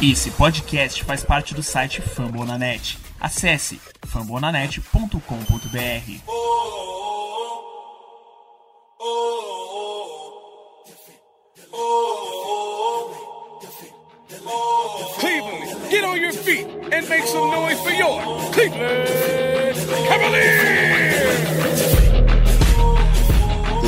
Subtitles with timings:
[0.00, 2.96] Esse podcast faz parte do site Fambonanet.
[3.18, 5.18] Acesse fambonanet.com.br.
[15.18, 18.22] Cleveland, get on your feet and make some noise for your
[18.52, 19.08] Cleveland
[20.06, 20.88] Cavaliers!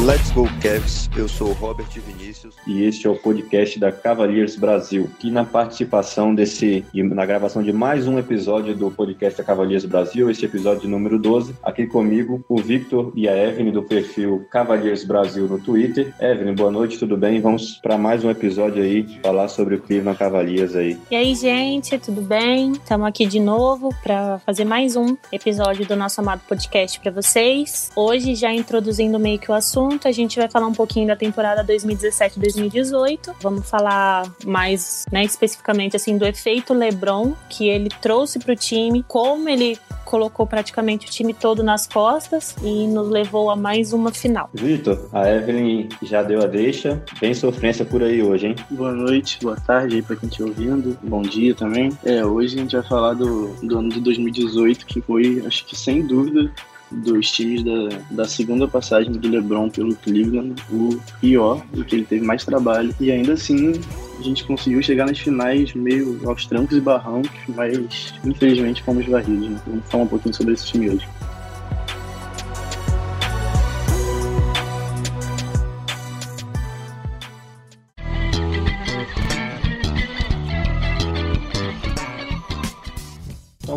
[0.05, 5.11] Let's Go Cavs, eu sou Robert Vinícius e este é o podcast da Cavaliers Brasil,
[5.19, 10.31] que na participação desse, na gravação de mais um episódio do podcast da Cavaliers Brasil,
[10.31, 15.47] este episódio número 12, aqui comigo o Victor e a Evelyn do perfil Cavaliers Brasil
[15.47, 16.15] no Twitter.
[16.21, 17.41] Evelyn, boa noite, tudo bem?
[17.41, 20.97] Vamos para mais um episódio aí, falar sobre o Cleveland Cavaliers aí.
[21.11, 22.73] E aí, gente, tudo bem?
[22.73, 27.91] Estamos aqui de novo para fazer mais um episódio do nosso amado podcast para vocês.
[27.97, 30.09] Hoje já introduzindo meio que o assunto assunto.
[30.09, 33.35] A gente vai falar um pouquinho da temporada 2017-2018.
[33.41, 39.05] Vamos falar mais, né, especificamente assim do efeito LeBron que ele trouxe para o time,
[39.07, 44.13] como ele colocou praticamente o time todo nas costas e nos levou a mais uma
[44.13, 44.51] final.
[44.53, 47.01] Vitor, a Evelyn já deu a deixa.
[47.21, 48.57] Bem sofrência por aí hoje, hein?
[48.71, 50.99] Boa noite, boa tarde aí pra quem estiver ouvindo.
[51.03, 51.91] Bom dia também.
[52.05, 55.77] É, hoje a gente vai falar do, do ano de 2018, que foi, acho que
[55.77, 56.53] sem dúvida,
[56.91, 62.05] dos times da, da segunda passagem do LeBron pelo Cleveland, o pior, o que ele
[62.05, 62.95] teve mais trabalho.
[63.01, 63.73] E ainda assim,
[64.19, 69.49] a gente conseguiu chegar nas finais meio aos trancos e barrancos, mas infelizmente fomos varridos.
[69.49, 69.61] Né?
[69.67, 71.07] Vamos falar um pouquinho sobre esse time hoje.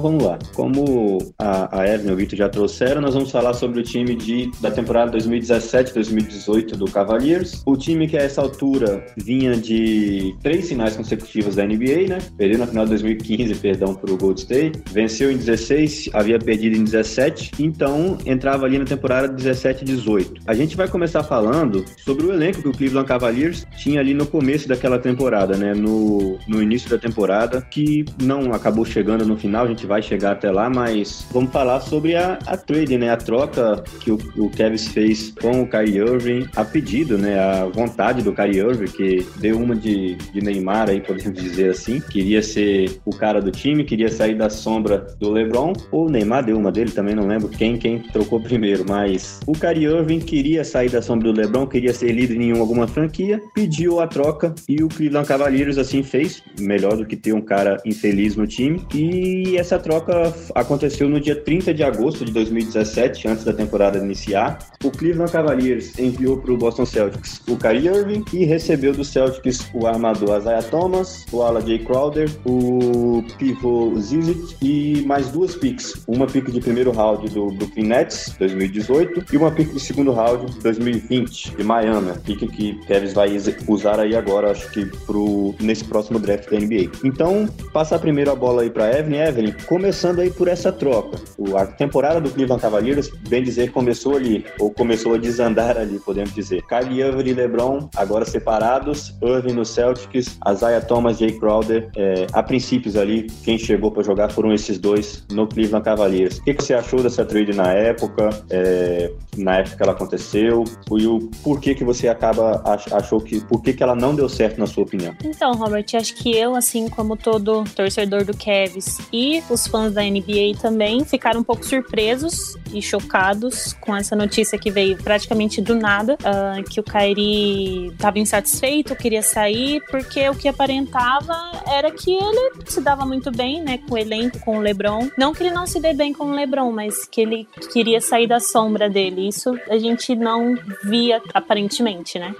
[0.04, 0.38] Vamos lá.
[0.54, 4.16] Como a, a Evelyn e o Vitor já trouxeram, nós vamos falar sobre o time
[4.16, 7.64] de, da temporada 2017-2018 do Cavaliers.
[7.66, 12.18] O time que a essa altura vinha de três finais consecutivas da NBA, né?
[12.38, 14.84] Perdeu na final de 2015, perdão, para o Gold State.
[14.92, 17.52] Venceu em 16, havia perdido em 17.
[17.60, 20.42] Então, entrava ali na temporada 17-18.
[20.46, 24.26] A gente vai começar falando sobre o elenco que o Cleveland Cavaliers tinha ali no
[24.26, 25.74] começo daquela temporada, né?
[25.74, 29.64] No, no início da temporada, que não acabou chegando no final.
[29.64, 33.12] A gente vai vai chegar até lá, mas vamos falar sobre a, a trade, né?
[33.12, 37.40] A troca que o, o Kevs fez com o Kyrie Irving, a pedido, né?
[37.40, 42.00] A vontade do Kyrie Irving, que deu uma de, de Neymar aí, podemos dizer assim.
[42.00, 45.74] Queria ser o cara do time, queria sair da sombra do LeBron.
[45.92, 49.52] Ou o Neymar deu uma dele, também não lembro quem, quem trocou primeiro, mas o
[49.52, 54.00] Kyrie Irving queria sair da sombra do LeBron, queria ser líder em alguma franquia, pediu
[54.00, 58.36] a troca e o Cleveland Cavaliers assim fez, melhor do que ter um cara infeliz
[58.36, 58.82] no time.
[58.92, 64.58] E essa troca aconteceu no dia 30 de agosto de 2017, antes da temporada iniciar.
[64.84, 69.70] O Cleveland Cavaliers enviou para o Boston Celtics o Kyrie Irving e recebeu do Celtics
[69.74, 76.04] o armador Isaiah Thomas, o ala Jay Crowder, o pivô Zizic e mais duas picks.
[76.08, 80.60] Uma pick de primeiro round do Brooklyn Nets, 2018, e uma pick de segundo round,
[80.62, 82.14] 2020, de Miami.
[82.24, 86.92] Pick que Kevin vai usar aí agora, acho que pro, nesse próximo draft da NBA.
[87.04, 89.20] Então, passar primeiro a bola aí para Evelyn.
[89.28, 91.18] Evelyn, começando aí por essa troca.
[91.58, 96.32] A temporada do Cleveland Cavaliers, bem dizer, começou ali, ou começou a desandar ali, podemos
[96.32, 96.62] dizer.
[96.68, 101.90] Kyrie Irving e LeBron, agora separados, Irving no Celtics, Isaiah Thomas, Jay Crowder.
[101.96, 106.38] É, a princípios ali, quem chegou para jogar foram esses dois no Cleveland Cavaliers.
[106.38, 110.66] O que, que você achou dessa trade na época, é, na época que ela aconteceu,
[110.92, 114.60] e o porquê que você acaba, achou que, por que, que ela não deu certo
[114.60, 115.16] na sua opinião?
[115.26, 120.02] Então, Robert, acho que eu, assim como todo torcedor do Cavs e os fãs da
[120.02, 125.76] NBA também ficaram um pouco surpresos e chocados com essa notícia que veio praticamente do
[125.76, 132.12] nada, uh, que o Kyrie estava insatisfeito, queria sair, porque o que aparentava era que
[132.12, 135.10] ele se dava muito bem, né, com o elenco, com o LeBron.
[135.18, 138.28] Não que ele não se dê bem com o LeBron, mas que ele queria sair
[138.28, 139.28] da sombra dele.
[139.28, 142.36] Isso a gente não via aparentemente, né?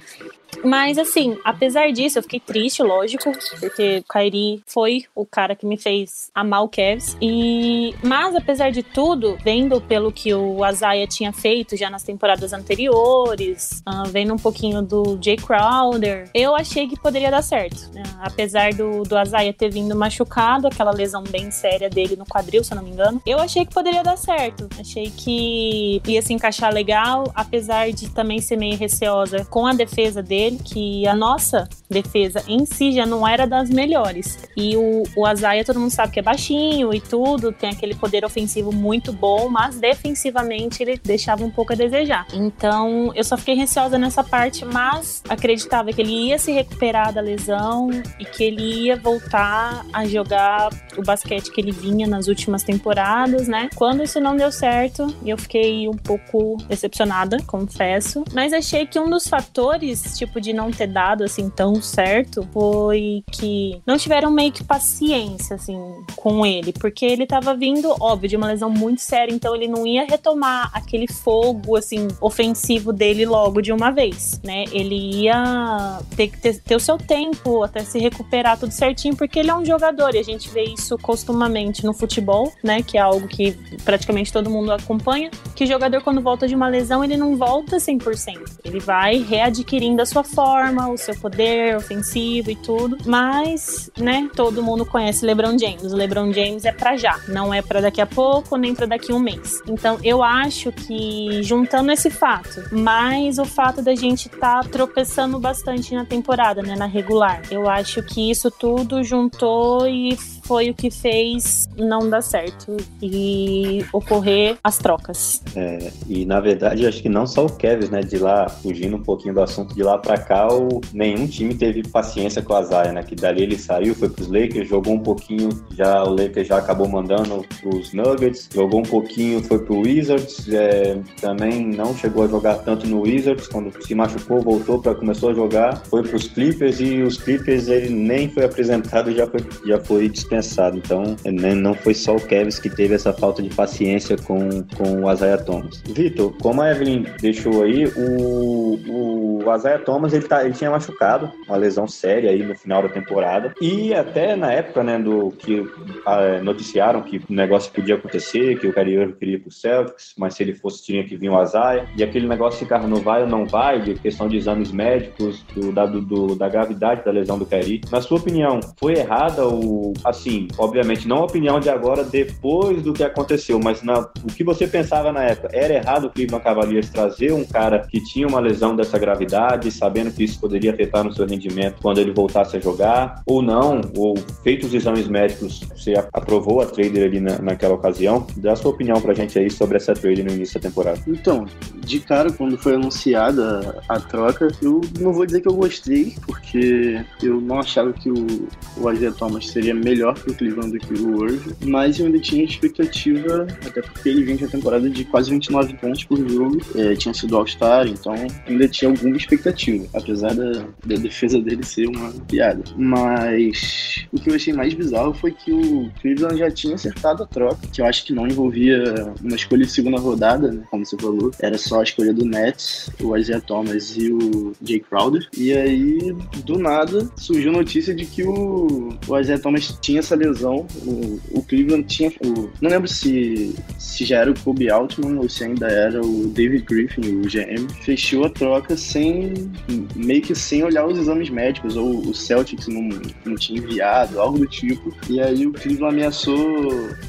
[0.62, 5.66] Mas assim, apesar disso, eu fiquei triste, lógico, porque o Kairi foi o cara que
[5.66, 7.16] me fez amar o Cavs.
[7.20, 12.52] E mas apesar de tudo, vendo pelo que o Azaia tinha feito já nas temporadas
[12.52, 17.90] anteriores, uh, vendo um pouquinho do Jay Crowder, eu achei que poderia dar certo.
[17.92, 18.02] Né?
[18.20, 22.72] Apesar do, do Azaia ter vindo machucado, aquela lesão bem séria dele no quadril, se
[22.72, 24.68] eu não me engano, eu achei que poderia dar certo.
[24.78, 30.22] Achei que ia se encaixar legal, apesar de também ser meio receosa com a defesa
[30.22, 34.38] dele ele que a nossa defesa em si já não era das melhores.
[34.56, 38.24] E o, o Azaia, todo mundo sabe que é baixinho e tudo, tem aquele poder
[38.24, 42.26] ofensivo muito bom, mas defensivamente ele deixava um pouco a desejar.
[42.32, 47.20] Então eu só fiquei receosa nessa parte, mas acreditava que ele ia se recuperar da
[47.20, 52.62] lesão e que ele ia voltar a jogar o basquete que ele vinha nas últimas
[52.62, 53.68] temporadas, né?
[53.74, 58.24] Quando isso não deu certo, eu fiquei um pouco decepcionada, confesso.
[58.32, 63.22] Mas achei que um dos fatores, tipo, de não ter dado assim tão certo foi
[63.30, 65.78] que não tiveram meio que paciência, assim,
[66.16, 66.72] com ele.
[66.72, 70.70] Porque ele tava vindo, óbvio, de uma lesão muito séria, então ele não ia retomar
[70.72, 74.64] aquele fogo, assim, ofensivo dele logo de uma vez, né?
[74.72, 79.38] Ele ia ter que ter, ter o seu tempo até se recuperar tudo certinho, porque
[79.38, 82.82] ele é um jogador e a gente vê isso costumamente no futebol, né?
[82.82, 83.52] Que é algo que
[83.84, 85.30] praticamente todo mundo acompanha.
[85.54, 88.58] Que o jogador, quando volta de uma lesão, ele não volta 100%.
[88.64, 92.98] Ele vai readquirindo a sua forma, o seu poder ofensivo e tudo.
[93.06, 94.28] Mas, né?
[94.34, 95.92] Todo mundo conhece LeBron James.
[95.92, 99.12] O LeBron James é para já, não é para daqui a pouco nem para daqui
[99.12, 99.60] a um mês.
[99.66, 105.94] Então, eu acho que juntando esse fato, mais o fato da gente tá tropeçando bastante
[105.94, 106.74] na temporada, né?
[106.76, 112.22] Na regular, eu acho que isso tudo juntou e foi o que fez não dar
[112.22, 115.42] certo e ocorrer as trocas.
[115.56, 119.02] É, e na verdade, acho que não só o Kevin, né, de lá, fugindo um
[119.02, 122.92] pouquinho do assunto de lá para cá, o, nenhum time teve paciência com a Zaya,
[122.92, 126.58] né, que dali ele saiu, foi pros Lakers, jogou um pouquinho, já o Lakers já
[126.58, 132.28] acabou mandando pros Nuggets, jogou um pouquinho, foi pro Wizards, é, também não chegou a
[132.28, 136.80] jogar tanto no Wizards, quando se machucou, voltou para começou a jogar, foi pros Clippers
[136.80, 140.08] e os Clippers ele nem foi apresentado, já foi já foi
[140.40, 140.78] dispensado pensado.
[140.78, 145.04] Então, né, não foi só o Kevs que teve essa falta de paciência com, com
[145.04, 145.82] o Isaiah Thomas.
[145.86, 151.30] Vitor, como a Evelyn deixou aí, o, o Isaiah Thomas ele, tá, ele tinha machucado,
[151.46, 153.54] uma lesão séria aí no final da temporada.
[153.60, 155.66] E até na época né, do que
[156.06, 160.34] ah, noticiaram que o negócio podia acontecer, que o Kyrie queria ir pro Celtics, mas
[160.34, 161.86] se ele fosse, tinha que vir o Isaiah.
[161.96, 165.72] E aquele negócio ficava no vai ou não vai, de questão de exames médicos, do,
[165.72, 167.80] da, do, da gravidade da lesão do Kyrie.
[167.90, 172.82] Na sua opinião, foi errada o, assim, assim, obviamente, não a opinião de agora, depois
[172.82, 176.42] do que aconteceu, mas na, o que você pensava na época, era errado o Cleveland
[176.42, 181.04] Cavaliers trazer um cara que tinha uma lesão dessa gravidade, sabendo que isso poderia afetar
[181.04, 185.60] no seu rendimento quando ele voltasse a jogar, ou não, ou feitos os exames médicos,
[185.74, 188.26] você aprovou a trader ali na, naquela ocasião.
[188.36, 191.00] Dá sua opinião pra gente aí sobre essa trade no início da temporada.
[191.06, 191.46] Então,
[191.84, 197.04] de cara, quando foi anunciada a troca, eu não vou dizer que eu gostei, porque
[197.22, 198.48] eu não achava que o,
[198.78, 202.18] o Isaiah Thomas seria melhor melhor pro Cleveland do que o Irving, mas eu ainda
[202.18, 206.60] tinha expectativa, até porque ele vinha de uma temporada de quase 29 pontos por jogo,
[206.76, 208.14] é, tinha sido All-Star, então
[208.46, 210.52] ainda tinha alguma expectativa, apesar da,
[210.86, 212.62] da defesa dele ser uma piada.
[212.76, 217.26] Mas o que eu achei mais bizarro foi que o Cleveland já tinha acertado a
[217.26, 220.96] troca, que eu acho que não envolvia uma escolha de segunda rodada, né, como você
[220.96, 225.26] falou, era só a escolha do Nets, o Isaiah Thomas e o Jay Crowder.
[225.36, 226.14] E aí,
[226.44, 231.42] do nada, surgiu notícia de que o, o Isaiah Thomas tinha essa lesão, o, o
[231.42, 232.12] Cleveland tinha.
[232.24, 236.28] O, não lembro se, se já era o Kobe Altman ou se ainda era o
[236.28, 239.50] David Griffin, o GM, fechou a troca sem.
[239.96, 242.88] meio que sem olhar os exames médicos, ou o Celtics não,
[243.24, 244.94] não tinha enviado, algo do tipo.
[245.08, 246.36] E aí o Cleveland ameaçou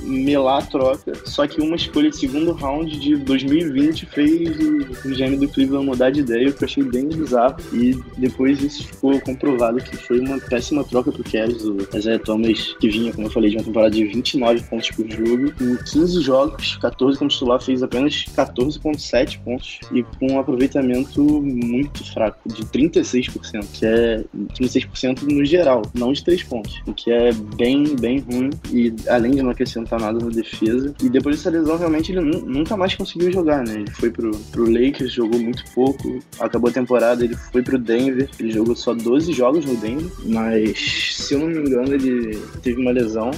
[0.01, 5.15] melar a troca, só que uma escolha de segundo round de 2020 fez o, o
[5.15, 7.57] GM do Cleveland mudar de ideia, o que eu achei bem bizarro.
[7.73, 11.63] E depois isso ficou comprovado que foi uma péssima troca pro Cavs.
[11.63, 15.09] O Isaiah Thomas que vinha, como eu falei, de uma temporada de 29 pontos por
[15.09, 15.53] jogo.
[15.59, 22.03] Em 15 jogos, 14 como titular, fez apenas 14,7 pontos e com um aproveitamento muito
[22.13, 27.31] fraco, de 36%, que é 36% no geral, não de 3 pontos, o que é
[27.55, 30.93] bem, bem ruim e além de não acrescentar nada na defesa.
[31.03, 33.75] E depois dessa lesão, realmente ele nunca mais conseguiu jogar, né?
[33.75, 38.29] Ele foi pro, pro Lakers, jogou muito pouco, acabou a temporada, ele foi pro Denver,
[38.39, 42.74] ele jogou só 12 jogos no Denver, mas se eu não me engano, ele teve
[42.79, 43.31] uma lesão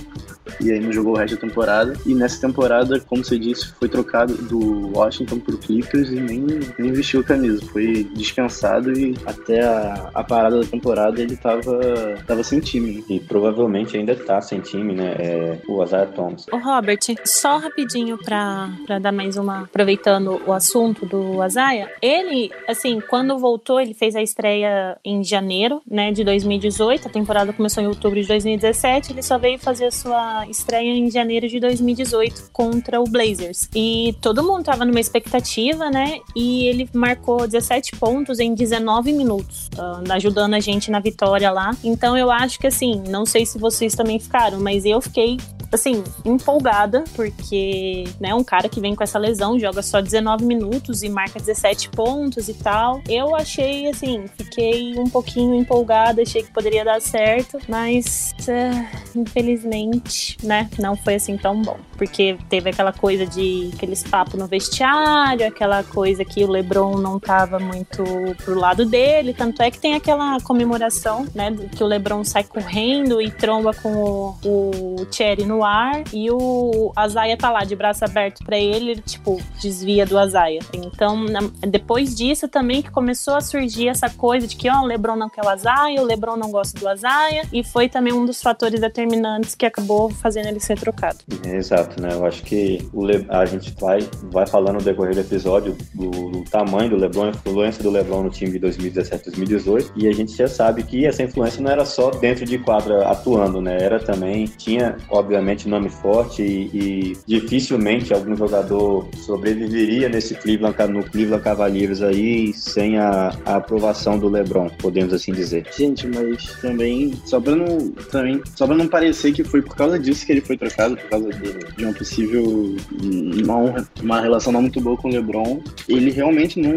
[0.59, 1.93] e aí não jogou o resto da temporada.
[2.05, 6.45] E nessa temporada, como você disse, foi trocado do Washington pro Clippers e nem,
[6.77, 7.63] nem vestiu a camisa.
[7.67, 11.79] Foi dispensado e até a, a parada da temporada ele tava,
[12.25, 12.97] tava sem time.
[12.97, 13.03] Né?
[13.09, 15.15] E provavelmente ainda tá sem time, né?
[15.19, 16.45] É, o Azar Thomas.
[16.51, 19.63] Ô Robert, só rapidinho pra, pra dar mais uma.
[19.63, 25.81] Aproveitando o assunto do Azaia, ele, assim, quando voltou, ele fez a estreia em janeiro,
[25.89, 27.07] né, de 2018.
[27.07, 29.13] A temporada começou em outubro de 2017.
[29.13, 33.67] Ele só veio fazer a sua estreia em janeiro de 2018 contra o Blazers.
[33.75, 36.19] E todo mundo tava numa expectativa, né?
[36.35, 41.75] E ele marcou 17 pontos em 19 minutos, uh, ajudando a gente na vitória lá.
[41.83, 45.37] Então eu acho que assim, não sei se vocês também ficaram, mas eu fiquei
[45.71, 51.03] assim, empolgada, porque, né, um cara que vem com essa lesão, joga só 19 minutos
[51.03, 53.01] e marca 17 pontos e tal.
[53.07, 60.37] Eu achei, assim, fiquei um pouquinho empolgada, achei que poderia dar certo, mas, uh, infelizmente,
[60.43, 61.77] né, não foi assim tão bom.
[61.97, 67.19] Porque teve aquela coisa de aqueles papos no vestiário, aquela coisa que o LeBron não
[67.19, 68.03] tava muito
[68.43, 73.21] pro lado dele, tanto é que tem aquela comemoração, né, que o LeBron sai correndo
[73.21, 78.03] e tromba com o, o Cherry no ar e o Azaia tá lá de braço
[78.03, 80.59] aberto para ele, ele, tipo, desvia do Azaia.
[80.73, 81.25] Então,
[81.67, 85.29] depois disso também que começou a surgir essa coisa de que, ó, o LeBron não
[85.29, 88.79] quer o Azaia, o LeBron não gosta do Azaia, e foi também um dos fatores
[88.79, 91.17] determinantes que acabou fazendo ele ser trocado.
[91.45, 92.09] exato, né?
[92.11, 93.25] Eu acho que o Le...
[93.29, 93.99] a gente vai,
[94.31, 98.23] vai falando no decorrer do episódio do, do tamanho do LeBron, a influência do LeBron
[98.23, 102.11] no time de 2017-2018, e a gente já sabe que essa influência não era só
[102.11, 103.77] dentro de quadra atuando, né?
[103.79, 111.03] Era também, tinha, obviamente, nome forte e, e dificilmente algum jogador sobreviveria nesse Cleveland, no
[111.03, 115.65] Cleveland Cavaliers aí sem a, a aprovação do LeBron, podemos assim dizer.
[115.75, 119.99] Gente, mas também, só pra não, também, só pra não parecer que foi por causa
[119.99, 124.61] disso que ele foi trocado, por causa de, de uma possível, uma, uma relação não
[124.61, 126.75] muito boa com o LeBron, ele realmente não,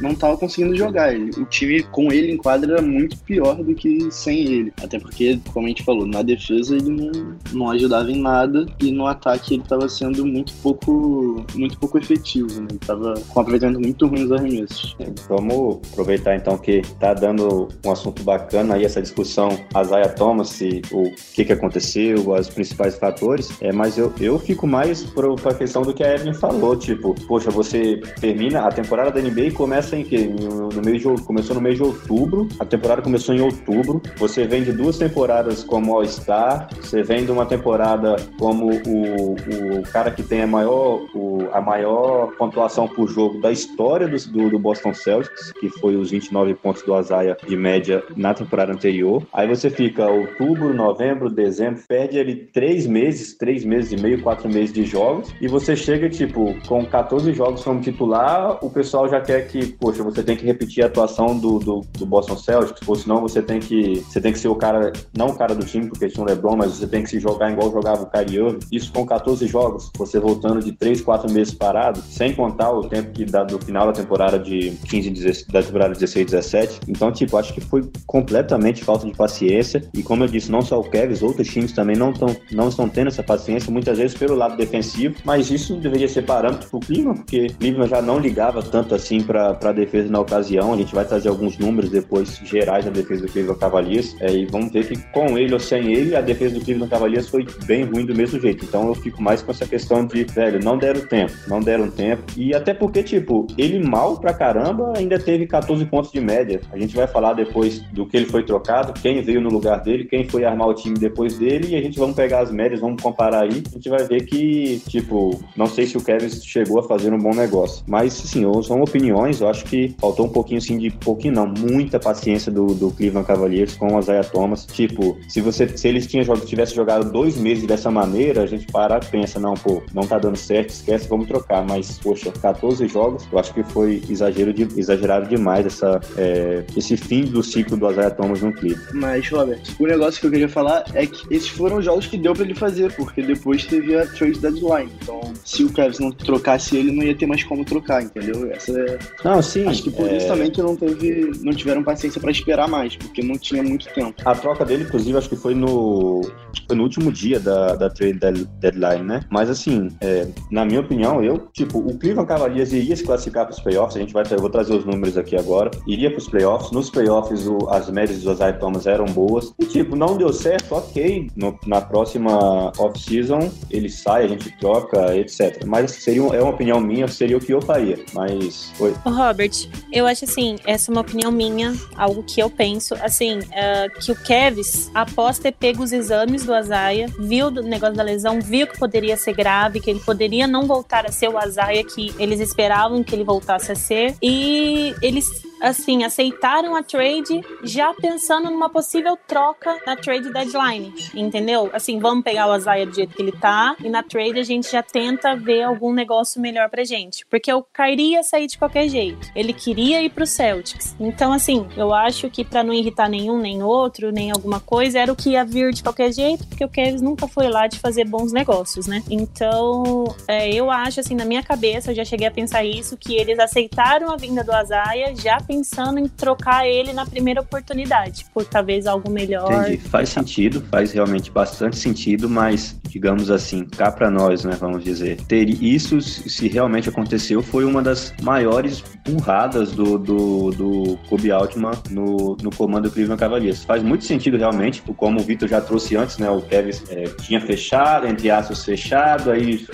[0.00, 1.14] não tava conseguindo jogar.
[1.14, 4.72] Ele, o time com ele em quadra era muito pior do que sem ele.
[4.82, 8.90] Até porque, como a gente falou, na defesa ele não, não ajudava em nada e
[8.90, 12.68] no ataque ele tava sendo muito pouco, muito pouco efetivo, né?
[12.70, 13.42] Ele tava com
[13.78, 14.96] muito ruim nos arremessos.
[15.28, 20.82] Vamos aproveitar então que tá dando um assunto bacana aí essa discussão Isaiah Thomas e
[20.90, 25.54] o que que aconteceu, os principais fatores, é, mas eu, eu fico mais para a
[25.54, 29.50] questão do que a Evelyn falou, tipo, poxa, você termina a temporada da NBA e
[29.50, 30.26] começa em que?
[30.28, 34.46] No, no mês de, começou no mês de outubro, a temporada começou em outubro, você
[34.46, 37.91] vem de duas temporadas como All-Star, você vem de uma temporada
[38.38, 39.34] como o,
[39.78, 44.16] o cara que tem a maior, o, a maior pontuação por jogo da história do,
[44.30, 48.72] do, do Boston Celtics, que foi os 29 pontos do Azaia de média na temporada
[48.72, 49.22] anterior.
[49.32, 54.48] Aí você fica outubro, novembro, dezembro, perde ali três meses, três meses e meio, quatro
[54.48, 59.20] meses de jogos, e você chega, tipo, com 14 jogos como titular, o pessoal já
[59.20, 62.94] quer que, poxa, você tem que repetir a atuação do, do, do Boston Celtics, ou
[62.94, 65.88] senão você tem que você tem que ser o cara, não o cara do time,
[65.88, 68.60] porque tinha um LeBron, mas você tem que se jogar igual jogava o Irving.
[68.70, 73.10] Isso com 14 jogos, você voltando de 3, 4 meses parado, sem contar o tempo
[73.10, 76.80] que dá do final da temporada de 15, 16, da temporada 16, 17.
[76.88, 79.82] Então, tipo, acho que foi completamente falta de paciência.
[79.92, 82.88] E como eu disse, não só o Kevin, outros times também não, tão, não estão
[82.88, 86.80] tendo essa paciência, muitas vezes pelo lado defensivo, mas isso deveria ser parâmetro para o
[86.80, 90.72] Cleveland, porque o Cleveland já não ligava tanto assim para a defesa na ocasião.
[90.72, 94.46] A gente vai trazer alguns números depois gerais da defesa do Cleveland Cavaliers é, e
[94.46, 97.71] vamos ver que com ele ou sem ele, a defesa do Cleveland Cavaliers foi bem
[97.80, 98.64] ruim do mesmo jeito.
[98.64, 102.22] Então eu fico mais com essa questão de, velho, não deram tempo, não deram tempo.
[102.36, 106.60] E até porque, tipo, ele mal pra caramba ainda teve 14 pontos de média.
[106.72, 110.04] A gente vai falar depois do que ele foi trocado, quem veio no lugar dele,
[110.04, 113.02] quem foi armar o time depois dele, e a gente vamos pegar as médias, vamos
[113.02, 113.62] comparar aí.
[113.66, 117.18] A gente vai ver que, tipo, não sei se o Kevin chegou a fazer um
[117.18, 117.84] bom negócio.
[117.86, 121.98] Mas, assim, são opiniões, eu acho que faltou um pouquinho, assim, de pouquinho não, muita
[121.98, 124.66] paciência do, do Cleveland Cavaliers com o Isaiah Thomas.
[124.66, 128.98] Tipo, se você se eles tinham, tivessem jogado dois meses dessa maneira, a gente para
[128.98, 131.64] e pensa, não, pô, não tá dando certo, esquece, vamos trocar.
[131.64, 136.96] Mas, poxa, 14 jogos, eu acho que foi exagero de, exagerado demais essa, é, esse
[136.96, 138.80] fim do ciclo do Isaiah Thomas no clipe.
[138.94, 142.16] Mas, Robert, o negócio que eu queria falar é que esses foram os jogos que
[142.16, 144.90] deu para ele fazer, porque depois teve a trade deadline.
[145.02, 148.50] Então, se o Kevin não trocasse ele, não ia ter mais como trocar, entendeu?
[148.52, 148.98] Essa é...
[149.24, 149.66] Não, sim.
[149.66, 150.16] Acho que por é...
[150.16, 153.86] isso também que não teve, não tiveram paciência para esperar mais, porque não tinha muito
[153.92, 154.14] tempo.
[154.24, 156.22] A troca dele, inclusive, acho que foi no,
[156.66, 158.18] foi no último dia da, da trade
[158.60, 159.20] deadline, né?
[159.30, 163.54] Mas assim, é, na minha opinião, eu, tipo, o Cleveland Cavaliers iria se classificar para
[163.54, 166.28] os playoffs, a gente vai, eu vou trazer os números aqui agora, iria para os
[166.28, 170.32] playoffs, nos playoffs o, as médias do Isaiah Thomas eram boas, e tipo, não deu
[170.32, 175.64] certo, ok, no, na próxima off-season ele sai, a gente troca, etc.
[175.66, 178.94] Mas seria, é uma opinião minha, seria o que eu faria, mas foi.
[179.04, 184.00] Robert, eu acho assim, essa é uma opinião minha, algo que eu penso, assim, uh,
[184.00, 188.42] que o Kevs, após ter pego os exames do Azaia, viu o negócio da lesão,
[188.42, 192.14] viu que poderia ser grave, que ele poderia não voltar a ser o Azaia que
[192.18, 195.24] eles esperavam que ele voltasse a ser, e eles
[195.62, 201.70] assim, aceitaram a trade já pensando numa possível troca na trade deadline, entendeu?
[201.72, 204.70] Assim, vamos pegar o Azaia do jeito que ele tá e na trade a gente
[204.70, 208.88] já tenta ver algum negócio melhor pra gente, porque o Kyrie ia sair de qualquer
[208.88, 209.30] jeito.
[209.34, 210.96] Ele queria ir pro Celtics.
[210.98, 215.12] Então, assim, eu acho que para não irritar nenhum nem outro, nem alguma coisa, era
[215.12, 218.04] o que ia vir de qualquer jeito, porque o Kevin nunca foi lá de fazer
[218.04, 219.02] bons negócios, né?
[219.10, 223.14] Então, é, eu acho, assim, na minha cabeça, eu já cheguei a pensar isso, que
[223.14, 228.44] eles aceitaram a vinda do Azaia já pensando em trocar ele na primeira oportunidade, por
[228.46, 229.52] talvez algo melhor.
[229.52, 229.76] Entendi.
[229.76, 235.16] Faz sentido, faz realmente bastante sentido, mas, digamos assim, cá para nós, né, vamos dizer,
[235.22, 241.72] ter isso, se realmente aconteceu, foi uma das maiores burradas do, do, do Kobe Altman
[241.90, 243.64] no, no comando do Cleveland Cavaliers.
[243.64, 247.40] Faz muito sentido realmente, como o Vitor já trouxe antes, né, o Kevin é, tinha
[247.40, 249.64] fechado, entre aspas fechado, aí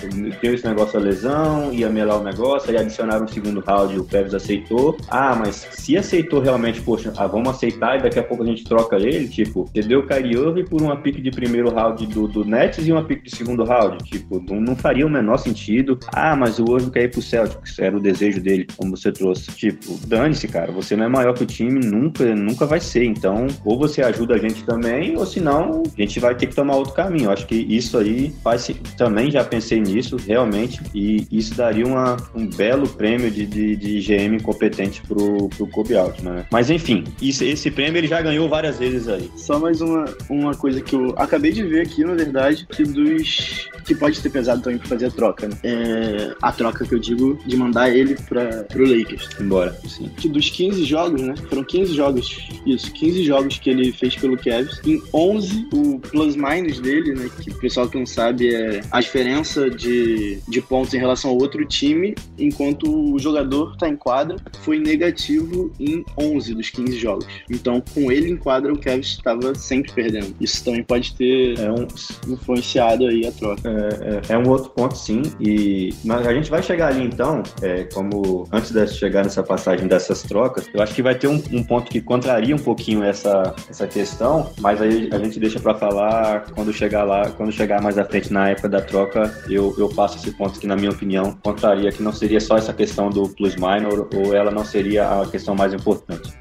[0.40, 4.04] teve esse negócio da lesão, ia melar o negócio, aí adicionaram um segundo round, o
[4.04, 4.96] Kevin aceitou.
[5.08, 8.62] Ah, mas se aceitou realmente, poxa, ah, vamos aceitar e daqui a pouco a gente
[8.62, 12.44] troca ele, tipo, você deu o Kyrie por uma pick de primeiro round do, do
[12.44, 15.98] Nets e uma pick de segundo round, tipo, não, não faria o menor sentido.
[16.12, 19.50] Ah, mas o Irving quer ir pro Celtics, era o desejo dele, como você trouxe.
[19.52, 23.04] Tipo, dane-se, cara, você não é maior que o time, nunca, nunca vai ser.
[23.04, 26.76] Então, ou você ajuda a gente também, ou senão a gente vai ter que tomar
[26.76, 27.30] outro caminho.
[27.30, 32.46] Acho que isso aí faz também já pensei nisso, realmente, e isso daria uma, um
[32.46, 36.46] belo prêmio de, de, de GM competente pro, pro Kobe Altman, né?
[36.50, 39.30] Mas enfim, isso, esse prêmio ele já ganhou várias vezes aí.
[39.36, 43.68] Só mais uma, uma coisa que eu acabei de ver aqui, na verdade, que dos
[43.84, 45.56] que pode ter pesado também pra fazer a troca, né?
[45.62, 49.28] É, a troca que eu digo de mandar ele para pro Lakers.
[49.40, 50.10] Embora, sim.
[50.28, 51.34] Dos 15 jogos, né?
[51.48, 54.80] Foram 15 jogos, isso, 15 jogos que ele fez pelo Cavs.
[54.84, 57.30] Em 11, o plus-minus dele, né?
[57.40, 61.38] Que o pessoal que não sabe é a diferença de, de pontos em relação ao
[61.38, 67.26] outro time, enquanto o jogador tá em quadra, foi negativo em 11 dos 15 jogos.
[67.50, 70.34] Então, com ele em quadra, o Cavs estava sempre perdendo.
[70.40, 71.86] Isso também pode ter É um,
[72.32, 73.68] influenciado aí a troca.
[73.68, 75.22] é, é um outro ponto, sim.
[75.40, 79.86] E mas a gente vai chegar ali então, é, como antes de chegar nessa passagem
[79.86, 83.54] dessas trocas, eu acho que vai ter um, um ponto que contraria um pouquinho essa,
[83.68, 87.98] essa questão, mas aí a gente deixa para falar quando chegar lá, quando chegar mais
[87.98, 91.36] à frente na época da troca, eu, eu passo esse ponto que, na minha opinião,
[91.42, 95.26] contraria que não seria só essa questão do plus minor ou ela não seria a
[95.26, 96.32] questão mais importante.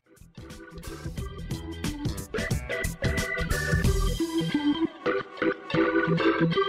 [6.39, 6.66] thank you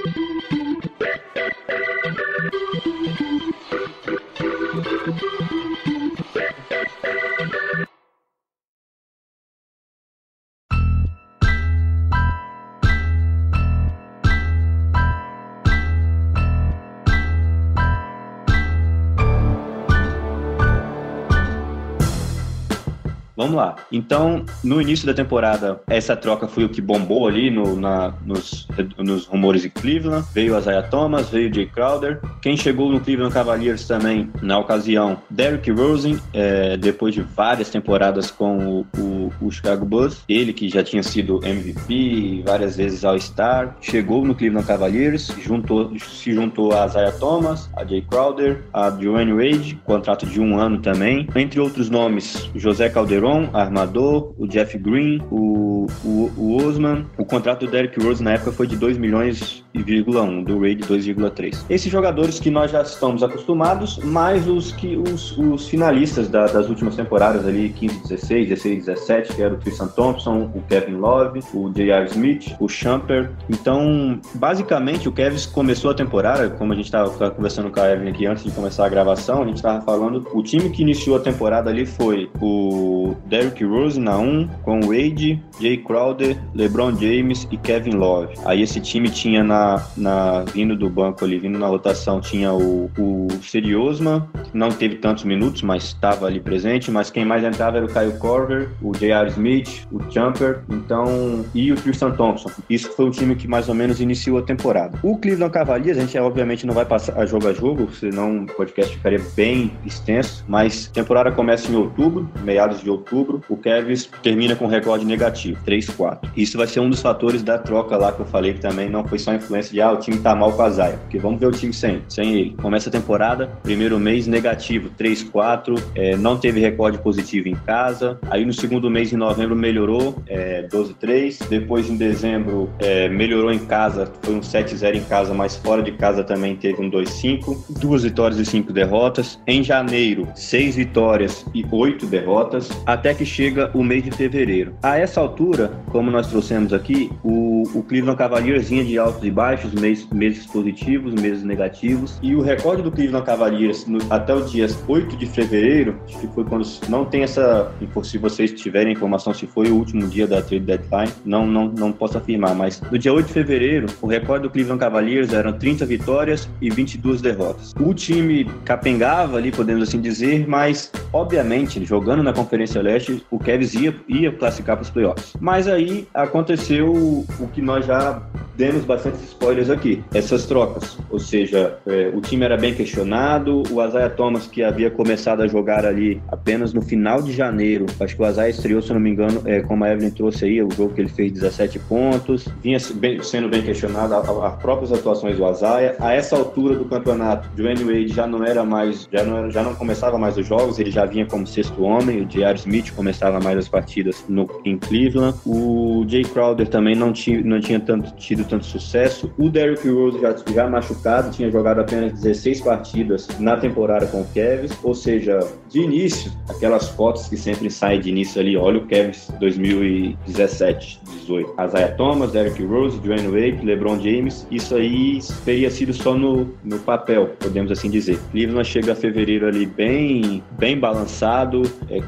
[23.48, 23.76] Vamos lá.
[23.90, 28.68] Então, no início da temporada, essa troca foi o que bombou ali no, na, nos,
[28.98, 30.26] nos rumores de Cleveland.
[30.34, 32.20] Veio a Isaiah Thomas, veio Jay Crowder.
[32.42, 38.30] Quem chegou no Cleveland Cavaliers também, na ocasião, Derrick Rose, é, depois de várias temporadas
[38.30, 40.22] com o, o, o Chicago Bulls.
[40.28, 46.34] Ele que já tinha sido MVP, várias vezes All-Star, chegou no Cleveland Cavaliers, juntou, se
[46.34, 51.26] juntou a Isaiah Thomas, a Jay Crowder, a Dwayne Wade, contrato de um ano também.
[51.34, 57.06] Entre outros nomes, José Calderon, armador, o Jeff Green, o, o, o Osman.
[57.16, 60.74] O contrato do Derrick Rose na época foi de 2 milhões e 1, do Ray
[60.74, 61.64] de 2,3.
[61.68, 66.68] Esses jogadores que nós já estamos acostumados, mais os que os, os finalistas da, das
[66.68, 71.40] últimas temporadas ali, 15, 16, 16, 17, que era o Tristan Thompson, o Kevin Love,
[71.54, 72.06] o J.R.
[72.06, 73.30] Smith, o Shumper.
[73.48, 78.10] Então, basicamente, o Kevin começou a temporada, como a gente estava conversando com a Evelyn
[78.10, 81.20] aqui antes de começar a gravação, a gente estava falando, o time que iniciou a
[81.20, 87.56] temporada ali foi o Derrick Rose na 1, com Wade, Jay Crowder, LeBron James e
[87.56, 88.34] Kevin Love.
[88.44, 92.90] Aí esse time tinha na, na vindo do banco ali, vindo na rotação, tinha o,
[92.98, 97.86] o Seriosma, não teve tantos minutos, mas estava ali presente, mas quem mais entrava era
[97.86, 99.28] o Kyle Korver, o J.R.
[99.30, 102.50] Smith, o Jumper, então, e o Tristan Thompson.
[102.68, 104.98] Isso foi o time que mais ou menos iniciou a temporada.
[105.02, 108.96] O Cleveland Cavaliers, a gente obviamente não vai passar jogo a jogo, senão o podcast
[108.96, 114.54] ficaria bem extenso, mas temporada começa em outubro, meados de outubro, outubro, o Cavs termina
[114.54, 116.30] com recorde negativo, 3-4.
[116.36, 119.06] Isso vai ser um dos fatores da troca lá que eu falei que também não
[119.06, 121.46] foi só influência de ah, o time tá mal com a Zaya, porque vamos ver
[121.46, 122.56] o time sem, sem ele.
[122.60, 128.18] Começa a temporada, primeiro mês negativo, 3-4, é, não teve recorde positivo em casa.
[128.30, 131.48] Aí no segundo mês, em novembro, melhorou, é, 12-3.
[131.48, 135.92] Depois em dezembro, é, melhorou em casa, foi um 7-0 em casa, mas fora de
[135.92, 137.78] casa também teve um 2-5.
[137.78, 139.38] Duas vitórias e cinco derrotas.
[139.46, 142.68] Em janeiro, seis vitórias e oito derrotas,
[142.98, 144.74] até que chega o mês de fevereiro.
[144.82, 149.30] A essa altura, como nós trouxemos aqui, o, o Cleveland Cavaliers vinha de altos e
[149.30, 154.42] baixos, meses, meses positivos, meses negativos, e o recorde do Cleveland Cavaliers no, até o
[154.42, 159.32] dia 8 de fevereiro, acho que foi quando não tem essa, se vocês tiverem informação
[159.32, 162.98] se foi o último dia da trade deadline, não, não, não posso afirmar, mas no
[162.98, 167.74] dia 8 de fevereiro, o recorde do Cleveland Cavaliers eram 30 vitórias e 22 derrotas.
[167.78, 173.74] O time capengava ali, podemos assim dizer, mas obviamente, jogando na Conferência Leste, o Cavs
[173.74, 175.34] ia, ia classificar para os playoffs.
[175.40, 178.22] Mas aí aconteceu o que nós já
[178.58, 180.98] demos bastante spoilers aqui, essas trocas.
[181.10, 185.46] Ou seja, é, o time era bem questionado, o Isaiah Thomas, que havia começado a
[185.46, 189.10] jogar ali apenas no final de janeiro, acho que o Isaiah estreou, se não me
[189.10, 192.78] engano, é, como a Evelyn trouxe aí, o jogo que ele fez 17 pontos, vinha
[192.94, 195.94] bem, sendo bem questionado as próprias atuações do Isaiah.
[196.00, 199.62] A essa altura do campeonato, Dwayne Wade já não era mais, já não, era, já
[199.62, 202.58] não começava mais os jogos, ele já vinha como sexto homem, o J.R.
[202.58, 207.60] Smith começava mais as partidas no, em Cleveland, o Jay Crowder também não tinha, não
[207.60, 212.60] tinha tanto, tido tanto sucesso, o Derrick Rose já, já machucado, tinha jogado apenas 16
[212.60, 215.38] partidas na temporada com o Cavs, ou seja,
[215.68, 221.54] de início, aquelas fotos que sempre saem de início ali, olha o Cavs 2017, 18.
[221.62, 226.78] Isaiah Thomas, Derrick Rose, Dwayne Wade, LeBron James, isso aí teria sido só no, no
[226.78, 228.18] papel, podemos assim dizer.
[228.30, 232.00] Cleveland chega a fevereiro ali bem, bem balançado, é,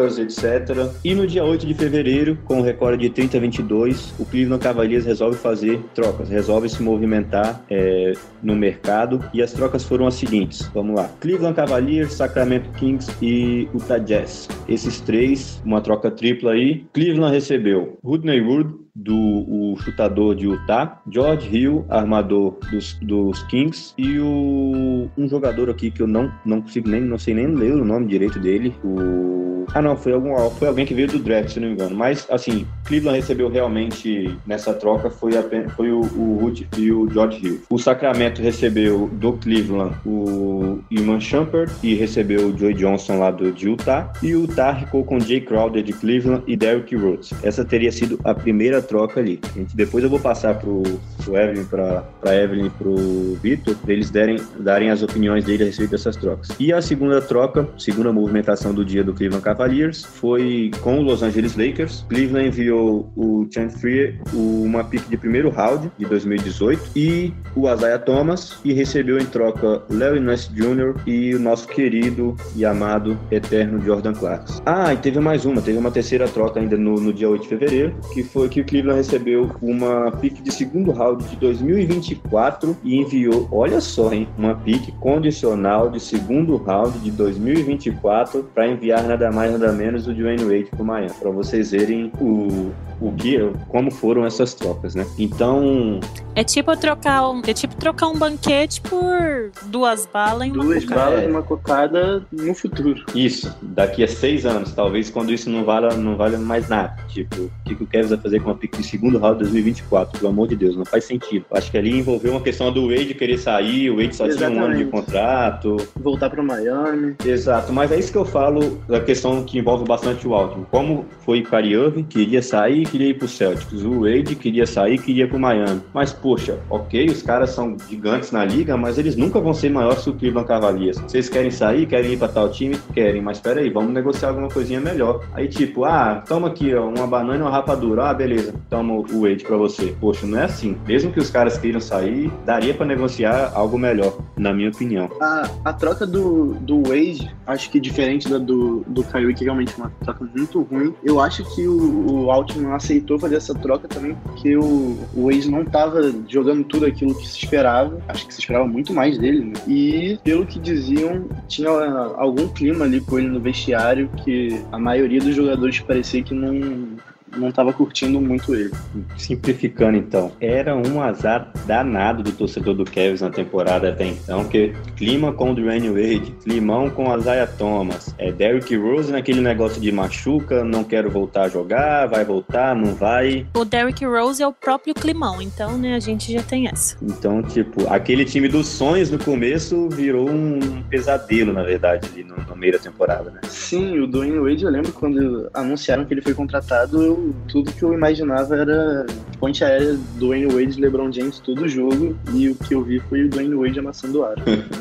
[0.00, 0.90] críticas, etc.
[1.04, 4.62] E no dia 8 de fevereiro, com o recorde de 30 a 22, o Cleveland
[4.62, 10.14] Cavaliers resolve fazer trocas, resolve se movimentar é, no mercado e as trocas foram as
[10.14, 10.70] seguintes.
[10.72, 14.48] Vamos lá: Cleveland Cavaliers, Sacramento Kings e Utah Jazz.
[14.68, 16.84] Esses três, uma troca tripla aí.
[16.92, 24.18] Cleveland recebeu Rodney Wood, do chutador de Utah, George Hill, armador dos, dos Kings, e
[24.18, 27.84] o, um jogador aqui que eu não, não consigo nem, não sei nem ler o
[27.84, 29.50] nome direito dele, o...
[29.72, 31.94] Ah não, foi, algum, foi alguém que veio do draft, se não me engano.
[31.94, 37.46] Mas, assim, Cleveland recebeu realmente, nessa troca, foi, apenas, foi o, o e o George
[37.46, 37.62] Hill.
[37.70, 43.52] O Sacramento recebeu do Cleveland o Iman Shumpert e recebeu o Joey Johnson lá do,
[43.52, 44.12] de Utah.
[44.22, 47.32] E o Utah ficou com Jay Crowder de Cleveland e Derrick Rose.
[47.42, 49.40] Essa teria sido a primeira troca ali.
[49.54, 50.82] Gente, depois eu vou passar pro,
[51.24, 52.94] pro Evelyn, pra, pra Evelyn e pro
[53.42, 56.48] Vitor, pra eles derem, darem as opiniões dele a respeito dessas trocas.
[56.58, 61.22] E a segunda troca, segunda movimentação do dia do Cleveland Cavaliers, foi com o Los
[61.22, 62.04] Angeles Lakers.
[62.08, 67.98] Cleveland enviou o Chan Free, uma pick de primeiro round de 2018 e o Isaiah
[67.98, 70.94] Thomas e recebeu em troca Larry Nance Jr.
[71.06, 74.62] e o nosso querido e amado eterno Jordan Clarkson.
[74.64, 77.48] Ah, e teve mais uma, teve uma terceira troca ainda no, no dia 8 de
[77.48, 83.48] fevereiro, que foi que Cleveland recebeu uma pick de segundo round de 2024 e enviou,
[83.50, 89.50] olha só, hein, uma pick condicional de segundo round de 2024 para enviar nada mais
[89.50, 94.24] nada menos o Dwayne Wade para Miami, para vocês verem o o que, como foram
[94.26, 95.06] essas trocas, né?
[95.18, 96.00] Então.
[96.34, 100.84] É tipo trocar um, é tipo trocar um banquete por duas balas em uma Duas
[100.84, 101.00] cocada.
[101.10, 103.04] balas e uma cocada no futuro.
[103.14, 106.96] Isso, daqui a seis anos, talvez quando isso não vale, não vale mais nada.
[107.08, 109.44] Tipo, o que, que o Kevin vai fazer com uma pick de segundo round de
[109.44, 110.18] 2024?
[110.18, 111.44] Pelo amor de Deus, não faz sentido.
[111.52, 114.62] Acho que ali envolveu uma questão do Wade querer sair, o Wade só tinha um
[114.64, 114.90] ano de Exatamente.
[114.90, 115.76] contrato.
[115.96, 117.16] Voltar para Miami.
[117.24, 120.64] Exato, mas é isso que eu falo da questão que envolve bastante o Alton.
[120.70, 123.82] Como foi o Kyrie Irving, queria sair, queria ir pro Celtics.
[123.82, 125.80] O Wade queria sair, queria pro Miami.
[125.94, 130.02] Mas, poxa, ok, os caras são gigantes na liga, mas eles nunca vão ser maiores
[130.02, 130.98] que o Cleveland Cavaliers.
[130.98, 132.76] Vocês querem sair, querem ir pra tal time?
[132.92, 135.24] Querem, mas peraí, vamos negociar alguma coisinha melhor.
[135.32, 138.10] Aí, tipo, ah, toma aqui, ó, uma banana e uma rapadura.
[138.10, 139.94] Ah, beleza, toma o Wade pra você.
[140.00, 140.76] Poxa, não é assim.
[140.86, 145.08] Mesmo que os caras queiram sair, daria pra negociar algo melhor, na minha opinião.
[145.20, 149.72] A, a troca do, do Wade, acho que diferente da do, do Kyrie, que realmente
[149.74, 153.86] é uma troca muito ruim, eu acho que o, o Altman aceitou fazer essa troca
[153.86, 158.00] também porque o, o Wade não tava jogando tudo aquilo que se esperava.
[158.08, 159.52] Acho que se esperava muito mais dele, né?
[159.68, 165.20] E, pelo que diziam, tinha algum clima ali com ele no vestiário que a maioria
[165.20, 166.98] dos jogadores parecia que não
[167.36, 168.72] não tava curtindo muito ele.
[169.16, 174.72] Simplificando então, era um azar danado do torcedor do Cavs na temporada até então, que
[174.96, 179.80] clima com o Dwayne Wade, climão com o Isaiah Thomas, é Derrick Rose naquele negócio
[179.80, 183.46] de machuca, não quero voltar a jogar, vai voltar, não vai.
[183.54, 186.96] O Derrick Rose é o próprio climão, então, né, a gente já tem essa.
[187.02, 192.36] Então, tipo, aquele time dos sonhos no começo virou um pesadelo, na verdade, ali no,
[192.36, 193.40] no meio da temporada, né?
[193.48, 197.82] Sim, o Dwayne Wade, eu lembro quando anunciaram que ele foi contratado, eu, tudo que
[197.82, 199.06] eu imaginava era
[199.38, 203.24] ponte aérea do Dwayne Wade, LeBron James, todo jogo, e o que eu vi foi
[203.24, 204.34] o Dwayne Wade amassando o ar.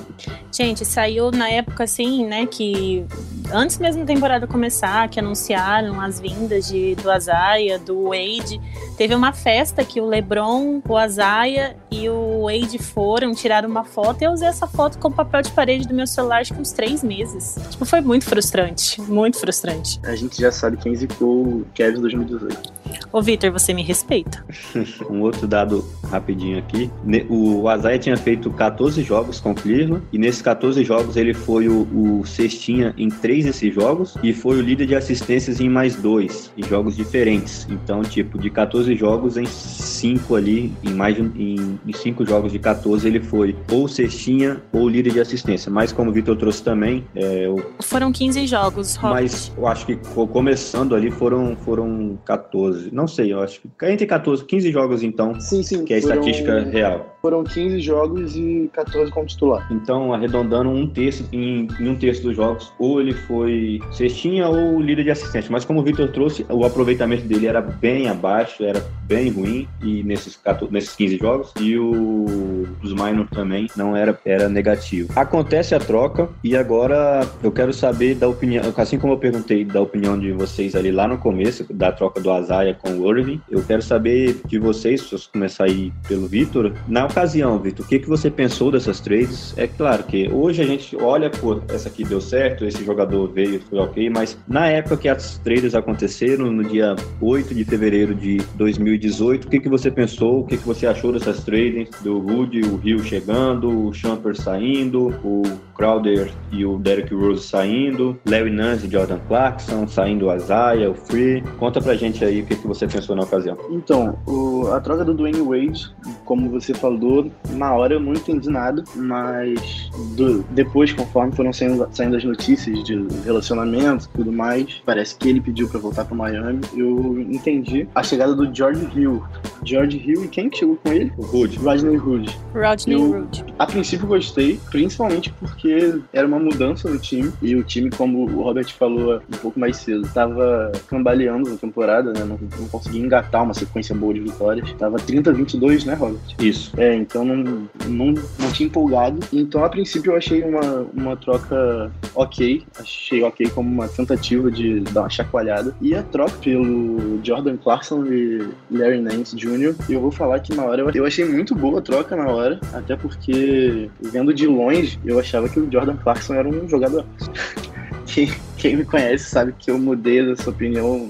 [0.52, 3.06] Gente, saiu na época assim, né, que
[3.52, 8.60] antes mesmo da temporada começar, que anunciaram as vindas de, do Azaia, do Wade,
[8.98, 14.22] teve uma festa que o LeBron, o Azaia e o Wade foram, tiraram uma foto
[14.22, 16.72] e eu usei essa foto como papel de parede do meu celular acho que uns
[16.72, 17.58] três meses.
[17.70, 20.00] Tipo, foi muito frustrante, muito frustrante.
[20.04, 22.79] A gente já sabe quem zicou o Kevin 2018.
[23.12, 24.43] Ô, Vitor, você me respeita.
[25.10, 26.89] um outro dado rapidinho aqui.
[27.30, 31.67] O Azaia tinha feito 14 jogos com o Cleveland e nesses 14 jogos ele foi
[31.67, 35.95] o, o cestinha em três desses jogos e foi o líder de assistências em mais
[35.95, 37.67] dois, em jogos diferentes.
[37.69, 42.52] Então, tipo, de 14 jogos em cinco ali, em mais de, em, em cinco jogos
[42.52, 45.71] de 14 ele foi ou cestinha ou líder de assistência.
[45.71, 47.63] Mas como o Vitor trouxe também, é, o...
[47.82, 49.21] foram 15 jogos, Robert.
[49.21, 49.95] Mas eu acho que
[50.32, 52.79] começando ali foram foram 14.
[52.92, 55.39] Não sei, eu acho que entre 14, 15 jogos então.
[55.39, 55.86] Sim, sim.
[55.86, 57.18] Que é a foram, estatística real.
[57.22, 59.68] Foram 15 jogos e 14 como titular.
[59.72, 64.80] Então, arredondando um terço em, em um terço dos jogos, ou ele foi cestinha ou
[64.80, 65.52] líder de assistência.
[65.52, 70.04] Mas como o Victor trouxe, o aproveitamento dele era bem abaixo, era bem ruim e
[70.04, 71.54] nesses, 14, nesses 15 jogos.
[71.60, 75.12] E o dos minor também não era, era negativo.
[75.15, 79.82] Acontece a troca e agora eu quero saber da opinião, assim como eu perguntei da
[79.82, 83.63] opinião de vocês ali lá no começo, da troca do Azaia com o Irving, eu
[83.63, 88.08] quero saber de vocês, se começar aí pelo Vitor, na ocasião, Vitor, o que, que
[88.08, 89.58] você pensou dessas trades?
[89.58, 93.60] É claro que hoje a gente olha, pô, essa aqui deu certo, esse jogador veio,
[93.62, 98.38] foi ok, mas na época que as trades aconteceram, no dia 8 de fevereiro de
[98.55, 102.62] 2018, o que, que você pensou, o que, que você achou dessas trades, do Rudy,
[102.62, 105.43] o Rio chegando, o Champer saindo, o
[105.75, 110.93] Crowder e o Derrick Rose saindo, Larry Nance e Jordan Clarkson saindo o Isaiah, o
[110.93, 111.41] Free.
[111.58, 113.58] Conta pra gente aí o que, que você pensou na ocasião.
[113.69, 115.93] Então, o, a troca do Dwayne Wade,
[116.26, 121.88] como você falou, na hora eu não entendi nada, mas do, depois, conforme foram saindo,
[121.91, 126.15] saindo as notícias de relacionamento e tudo mais, parece que ele pediu para voltar para
[126.15, 129.24] Miami, eu entendi a chegada do George Hill.
[129.63, 131.12] George Hill e quem que chegou com ele?
[131.17, 131.58] O Hood.
[131.60, 132.39] Rodney Hood.
[132.54, 133.45] Rodney Hood.
[133.58, 138.43] A princípio gostei, principalmente porque era uma mudança no time e o time, como o
[138.43, 142.24] Robert falou um pouco mais cedo, estava cambaleando na temporada, né?
[142.24, 144.72] Não, não conseguia engatar uma sequência boa de vitórias.
[144.74, 146.20] Tava 30-22, né, Robert?
[146.40, 146.72] Isso.
[146.78, 149.20] É, então não, não, não tinha empolgado.
[149.32, 152.64] Então, a princípio, eu achei uma, uma troca ok.
[152.78, 155.76] Achei ok como uma tentativa de dar uma chacoalhada.
[155.82, 160.64] E a troca pelo Jordan Clarkson e Larry Nance Jr., eu vou falar que na
[160.64, 165.20] hora eu achei muito boa a troca na hora, até porque vendo de longe, eu
[165.20, 167.06] achava que o Jordan Clarkson era um jogador.
[168.06, 171.08] quem, quem me conhece sabe que eu mudei essa opinião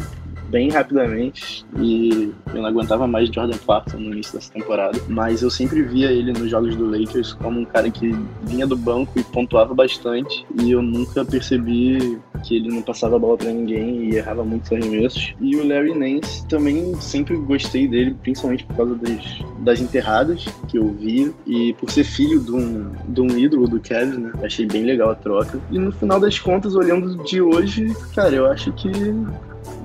[0.49, 5.49] bem rapidamente e eu não aguentava mais Jordan Clarkson no início dessa temporada, mas eu
[5.49, 9.23] sempre via ele nos jogos do Lakers como um cara que vinha do banco e
[9.23, 14.15] pontuava bastante e eu nunca percebi que ele não passava a bola para ninguém e
[14.15, 15.33] errava muitos arremessos.
[15.39, 20.77] E o Larry Nance também sempre gostei dele, principalmente por causa das, das enterradas que
[20.77, 24.31] eu vi e por ser filho de um, de um ídolo do Kevin, né?
[24.43, 25.59] Achei bem legal a troca.
[25.71, 28.89] E no final das contas, olhando de hoje, cara, eu acho que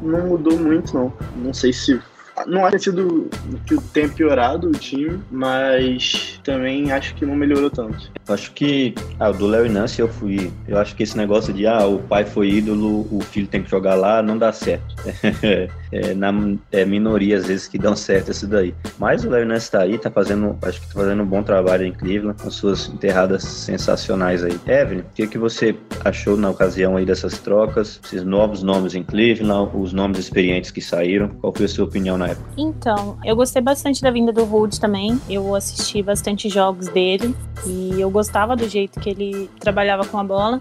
[0.05, 1.13] não mudou muito, não.
[1.37, 2.01] Não sei se
[2.47, 3.31] não acho que sido
[3.65, 8.11] que tenha piorado o time, mas também acho que não melhorou tanto.
[8.29, 10.51] Acho que ah, do Larry Nance eu fui.
[10.67, 13.71] Eu acho que esse negócio de ah, o pai foi ídolo, o filho tem que
[13.71, 14.95] jogar lá, não dá certo.
[15.95, 16.33] é, na
[16.73, 18.75] é, minoria às vezes que dão certo isso daí.
[18.99, 21.87] Mas o Larry Nance tá aí, tá fazendo, acho que tá fazendo um bom trabalho
[21.87, 24.59] em Cleveland, com suas enterradas sensacionais aí.
[24.67, 29.05] Evelyn, o que, que você achou na ocasião aí dessas trocas, esses novos nomes em
[29.05, 31.29] Cleveland, os nomes experientes que saíram?
[31.41, 32.49] Qual foi a sua opinião na época?
[32.57, 35.21] Então, eu gostei bastante da vinda do Hood também.
[35.31, 37.35] Eu assisti bastante jogos dele
[37.67, 40.61] e eu gostava do jeito que ele trabalhava com a bola.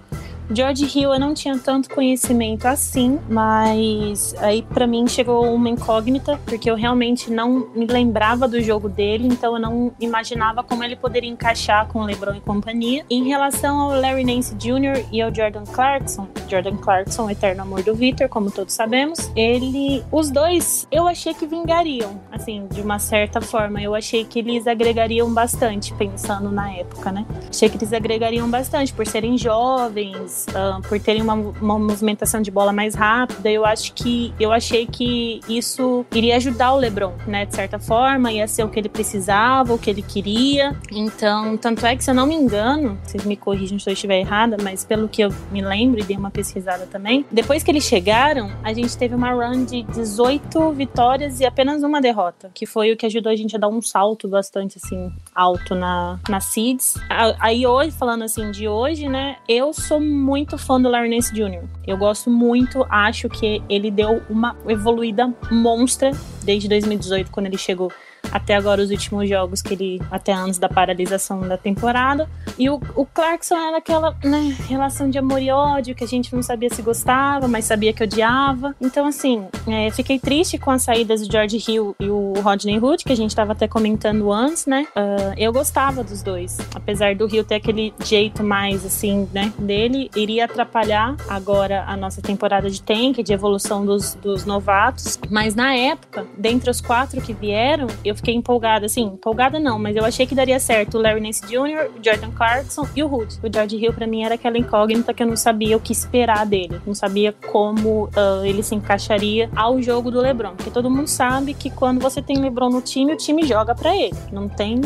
[0.54, 6.40] George Hill eu não tinha tanto conhecimento assim, mas aí para mim chegou uma incógnita,
[6.46, 10.96] porque eu realmente não me lembrava do jogo dele, então eu não imaginava como ele
[10.96, 13.06] poderia encaixar com o LeBron e companhia.
[13.10, 15.06] Em relação ao Larry Nance Jr.
[15.12, 20.30] e ao Jordan Clarkson, Jordan Clarkson, eterno amor do Victor, como todos sabemos, ele, os
[20.30, 23.82] dois, eu achei que vingariam, assim, de uma certa forma.
[23.82, 27.26] Eu achei que eles agregariam bastante, pensando na época, né?
[27.50, 32.52] Achei que eles agregariam bastante por serem jovens, uh, por terem uma, uma movimentação de
[32.52, 33.50] bola mais rápida.
[33.50, 37.46] Eu acho que eu achei que isso iria ajudar o LeBron, né?
[37.46, 40.76] De certa forma, ia ser o que ele precisava, o que ele queria.
[40.92, 44.20] Então, tanto é que se eu não me engano, vocês me corrijam se eu estiver
[44.20, 47.84] errada, mas pelo que eu me lembro e dei uma pesquisada também, depois que eles
[47.84, 52.92] chegaram, a gente teve uma run de 18 vitórias e apenas uma derrota, que foi
[52.92, 56.96] o que ajudou a gente a dar um salto bastante assim alto na, na seeds.
[57.40, 61.64] Aí hoje, falando assim de hoje, né, eu sou muito fã do Larry Nance Jr.
[61.86, 66.12] Eu gosto muito, acho que ele deu uma evoluída monstra
[66.44, 67.92] desde 2018 quando ele chegou
[68.32, 72.30] até agora os últimos jogos que ele até antes da paralisação da temporada.
[72.58, 76.34] E o, o Clarkson era aquela né, relação de amor e ódio que a gente
[76.34, 78.76] não sabia se gostava, mas sabia que odiava.
[78.82, 83.04] Então assim, é, fiquei triste com as saídas do George Hill e o Rodney Hood,
[83.04, 84.88] que a gente estava até comentando antes, né?
[84.96, 90.10] Uh, eu gostava dos dois, apesar do Hill ter aquele jeito mais assim, né, dele,
[90.16, 95.20] iria atrapalhar agora a nossa temporada de tank, de evolução dos, dos novatos.
[95.30, 99.96] Mas na época, dentre os quatro que vieram, eu fiquei empolgada, assim, empolgada não, mas
[99.96, 103.40] eu achei que daria certo o Larry Nance Jr., o Jordan Clarkson e o Hood.
[103.44, 106.46] O George Hill, pra mim, era aquela incógnita que eu não sabia o que esperar
[106.46, 106.80] dele.
[106.86, 110.56] Não sabia como uh, ele se encaixaria ao jogo do LeBron.
[110.56, 113.96] Porque todo mundo sabe que quando você tem LeBron no time, o time joga para
[113.96, 114.16] ele.
[114.32, 114.82] Não tem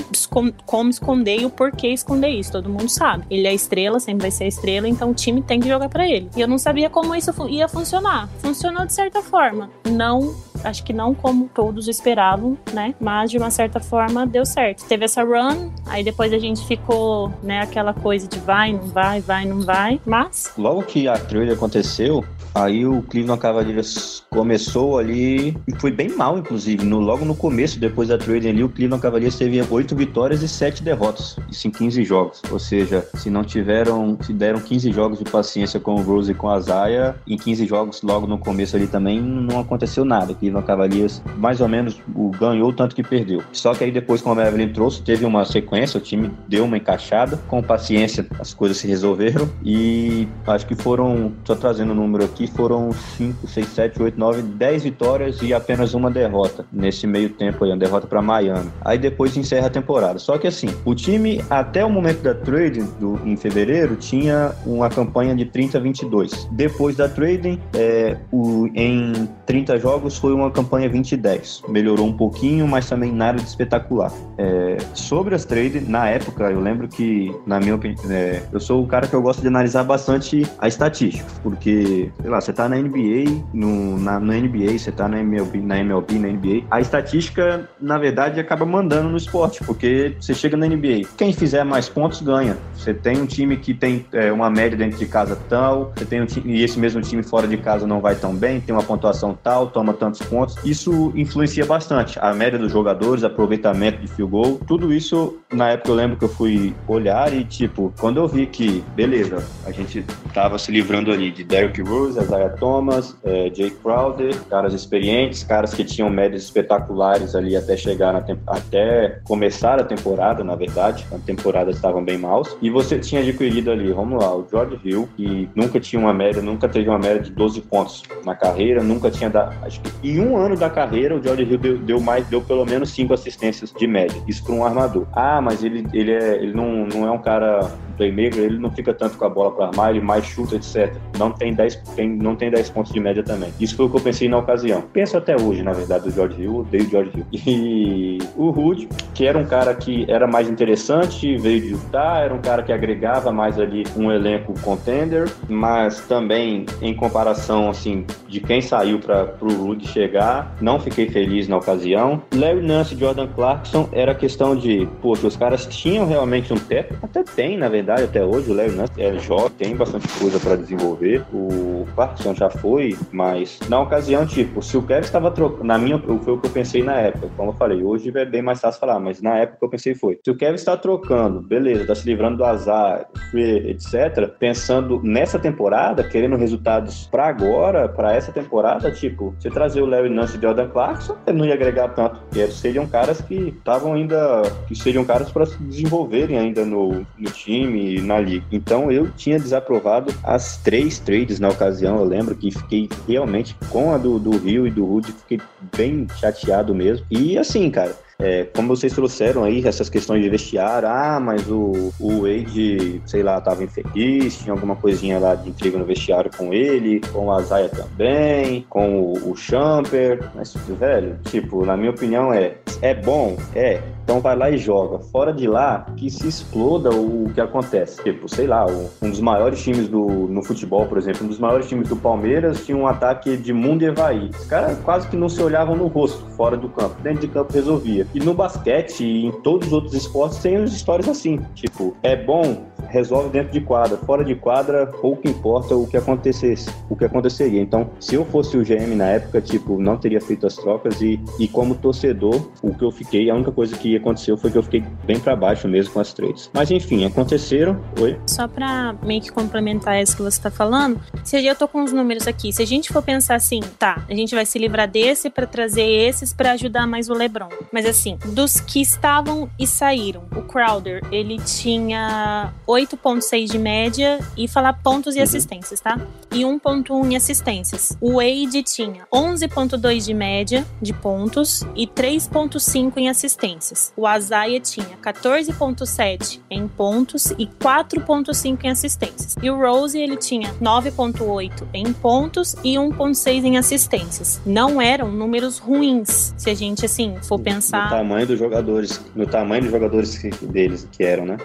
[0.65, 2.51] como esconder e o porquê esconder isso.
[2.51, 3.25] Todo mundo sabe.
[3.29, 6.29] Ele é estrela, sempre vai ser estrela, então o time tem que jogar para ele.
[6.35, 8.29] E eu não sabia como isso ia funcionar.
[8.39, 9.69] Funcionou de certa forma.
[9.89, 12.93] Não acho que não como todos esperavam, né?
[12.99, 14.85] Mas de uma certa forma deu certo.
[14.85, 19.21] Teve essa run, aí depois a gente ficou, né, aquela coisa de vai, não vai,
[19.21, 19.99] vai, não vai.
[20.05, 20.53] Mas.
[20.57, 26.37] Logo que a trade aconteceu, aí o Cleveland Cavaliers começou ali e foi bem mal,
[26.37, 26.85] inclusive.
[26.85, 30.47] No, logo no começo, depois da trade ali, o Cleveland Cavaliers teve oito vitórias e
[30.47, 31.37] sete derrotas.
[31.49, 32.41] Isso em 15 jogos.
[32.51, 36.35] Ou seja, se não tiveram, se deram 15 jogos de paciência com o Rose e
[36.35, 40.33] com a Zaya, em 15 jogos logo no começo ali também não aconteceu nada.
[40.33, 43.43] Cleveland Cavaliers mais ou menos o ganhou tanto que perdeu.
[43.51, 46.77] Só que aí depois, como a Evelyn trouxe, teve uma sequência, o time deu uma
[46.77, 52.23] encaixada, com paciência as coisas se resolveram e acho que foram, só trazendo o número
[52.23, 57.29] aqui, foram 5, 6, 7, 8, 9, 10 vitórias e apenas uma derrota nesse meio
[57.29, 58.69] tempo aí, uma derrota para Miami.
[58.81, 60.19] Aí depois encerra a temporada.
[60.19, 64.89] Só que assim, o time até o momento da trade do, em fevereiro tinha uma
[64.89, 66.47] campanha de 30 a 22.
[66.51, 71.63] Depois da trading, é, o, em 30 jogos foi uma campanha 20 e 10.
[71.69, 74.11] Melhorou um pouquinho, mas também nada de espetacular.
[74.37, 78.83] É, sobre as trades, na época, eu lembro que, na minha opinião, é, eu sou
[78.83, 82.67] o cara que eu gosto de analisar bastante a estatística, porque, sei lá, você tá
[82.67, 86.81] na NBA, no, na, na NBA, você tá na MLB, na MLB, na NBA, a
[86.81, 91.87] estatística, na verdade, acaba mandando no esporte, porque você chega na NBA, quem fizer mais
[91.87, 92.57] pontos ganha.
[92.75, 96.21] Você tem um time que tem é, uma média dentro de casa tal, você tem
[96.21, 98.83] um time, e esse mesmo time fora de casa não vai tão bem, tem uma
[98.83, 100.57] pontuação tal, toma tantos pontos.
[100.65, 102.19] Isso influencia bastante.
[102.19, 106.25] A média dos jogadores, aproveitamento de field goal, tudo isso, na época eu lembro que
[106.25, 111.09] eu fui olhar e, tipo, quando eu vi que, beleza, a gente tava se livrando
[111.09, 116.43] ali de Derrick Rose, Isaiah Thomas, é, Jay Crowder, caras experientes, caras que tinham médias
[116.43, 122.17] espetaculares ali até chegar na até começar a temporada, na verdade, a temporada estavam bem
[122.17, 122.57] maus.
[122.61, 126.41] E você tinha adquirido ali, vamos lá, o George Hill, que nunca tinha uma média,
[126.41, 130.19] nunca teve uma média de 12 pontos na carreira, nunca tinha dado, acho que em
[130.19, 133.71] um ano da carreira o George Hill deu, deu mais, deu pelo menos cinco assistências
[133.71, 134.21] de média.
[134.27, 135.05] Isso para um armador.
[135.13, 138.93] Ah, mas ele, ele, é, ele não, não é um cara playmaker, ele não fica
[138.93, 140.95] tanto com a bola para armar, ele mais chuta, etc.
[141.17, 143.53] Não tem 10, tem, não tem 10 pontos de média também.
[143.59, 144.83] Isso foi o que eu pensei na ocasião.
[144.93, 147.25] Penso até hoje, na verdade, do George Hill, odeio o George Hill.
[147.33, 152.33] E o Hood, que era um cara que era mais interessante, veio de Utah, era
[152.33, 158.39] um cara que agregava mais ali um elenco contender, mas também em comparação assim de
[158.39, 162.21] quem saiu para o Rudy chegar, não fiquei feliz na ocasião.
[162.33, 166.95] Larry Nance e Jordan Clarkson era questão de, poxa, os caras tinham realmente um teto,
[167.01, 168.51] até tem na verdade até hoje.
[168.51, 171.23] O Larry Nance é jovem, tem bastante coisa para desenvolver.
[171.33, 175.97] O Clarkson já foi, mas na ocasião, tipo, se o Kevin estava trocando, na minha,
[175.97, 178.79] foi o que eu pensei na época, como eu falei, hoje é bem mais fácil
[178.79, 182.05] falar, mas na época eu pensei foi, se o Kevin está trocando, beleza, está se
[182.05, 189.33] livrando do azar, etc., pensando nessa temporada, querendo resultados para agora, para essa temporada, tipo,
[189.39, 193.19] você trazer o Larry Nance e Jordan Clarkson, não ia agregar tanto, porque seriam caras
[193.21, 198.19] que estavam ainda, que seriam caras para se desenvolverem ainda no, no time e na
[198.19, 198.45] liga.
[198.51, 203.93] Então eu tinha desaprovado as três trades na ocasião, eu lembro que fiquei realmente com
[203.93, 205.39] a do, do Rio e do Rudy, fiquei
[205.75, 207.05] bem chateado mesmo.
[207.09, 211.93] E assim, cara, é, como vocês trouxeram aí essas questões de vestiário, ah, mas o,
[211.99, 216.51] o Wade, sei lá, tava infeliz, tinha alguma coisinha lá de intriga no vestiário com
[216.51, 222.33] ele, com a Zaya também, com o, o Champer, mas, velho, tipo, na minha opinião
[222.33, 224.99] é, é bom, é, então vai lá e joga.
[224.99, 228.01] Fora de lá, que se exploda o, que acontece.
[228.01, 228.65] Tipo, sei lá,
[229.01, 232.65] um dos maiores times do, no futebol, por exemplo, um dos maiores times do Palmeiras
[232.65, 234.29] tinha um ataque de mundo e Evaí.
[234.29, 236.95] Os caras quase que não se olhavam no rosto, fora do campo.
[237.01, 238.07] Dentro de campo resolvia.
[238.13, 241.41] E no basquete e em todos os outros esportes tem histórias assim.
[241.53, 243.97] Tipo, é bom, resolve dentro de quadra.
[243.97, 247.61] Fora de quadra, pouco importa o que acontecesse, o que aconteceria.
[247.61, 251.19] Então, se eu fosse o GM na época, tipo, não teria feito as trocas e,
[251.37, 254.63] e como torcedor, o que eu fiquei, a única coisa que aconteceu foi que eu
[254.63, 256.49] fiquei bem para baixo mesmo com as trades.
[256.53, 257.81] Mas enfim, aconteceram.
[257.99, 258.19] Oi?
[258.25, 261.91] Só para meio que complementar isso que você tá falando, se eu tô com os
[261.91, 265.29] números aqui, se a gente for pensar assim, tá, a gente vai se livrar desse
[265.29, 267.49] para trazer esses para ajudar mais o LeBron.
[267.71, 274.47] Mas assim, dos que estavam e saíram, o Crowder, ele tinha 8.6 de média e
[274.47, 275.23] falar pontos e uhum.
[275.23, 275.99] assistências, tá?
[276.31, 277.97] E 1.1 em assistências.
[278.01, 283.86] O Wade tinha 11.2 de média de pontos e 3.5 em assistências.
[283.95, 289.35] O Azaia tinha 14.7 em pontos e 4.5 em assistências.
[289.41, 294.41] E o Rose ele tinha 9.8 em pontos e 1.6 em assistências.
[294.45, 299.25] Não eram números ruins, se a gente assim for pensar no tamanho dos jogadores, no
[299.25, 301.37] tamanho dos jogadores que, deles que eram, né?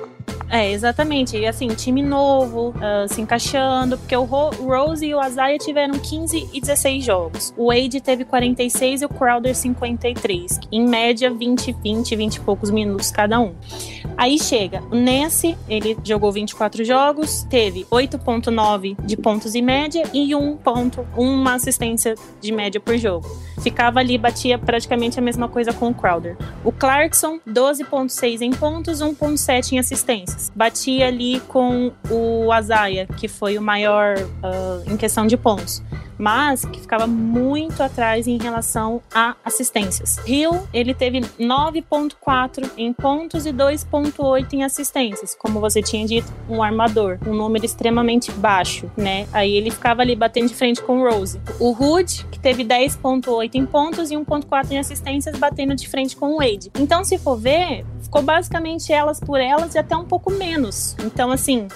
[0.52, 1.36] É, exatamente.
[1.36, 5.98] E assim, time novo, uh, se encaixando, porque o Ro Rose e o Azaia tiveram
[5.98, 7.54] 15 e 16 jogos.
[7.56, 10.60] O Wade teve 46 e o Crowder 53.
[10.70, 13.54] Em média, 20, 20, 20 e poucos minutos cada um.
[14.16, 20.34] Aí chega o Nance, ele jogou 24 jogos, teve 8.9 de pontos em média e
[20.34, 23.26] 1 ponto, uma assistência de média por jogo.
[23.62, 26.36] Ficava ali, batia praticamente a mesma coisa com o Crowder.
[26.64, 29.78] O Clarkson, 12.6 em pontos, 1.7 em
[30.12, 30.52] assistências.
[30.54, 35.82] Batia ali com o Azaia, que foi o maior uh, em questão de pontos
[36.22, 40.18] mas que ficava muito atrás em relação a assistências.
[40.24, 46.62] Hill, ele teve 9.4 em pontos e 2.8 em assistências, como você tinha dito, um
[46.62, 49.26] armador, um número extremamente baixo, né?
[49.32, 51.40] Aí ele ficava ali batendo de frente com o Rose.
[51.58, 56.34] O Hood, que teve 10.8 em pontos e 1.4 em assistências, batendo de frente com
[56.34, 56.70] o Wade.
[56.78, 60.94] Então, se for ver, ficou basicamente elas por elas e até um pouco menos.
[61.02, 61.66] Então, assim,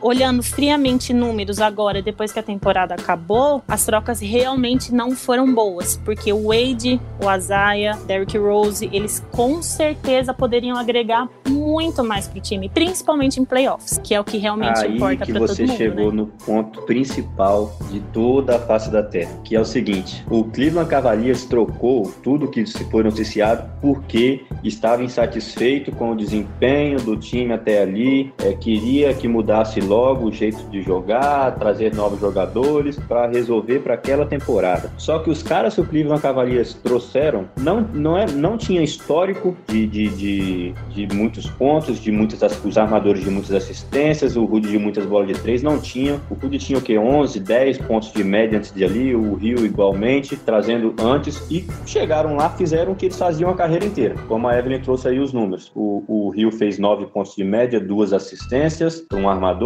[0.00, 5.96] olhando friamente números agora, depois que a temporada acabou, as trocas realmente não foram boas,
[6.04, 12.40] porque o Wade, o Azaia, Derrick Rose, eles com certeza poderiam agregar muito mais pro
[12.40, 15.48] time, principalmente em playoffs, que é o que realmente Aí importa para todo mundo.
[15.48, 16.16] você chegou né?
[16.18, 20.88] no ponto principal de toda a face da Terra, que é o seguinte: o Cleveland
[20.88, 27.52] Cavaliers trocou tudo que se foi noticiado porque estava insatisfeito com o desempenho do time
[27.52, 33.26] até ali, é, queria que mudasse logo o jeito de jogar, trazer novos jogadores para
[33.26, 34.90] resolver para aquela temporada.
[34.96, 39.56] Só que os caras que o Cleveland Cavaliers trouxeram não, não, é, não tinha histórico
[39.66, 44.68] de, de, de, de muitos pontos, de muitas os armadores de muitas assistências, o Rudy
[44.68, 46.20] de muitas bolas de três, não tinha.
[46.30, 46.98] O Rudy tinha o que?
[46.98, 52.36] 11, 10 pontos de média antes de ali, o Rio igualmente, trazendo antes e chegaram
[52.36, 54.14] lá, fizeram o que eles faziam a carreira inteira.
[54.26, 55.70] Como a Evelyn trouxe aí os números.
[55.74, 59.57] O, o Rio fez 9 pontos de média, duas assistências um armador,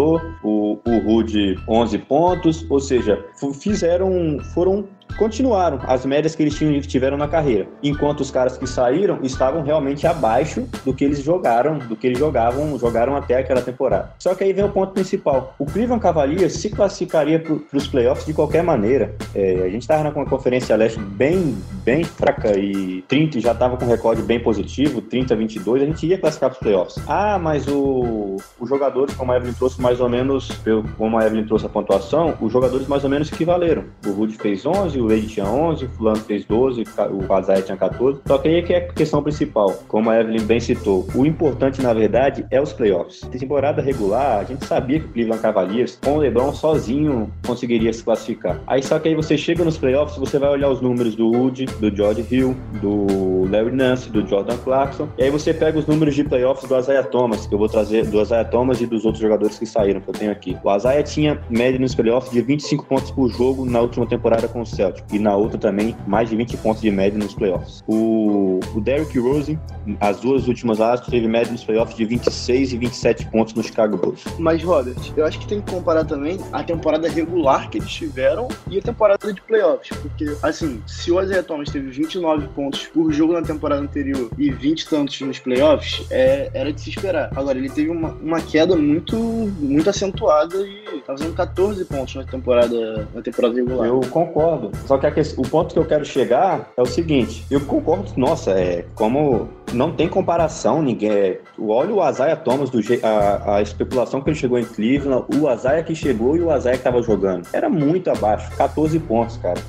[0.42, 3.24] o, o Rude 11 pontos, ou seja,
[3.60, 8.66] fizeram, foram continuaram as médias que eles tinham, tiveram na carreira, enquanto os caras que
[8.66, 13.62] saíram estavam realmente abaixo do que eles jogaram, do que eles jogavam, jogaram até aquela
[13.62, 14.14] temporada.
[14.18, 15.54] Só que aí vem o ponto principal.
[15.58, 19.14] O Cleveland Cavaliers se classificaria para os playoffs de qualquer maneira.
[19.34, 23.84] É, a gente estava na conferência leste bem, bem fraca e 30 já estava com
[23.84, 27.04] um recorde bem positivo, 30 22, a gente ia classificar para os playoffs.
[27.08, 30.50] Ah, mas o, os jogadores, como a Evelyn trouxe mais ou menos,
[30.96, 33.84] como a Evelyn trouxe a pontuação, os jogadores mais ou menos equivaleram.
[34.06, 37.76] O Rudy fez 11, o Wade tinha 11, o fulano fez 12, o Isaiah tinha
[37.76, 38.20] 14.
[38.26, 41.06] Só que aí é que é a questão principal, como a Evelyn bem citou.
[41.14, 43.22] O importante, na verdade, é os playoffs.
[43.22, 47.92] Na temporada regular, a gente sabia que o Cleveland Cavaliers, com o LeBron sozinho, conseguiria
[47.92, 48.60] se classificar.
[48.66, 51.66] Aí só que aí você chega nos playoffs, você vai olhar os números do Wood,
[51.66, 56.14] do George Hill, do Larry Nance, do Jordan Clarkson, e aí você pega os números
[56.14, 59.22] de playoffs do Isaiah Thomas, que eu vou trazer do Isaiah Thomas e dos outros
[59.22, 60.56] jogadores que saíram, que eu tenho aqui.
[60.62, 64.62] O Isaiah tinha média nos playoffs de 25 pontos por jogo na última temporada com
[64.62, 67.82] o Celtic, e na outra também mais de 20 pontos de média nos playoffs.
[67.86, 69.58] O, o Derrick Rose,
[70.00, 73.96] as duas últimas aspas, teve média nos playoffs de 26 e 27 pontos no Chicago
[73.96, 74.24] Bulls.
[74.38, 78.48] Mas, Robert, eu acho que tem que comparar também a temporada regular que eles tiveram
[78.68, 83.12] e a temporada de playoffs, porque, assim, se o Isaiah Thomas teve 29 pontos por
[83.12, 87.30] jogo na temporada anterior e 20 tantos nos playoffs, é, era de se esperar.
[87.36, 92.24] Agora, ele teve uma, uma queda muito, muito acentuada e tá fazendo 14 pontos na
[92.24, 93.86] temporada, na temporada regular.
[93.86, 94.71] Eu concordo.
[94.86, 95.06] Só que
[95.36, 99.92] o ponto que eu quero chegar é o seguinte: eu concordo, nossa, é como não
[99.92, 101.10] tem comparação, ninguém.
[101.10, 105.48] É, olha o Azaia Thomas, do, a, a especulação que ele chegou em Cleveland, o
[105.48, 107.46] Azaia que chegou e o Azaia que tava jogando.
[107.52, 109.60] Era muito abaixo, 14 pontos, cara.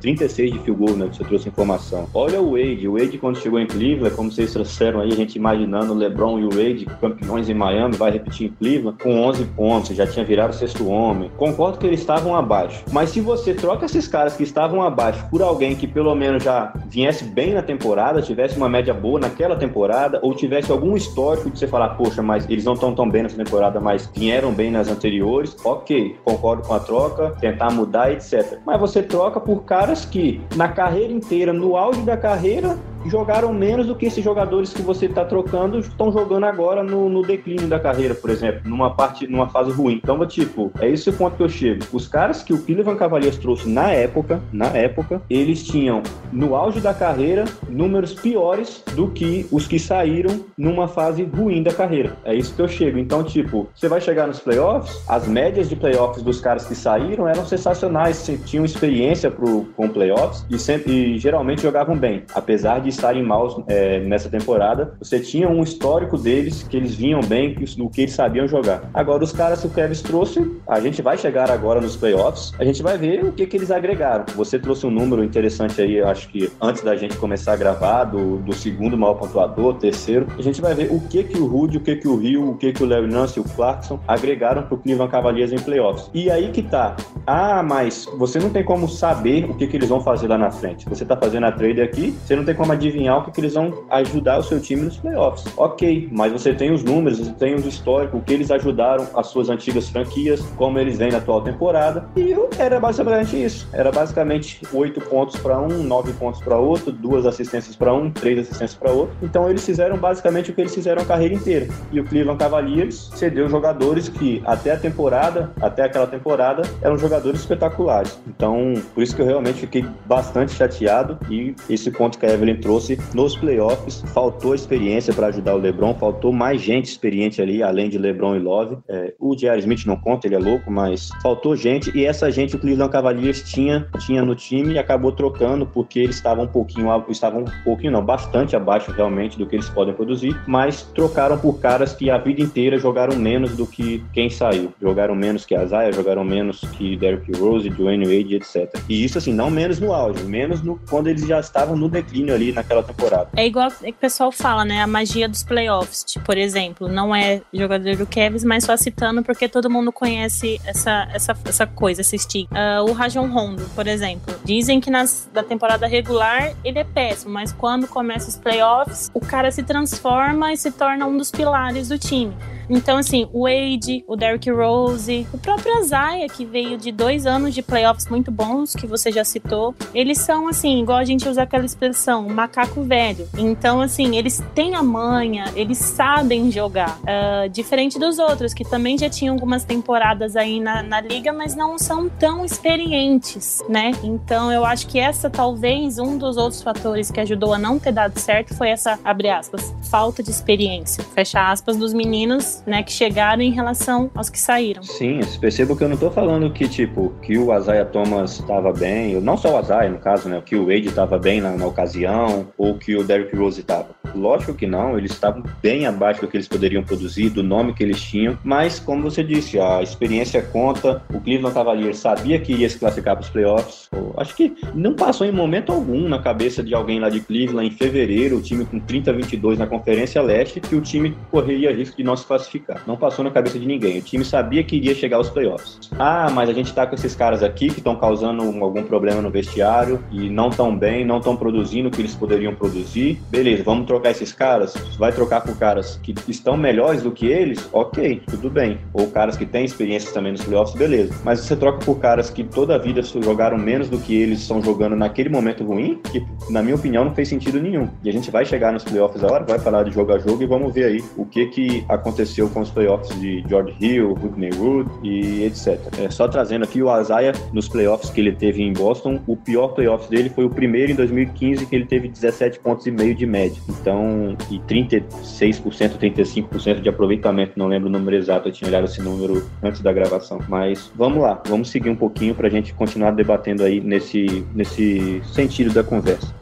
[0.00, 1.06] 36 de field goal, né?
[1.06, 2.08] Você trouxe informação.
[2.12, 2.88] Olha o Wade.
[2.88, 6.38] O Wade, quando chegou em Cleveland, como vocês trouxeram aí, a gente imaginando o LeBron
[6.38, 10.24] e o Wade campeões em Miami, vai repetir em Cleveland, com 11 pontos, já tinha
[10.24, 11.30] virado sexto homem.
[11.36, 12.84] Concordo que eles estavam abaixo.
[12.92, 16.72] Mas se você troca esses caras que estavam abaixo por alguém que pelo menos já
[16.86, 21.58] viesse bem na temporada, tivesse uma média boa naquela temporada, ou tivesse algum histórico de
[21.58, 24.88] você falar, poxa, mas eles não estão tão bem nessa temporada, mas vieram bem nas
[24.88, 28.58] anteriores, ok, concordo com a troca, tentar mudar, etc.
[28.64, 32.76] Mas você troca por caras que na carreira inteira, no auge da carreira,
[33.06, 37.22] jogaram menos do que esses jogadores que você está trocando estão jogando agora no, no,
[37.22, 40.00] declínio da carreira, por exemplo, numa parte, numa fase ruim.
[40.02, 41.84] Então, tipo, é esse o ponto que eu chego.
[41.92, 46.80] Os caras que o Cleveland Cavaliers trouxe na época, na época, eles tinham no auge
[46.80, 52.16] da carreira números piores do que os que saíram numa fase ruim da carreira.
[52.24, 52.98] É isso que eu chego.
[52.98, 57.26] Então, tipo, você vai chegar nos playoffs, as médias de playoffs dos caras que saíram
[57.26, 62.91] eram sensacionais, tinham experiência pro, com playoffs e, sempre, e geralmente jogavam bem, apesar de
[62.92, 67.90] estarem maus é, nessa temporada, você tinha um histórico deles que eles vinham bem, no
[67.90, 68.90] que eles sabiam jogar.
[68.94, 72.64] Agora, os caras que o Kevin trouxe, a gente vai chegar agora nos playoffs, a
[72.64, 74.24] gente vai ver o que, que eles agregaram.
[74.36, 78.38] Você trouxe um número interessante aí, acho que antes da gente começar a gravar, do,
[78.38, 81.80] do segundo maior pontuador, terceiro, a gente vai ver o que que o Rudy, o
[81.80, 84.76] que que o Rio, o que que o Larry Nance e o Clarkson agregaram pro
[84.76, 86.10] Cleveland Cavaliers em playoffs.
[86.14, 86.96] E aí que tá.
[87.26, 90.50] Ah, mas você não tem como saber o que que eles vão fazer lá na
[90.50, 90.88] frente.
[90.88, 93.54] Você tá fazendo a trade aqui, você não tem como adivinhar o que, que eles
[93.54, 95.44] vão ajudar o seu time nos playoffs.
[95.56, 99.28] Ok, mas você tem os números, você tem os históricos, o que eles ajudaram as
[99.28, 102.04] suas antigas franquias, como eles vêm na atual temporada.
[102.16, 103.68] E era basicamente isso.
[103.72, 108.38] Era basicamente oito pontos para um, nove pontos para outro, duas assistências para um, três
[108.38, 109.14] assistências para outro.
[109.22, 111.68] Então eles fizeram basicamente o que eles fizeram a carreira inteira.
[111.90, 117.40] E o Cleveland Cavaliers cedeu jogadores que até a temporada, até aquela temporada, eram jogadores
[117.40, 118.18] espetaculares.
[118.26, 122.56] Então, por isso que eu realmente fiquei bastante chateado e esse ponto que a Evelyn
[122.56, 124.02] trouxe trouxe nos playoffs.
[124.14, 128.38] Faltou experiência para ajudar o LeBron, faltou mais gente experiente ali, além de LeBron e
[128.38, 128.78] Love.
[128.88, 129.58] É, o J.R.
[129.58, 133.42] Smith não conta, ele é louco, mas faltou gente e essa gente o Cleveland Cavaliers
[133.42, 137.92] tinha, tinha no time e acabou trocando porque eles estavam um pouquinho, estavam um pouquinho
[137.92, 142.16] não, bastante abaixo realmente do que eles podem produzir, mas trocaram por caras que a
[142.16, 144.72] vida inteira jogaram menos do que quem saiu.
[144.80, 148.80] Jogaram menos que Isaiah, jogaram menos que Derrick Rose, Dwayne Wade, etc.
[148.88, 152.34] E isso assim, não menos no auge, menos no, quando eles já estavam no declínio
[152.34, 153.28] ali, naquela temporada.
[153.36, 154.80] É igual que o pessoal fala, né?
[154.80, 156.04] A magia dos playoffs.
[156.04, 160.60] Tipo, por exemplo, não é jogador do Cavs, mas só citando porque todo mundo conhece
[160.64, 162.48] essa, essa, essa coisa, esse stick.
[162.50, 164.34] Uh, o Rajon Rondo, por exemplo.
[164.44, 169.20] Dizem que nas, da temporada regular ele é péssimo, mas quando começa os playoffs, o
[169.20, 172.34] cara se transforma e se torna um dos pilares do time.
[172.72, 177.54] Então, assim, o Wade, o Derrick Rose, o próprio Azaia, que veio de dois anos
[177.54, 181.42] de playoffs muito bons, que você já citou, eles são, assim, igual a gente usa
[181.42, 183.28] aquela expressão, macaco velho.
[183.36, 186.98] Então, assim, eles têm a manha, eles sabem jogar.
[187.00, 191.54] Uh, diferente dos outros, que também já tinham algumas temporadas aí na, na liga, mas
[191.54, 193.90] não são tão experientes, né?
[194.02, 197.92] Então, eu acho que essa, talvez, um dos outros fatores que ajudou a não ter
[197.92, 202.92] dado certo foi essa, abre aspas, falta de experiência, fecha aspas, dos meninos né, que
[202.92, 204.82] chegaram em relação aos que saíram.
[204.82, 209.20] Sim, perceba que eu não tô falando que, tipo, que o Isaiah Thomas estava bem,
[209.20, 212.48] não só o Isaiah, no caso, né, que o Wade estava bem na, na, ocasião,
[212.56, 213.88] ou que o Derrick Rose estava.
[214.14, 217.82] Lógico que não, eles estavam bem abaixo do que eles poderiam produzir, do nome que
[217.82, 222.68] eles tinham, mas, como você disse, a experiência conta, o Cleveland Cavaliers sabia que ia
[222.68, 226.74] se classificar para os playoffs, acho que não passou em momento algum na cabeça de
[226.74, 230.80] alguém lá de Cleveland em fevereiro, o time com 30-22 na Conferência Leste, que o
[230.80, 232.51] time correria risco de não se classificar.
[232.86, 233.98] Não passou na cabeça de ninguém.
[233.98, 235.78] O time sabia que iria chegar aos playoffs.
[235.98, 239.30] Ah, mas a gente tá com esses caras aqui que estão causando algum problema no
[239.30, 243.20] vestiário e não tão bem, não estão produzindo o que eles poderiam produzir.
[243.30, 244.74] Beleza, vamos trocar esses caras?
[244.98, 247.68] Vai trocar por caras que estão melhores do que eles?
[247.72, 248.78] Ok, tudo bem.
[248.92, 251.14] Ou caras que têm experiência também nos playoffs, beleza.
[251.24, 254.62] Mas você troca por caras que toda a vida jogaram menos do que eles estão
[254.62, 257.88] jogando naquele momento ruim, que na minha opinião não fez sentido nenhum.
[258.02, 260.46] E a gente vai chegar nos playoffs agora, vai falar de jogo a jogo e
[260.46, 264.90] vamos ver aí o que que aconteceu com os playoffs de George Hill, Whitney Wood
[265.02, 265.78] e etc.
[265.98, 269.68] É, só trazendo aqui o Isaiah nos playoffs que ele teve em Boston, o pior
[269.68, 273.26] playoffs dele foi o primeiro em 2015 que ele teve 17 pontos e meio de
[273.26, 273.60] média.
[273.68, 279.00] Então, e 36%, 35% de aproveitamento, não lembro o número exato, eu tinha olhado esse
[279.00, 280.38] número antes da gravação.
[280.48, 285.22] Mas vamos lá, vamos seguir um pouquinho para a gente continuar debatendo aí nesse, nesse
[285.32, 286.34] sentido da conversa.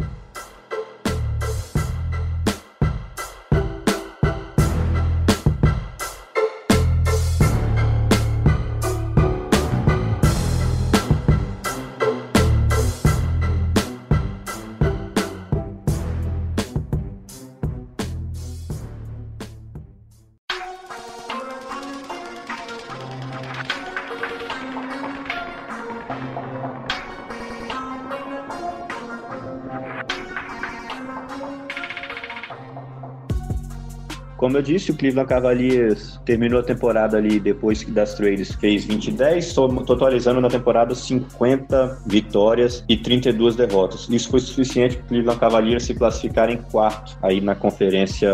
[34.60, 39.08] Eu disse, o Cleveland Cavaliers terminou a temporada ali depois que das trades fez 20
[39.08, 39.54] e 10,
[39.86, 44.06] totalizando na temporada 50 vitórias e 32 derrotas.
[44.10, 48.30] Isso foi suficiente para o Cleveland Cavaliers se classificar em quarto aí na conferência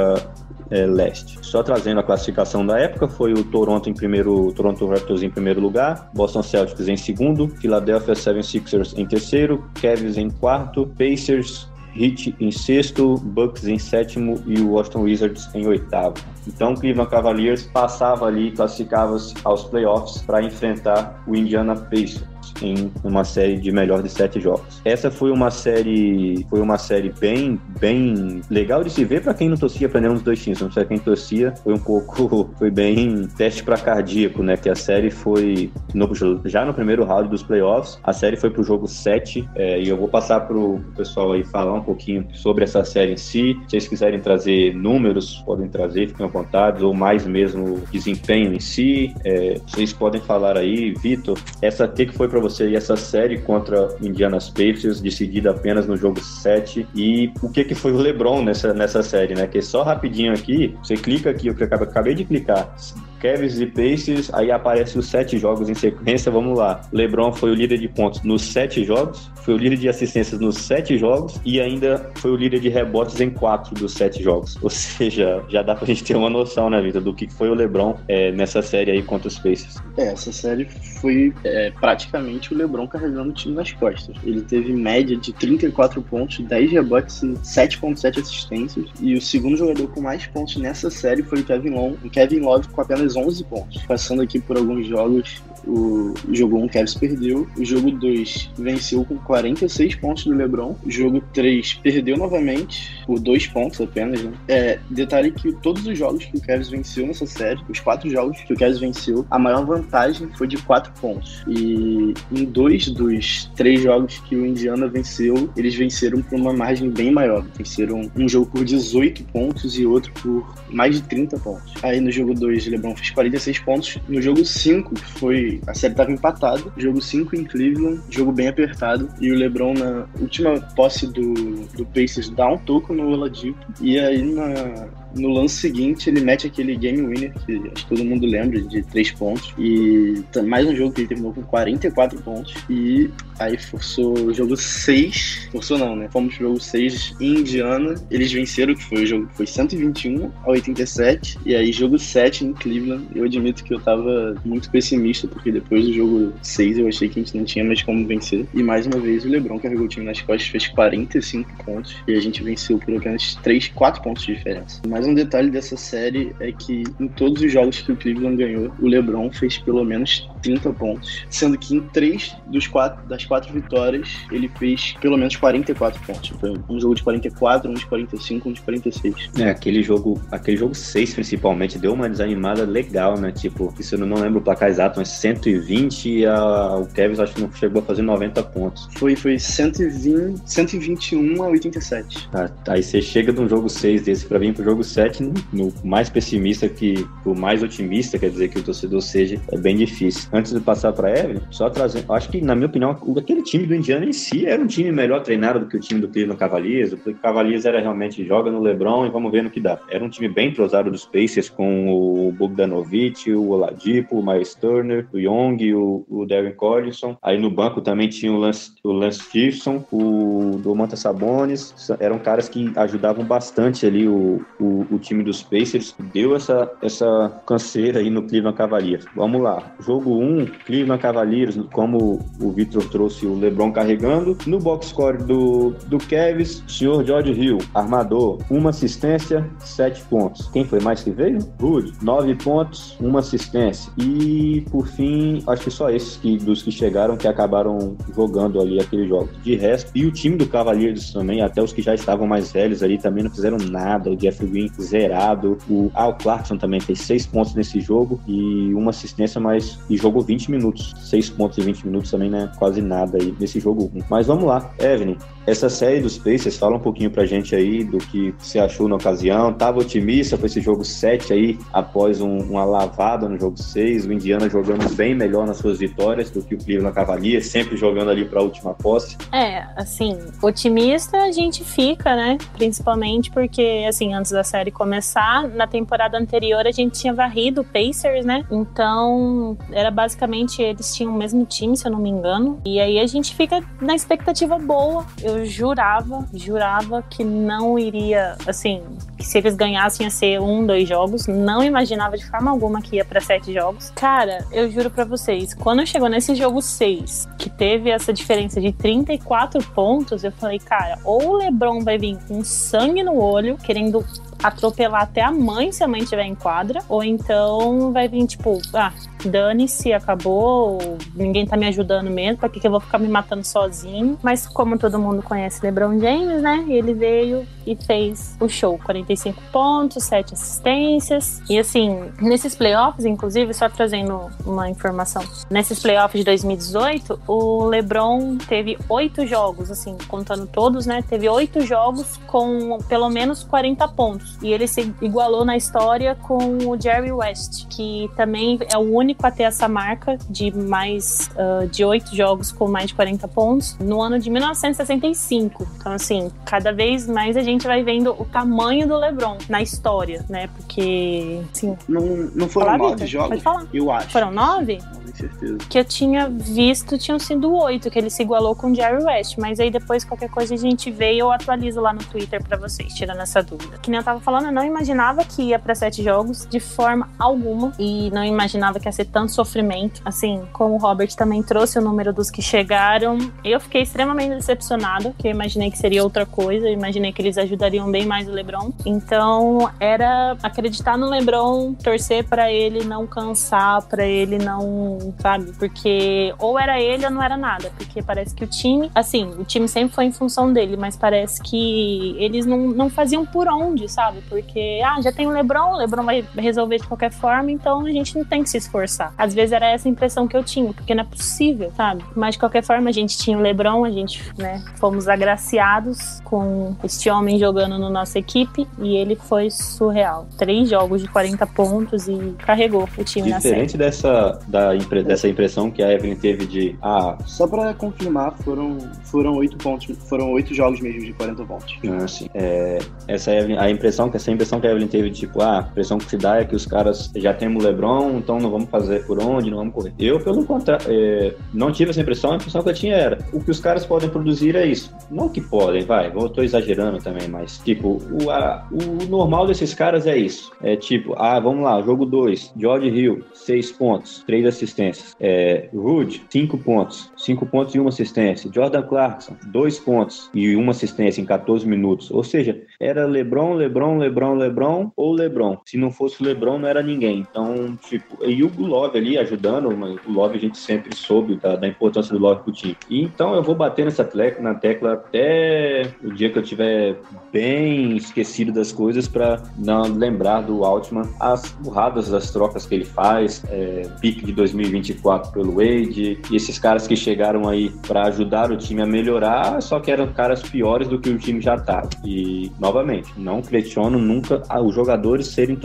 [0.70, 1.38] é, leste.
[1.42, 5.60] Só trazendo a classificação da época, foi o Toronto em primeiro, Toronto Raptors em primeiro
[5.60, 11.68] lugar, Boston Celtics em segundo, Philadelphia 76ers em terceiro, Cavs em quarto, Pacers
[11.98, 16.14] Heat em sexto, Bucks em sétimo e o Washington Wizards em oitavo.
[16.46, 22.90] Então, o Cleveland Cavaliers passava ali, classificava-se aos playoffs para enfrentar o Indiana Pacers em
[23.02, 24.80] uma série de melhor de sete jogos.
[24.84, 29.48] Essa foi uma série, foi uma série bem, bem legal de se ver para quem
[29.48, 30.60] não torcia aprendendo os dois times.
[30.60, 34.56] Não sei quem torcia, foi um pouco, foi bem teste para cardíaco, né?
[34.56, 36.08] Que a série foi no,
[36.44, 37.98] já no primeiro round dos playoffs.
[38.02, 41.74] A série foi pro jogo 7 é, e eu vou passar pro pessoal aí falar
[41.74, 43.56] um pouquinho sobre essa série em si.
[43.62, 48.60] Se vocês quiserem trazer números, podem trazer, fiquem à vontade, ou mais mesmo desempenho em
[48.60, 49.14] si.
[49.24, 54.50] É, vocês podem falar aí, Vitor, essa que foi para você essa série contra Indiana's
[54.50, 56.86] Pacers, decidida apenas no jogo 7.
[56.94, 59.46] E o que, que foi o LeBron nessa, nessa série, né?
[59.46, 62.74] Que só rapidinho aqui, você clica aqui, eu acabei de clicar.
[63.20, 66.80] Cavs e Pacers, aí aparece os sete jogos em sequência, vamos lá.
[66.92, 70.56] LeBron foi o líder de pontos nos sete jogos, foi o líder de assistências nos
[70.56, 74.56] sete jogos e ainda foi o líder de rebotes em quatro dos sete jogos.
[74.62, 77.54] Ou seja, já dá pra gente ter uma noção, né, Vitor, do que foi o
[77.54, 79.76] LeBron é, nessa série aí contra os Pacers.
[79.96, 80.68] É, essa série
[81.00, 84.16] foi é, praticamente o LeBron carregando o time nas costas.
[84.24, 88.86] Ele teve média de 34 pontos, 10 rebotes e 7.7 assistências.
[89.00, 92.40] E o segundo jogador com mais pontos nessa série foi o Kevin Long, o Kevin
[92.40, 93.82] Love com apenas 11 pontos.
[93.86, 99.16] Passando aqui por alguns jogos, o jogo 1 Cavs perdeu, o jogo 2 venceu com
[99.16, 104.32] 46 pontos do LeBron, o jogo 3 perdeu novamente por 2 pontos apenas, né?
[104.48, 108.40] É, detalhe que todos os jogos que o Cavs venceu nessa série, os quatro jogos
[108.40, 111.44] que o Cavs venceu, a maior vantagem foi de 4 pontos.
[111.48, 116.90] E em dois dos três jogos que o Indiana venceu, eles venceram por uma margem
[116.90, 117.44] bem maior.
[117.56, 121.74] Venceram um jogo por 18 pontos e outro por mais de 30 pontos.
[121.82, 123.98] Aí no jogo 2, o LeBron fez 46 pontos.
[124.08, 126.62] No jogo 5, foi a série estava empatada.
[126.76, 129.08] Jogo 5 em Cleveland, jogo bem apertado.
[129.20, 131.34] E o LeBron, na última posse do,
[131.76, 133.58] do Pacers, dá um toco no Oladipo.
[133.80, 138.04] E aí, na, no lance seguinte, ele mete aquele game winner, que acho que todo
[138.04, 139.54] mundo lembra, de 3 pontos.
[139.58, 142.54] E mais um jogo que ele terminou com 44 pontos.
[142.68, 145.48] E aí forçou o jogo 6.
[145.52, 146.08] Forçou não, né?
[146.10, 147.94] Fomos pro jogo 6 em Indiana.
[148.10, 151.38] Eles venceram, que foi o jogo foi 121 a 87.
[151.44, 153.06] E aí, jogo 7 em Cleveland.
[153.14, 157.20] Eu admito que eu tava muito pessimista, porque depois do jogo 6 eu achei que
[157.20, 158.46] a gente não tinha mais como vencer.
[158.54, 161.96] E mais uma vez o LeBron carregou o time nas costas, fez 45 pontos.
[162.06, 164.80] E a gente venceu por apenas 3, 4 pontos de diferença.
[164.88, 168.42] Mas Mais um detalhe dessa série é que em todos os jogos que o Cleveland
[168.42, 173.22] ganhou, o LeBron fez pelo menos 30 pontos, sendo que em três dos quatro, das
[173.26, 176.30] quatro vitórias ele fez pelo menos 44 pontos.
[176.40, 179.14] Foi um jogo de 44, um de 45, um de 46.
[179.38, 183.30] É, aquele jogo, aquele jogo 6 principalmente, deu uma desanimada legal, né?
[183.32, 187.34] Tipo, isso eu não lembro o placar exato, mas 120 e a, o Kevin acho
[187.34, 188.88] que não chegou a fazer 90 pontos.
[188.96, 192.30] Foi, foi 120, 121 a 87.
[192.30, 195.34] Tá, aí você chega de um jogo 6 desse pra vir pro jogo 7, no,
[195.52, 199.76] no mais pessimista que o mais otimista, quer dizer que o torcedor seja, é bem
[199.76, 200.28] difícil.
[200.32, 203.74] Antes de passar pra Evelyn, só trazendo, acho que na minha opinião, aquele time do
[203.74, 206.92] Indiana em si era um time melhor treinado do que o time do Cleveland Cavaliers.
[206.92, 209.78] O Cavaliers era realmente joga no LeBron e vamos ver no que dá.
[209.90, 215.06] Era um time bem entrosado dos Pacers com o Bogdanovic, o Oladipo, o Miles Turner,
[215.12, 217.16] o Young, o, o Darren Collison.
[217.22, 221.74] Aí no banco também tinha o Lance, o Lance Gibson, o Domantas Sabonis.
[222.00, 224.44] Eram caras que ajudavam bastante ali o,
[224.90, 225.94] o, time dos Pacers.
[226.12, 229.04] Deu essa, essa canseira aí no Cleveland Cavaliers.
[229.14, 229.62] Vamos lá.
[229.80, 234.36] Jogo 1, um, Cleveland Cavaliers, como o Victor trouxe o LeBron carregando.
[234.46, 240.48] No box score do, do Cavs, senhor George Hill, armador, uma assistência, sete pontos.
[240.48, 241.38] Quem foi mais que veio?
[241.60, 243.92] Rude, nove pontos, uma assistência.
[243.98, 248.80] E por fim, acho que só esses que, dos que chegaram que acabaram jogando ali
[248.80, 249.28] aquele jogo.
[249.42, 252.82] De resto, e o time do Cavaliers também, até os que já estavam mais velhos
[252.82, 254.10] ali também não fizeram nada.
[254.10, 255.58] O Jeff Green zerado.
[255.68, 260.22] O Al Clarkson também fez seis pontos nesse jogo e uma assistência, mas e jogou
[260.22, 260.94] 20 minutos.
[260.98, 262.50] Seis pontos em 20 minutos também, né?
[262.58, 263.90] Quase nada aí nesse jogo.
[264.08, 265.16] Mas vamos lá, Evelyn.
[265.46, 268.96] Essa série dos Pacers, fala um pouquinho pra gente aí do que você achou na
[268.96, 269.52] ocasião.
[269.52, 274.06] Tava otimista com esse jogo 7 aí, após um, uma lavada no jogo 6.
[274.06, 278.10] O Indiana jogando bem melhor nas suas vitórias do que o Cleveland Cavaliers, sempre jogando
[278.10, 279.16] ali pra última posse.
[279.32, 282.38] É, assim, otimista a gente fica, né?
[282.54, 287.64] Principalmente porque, assim, antes da série começar, na temporada anterior a gente tinha varrido o
[287.64, 288.44] Pacers, né?
[288.50, 292.60] Então, era basicamente eles tinham o mesmo time, se eu não me engano.
[292.64, 295.06] E aí a gente fica na expectativa boa.
[295.22, 298.82] Eu eu jurava, jurava que não iria, assim,
[299.16, 301.26] que se eles ganhassem ia ser um, dois jogos.
[301.26, 303.90] Não imaginava de forma alguma que ia para sete jogos.
[303.94, 308.72] Cara, eu juro para vocês, quando chegou nesse jogo 6, que teve essa diferença de
[308.72, 314.04] 34 pontos, eu falei, cara, ou o LeBron vai vir com sangue no olho, querendo
[314.42, 318.60] atropelar até a mãe se a mãe estiver em quadra, ou então vai vir tipo,
[318.74, 318.92] ah,
[319.24, 320.78] dane-se, acabou,
[321.14, 324.18] ninguém tá me ajudando mesmo, pra que, que eu vou ficar me matando sozinho?
[324.22, 326.64] Mas como todo mundo conhece LeBron James, né?
[326.68, 331.42] Ele veio e fez o show, 45 pontos, 7 assistências.
[331.48, 338.36] E assim, nesses playoffs, inclusive, só trazendo uma informação, nesses playoffs de 2018, o LeBron
[338.38, 341.02] teve oito jogos, assim, contando todos, né?
[341.02, 344.25] Teve oito jogos com pelo menos 40 pontos.
[344.42, 349.26] E ele se igualou na história com o Jerry West, que também é o único
[349.26, 353.76] a ter essa marca de mais uh, de oito jogos com mais de 40 pontos
[353.78, 355.66] no ano de 1965.
[355.76, 360.24] Então, assim, cada vez mais a gente vai vendo o tamanho do LeBron na história,
[360.28, 360.48] né?
[360.56, 361.76] Porque, assim.
[361.88, 362.02] Não,
[362.34, 363.42] não foram nove jogos?
[363.72, 364.10] Eu acho.
[364.10, 364.78] Foram nove?
[365.16, 365.58] Certeza.
[365.68, 369.36] Que eu tinha visto tinham sido oito, que ele se igualou com o Jerry West.
[369.38, 372.56] Mas aí depois, qualquer coisa, a gente vê e eu atualizo lá no Twitter para
[372.56, 373.78] vocês, tirando essa dúvida.
[373.78, 377.08] Que nem eu tava falando, eu não imaginava que ia para sete jogos de forma
[377.18, 377.72] alguma.
[377.78, 380.00] E não imaginava que ia ser tanto sofrimento.
[380.04, 385.14] Assim, como o Robert também trouxe o número dos que chegaram, eu fiquei extremamente decepcionada,
[385.18, 386.66] que eu imaginei que seria outra coisa.
[386.66, 388.72] Eu imaginei que eles ajudariam bem mais o LeBron.
[388.84, 395.52] Então, era acreditar no LeBron, torcer para ele não cansar, para ele não sabe?
[395.58, 397.70] Porque ou era ele ou não era nada.
[397.76, 401.42] Porque parece que o time, assim, o time sempre foi em função dele, mas parece
[401.42, 404.20] que eles não, não faziam por onde, sabe?
[404.28, 407.90] Porque, ah, já tem o Lebron, o Lebron vai resolver de qualquer forma, então a
[407.90, 409.12] gente não tem que se esforçar.
[409.16, 412.04] Às vezes era essa impressão que eu tinha, porque não é possível, sabe?
[412.14, 416.74] Mas de qualquer forma, a gente tinha o Lebron, a gente, né, fomos agraciados com
[416.82, 420.26] este homem jogando na nossa equipe e ele foi surreal.
[420.36, 423.66] Três jogos de 40 pontos e carregou o time Diferente na série.
[423.66, 426.76] Diferente dessa da dessa impressão que a Evelyn teve de.
[426.82, 427.16] Ah.
[427.26, 431.78] Só pra confirmar, foram, foram oito pontos, foram oito jogos mesmo de 40 pontos.
[431.88, 432.28] Ah, sim.
[432.34, 432.78] É,
[433.08, 435.98] essa Evelyn, a impressão, essa impressão que a Evelyn teve de tipo, ah, a impressão
[435.98, 439.04] que se dá é que os caras já temos o Lebron, então não vamos fazer
[439.06, 439.92] por onde, não vamos correr.
[439.98, 443.40] Eu, pelo contrário, é, não tive essa impressão, a impressão que eu tinha era o
[443.40, 444.94] que os caras podem produzir é isso.
[445.10, 449.74] Não que podem, vai, eu tô exagerando também, mas tipo, o, a, o normal desses
[449.74, 450.50] caras é isso.
[450.62, 455.16] É tipo, ah, vamos lá, jogo 2, George Hill, seis pontos, três assistências assistências.
[455.20, 457.10] É, Rude, 5 pontos.
[457.16, 458.50] 5 pontos e uma assistência.
[458.52, 462.10] Jordan Clarkson, 2 pontos e uma assistência em 14 minutos.
[462.10, 465.58] Ou seja, era LeBron, LeBron, LeBron, LeBron ou LeBron.
[465.64, 467.18] Se não fosse o LeBron, não era ninguém.
[467.18, 471.56] Então, tipo, e o Love ali ajudando, mas o Love a gente sempre soube da,
[471.56, 472.76] da importância do Love pro time.
[472.88, 476.96] E, então eu vou bater nessa tecla, na tecla até o dia que eu tiver
[477.32, 482.84] bem esquecido das coisas para não lembrar do Altman as burradas das trocas que ele
[482.84, 484.32] faz, é, pique de
[484.76, 489.60] 2024 pelo Wade, e esses caras que chegaram aí para ajudar o time a melhorar,
[489.62, 491.88] só que eram caras piores do que o time já estava.
[492.04, 495.58] E, novamente, não questiono nunca os jogadores serem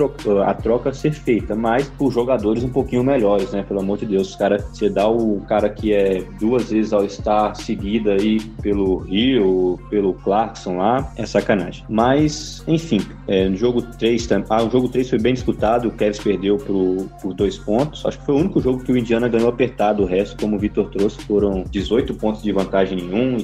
[0.45, 3.63] a troca ser feita, mas por jogadores um pouquinho melhores, né?
[3.63, 7.03] Pelo amor de Deus, os cara, você dá o cara que é duas vezes ao
[7.03, 11.83] estar seguida aí pelo Rio, pelo Clarkson lá, é sacanagem.
[11.89, 16.19] Mas, enfim, é, no jogo 3, ah, o jogo 3 foi bem disputado, o Cavs
[16.19, 18.05] perdeu por, por dois pontos.
[18.05, 20.59] Acho que foi o único jogo que o Indiana ganhou apertado, o resto, como o
[20.59, 23.43] Vitor trouxe, foram 18 pontos de vantagem em um e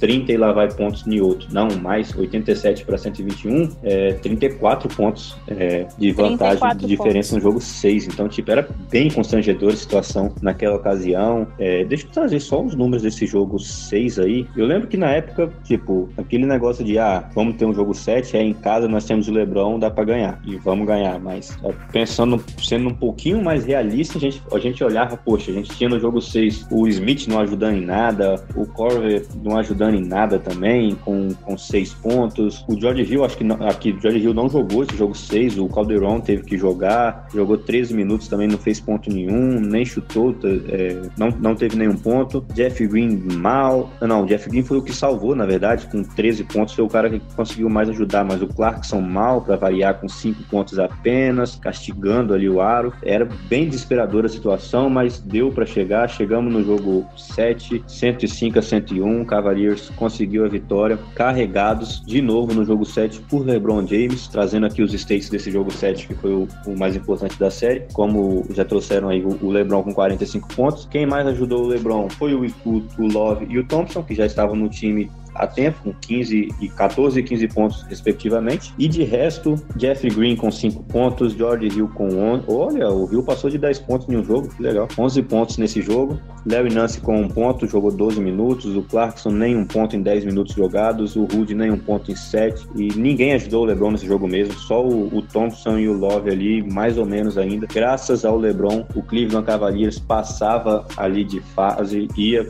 [0.00, 1.48] 30 e lá vai pontos em outro.
[1.52, 7.44] Não, mais 87 para 121, é, 34 pontos é, de vantagem de diferença pontos.
[7.44, 8.08] no jogo 6.
[8.08, 11.46] Então, tipo, era bem constrangedora a situação naquela ocasião.
[11.58, 14.46] É, deixa eu trazer só os números desse jogo 6 aí.
[14.56, 18.36] Eu lembro que na época, tipo, aquele negócio de, ah, vamos ter um jogo 7,
[18.36, 20.40] é em casa, nós temos o LeBron, dá para ganhar.
[20.44, 21.18] E vamos ganhar.
[21.18, 25.54] Mas é, pensando, sendo um pouquinho mais realista, a gente, a gente olhava, poxa, a
[25.54, 29.94] gente tinha no jogo 6 o Smith não ajudando em nada, o Corver não ajudando
[29.94, 32.64] em nada também, com, com 6 pontos.
[32.68, 35.68] O George Hill, acho que não, aqui, George Hill não jogou esse jogo 6, o
[35.68, 40.34] Calderon teve que jogar, jogou 13 minutos também, não fez ponto nenhum, nem chutou,
[40.68, 42.44] é, não, não teve nenhum ponto.
[42.54, 43.90] Jeff Green mal.
[44.00, 46.88] Não, o Jeff Green foi o que salvou, na verdade, com 13 pontos, foi o
[46.88, 51.56] cara que conseguiu mais ajudar, mas o Clarkson mal, para variar, com 5 pontos apenas,
[51.56, 52.92] castigando ali o aro.
[53.02, 56.08] Era bem desesperadora a situação, mas deu para chegar.
[56.08, 59.24] Chegamos no jogo 7, 105 a 101.
[59.24, 64.82] Cavaliers conseguiu a vitória, carregados de novo no jogo 7 por LeBron James, trazendo aqui
[64.82, 67.84] os states desse jogo 7, que foi o, o mais importante da série.
[67.92, 70.88] Como já trouxeram aí o, o LeBron com 45 pontos.
[70.90, 74.26] Quem mais ajudou o LeBron foi o, o, o Love e o Thompson, que já
[74.26, 78.72] estavam no time a tempo, com 15 e 14 e 15 pontos, respectivamente.
[78.78, 82.44] E de resto, Jeff Green com 5 pontos, George Hill com 11.
[82.48, 84.88] Olha, o Hill passou de 10 pontos em um jogo, que legal.
[84.98, 86.20] 11 pontos nesse jogo.
[86.44, 88.76] Larry Nance com 1 um ponto, jogou 12 minutos.
[88.76, 91.16] O Clarkson nem um ponto em 10 minutos jogados.
[91.16, 92.66] O Rude nem um ponto em 7.
[92.76, 96.30] E ninguém ajudou o LeBron nesse jogo mesmo, só o, o Thompson e o Love
[96.30, 97.66] ali, mais ou menos ainda.
[97.66, 102.46] Graças ao LeBron, o Cleveland Cavaliers passava ali de fase, ia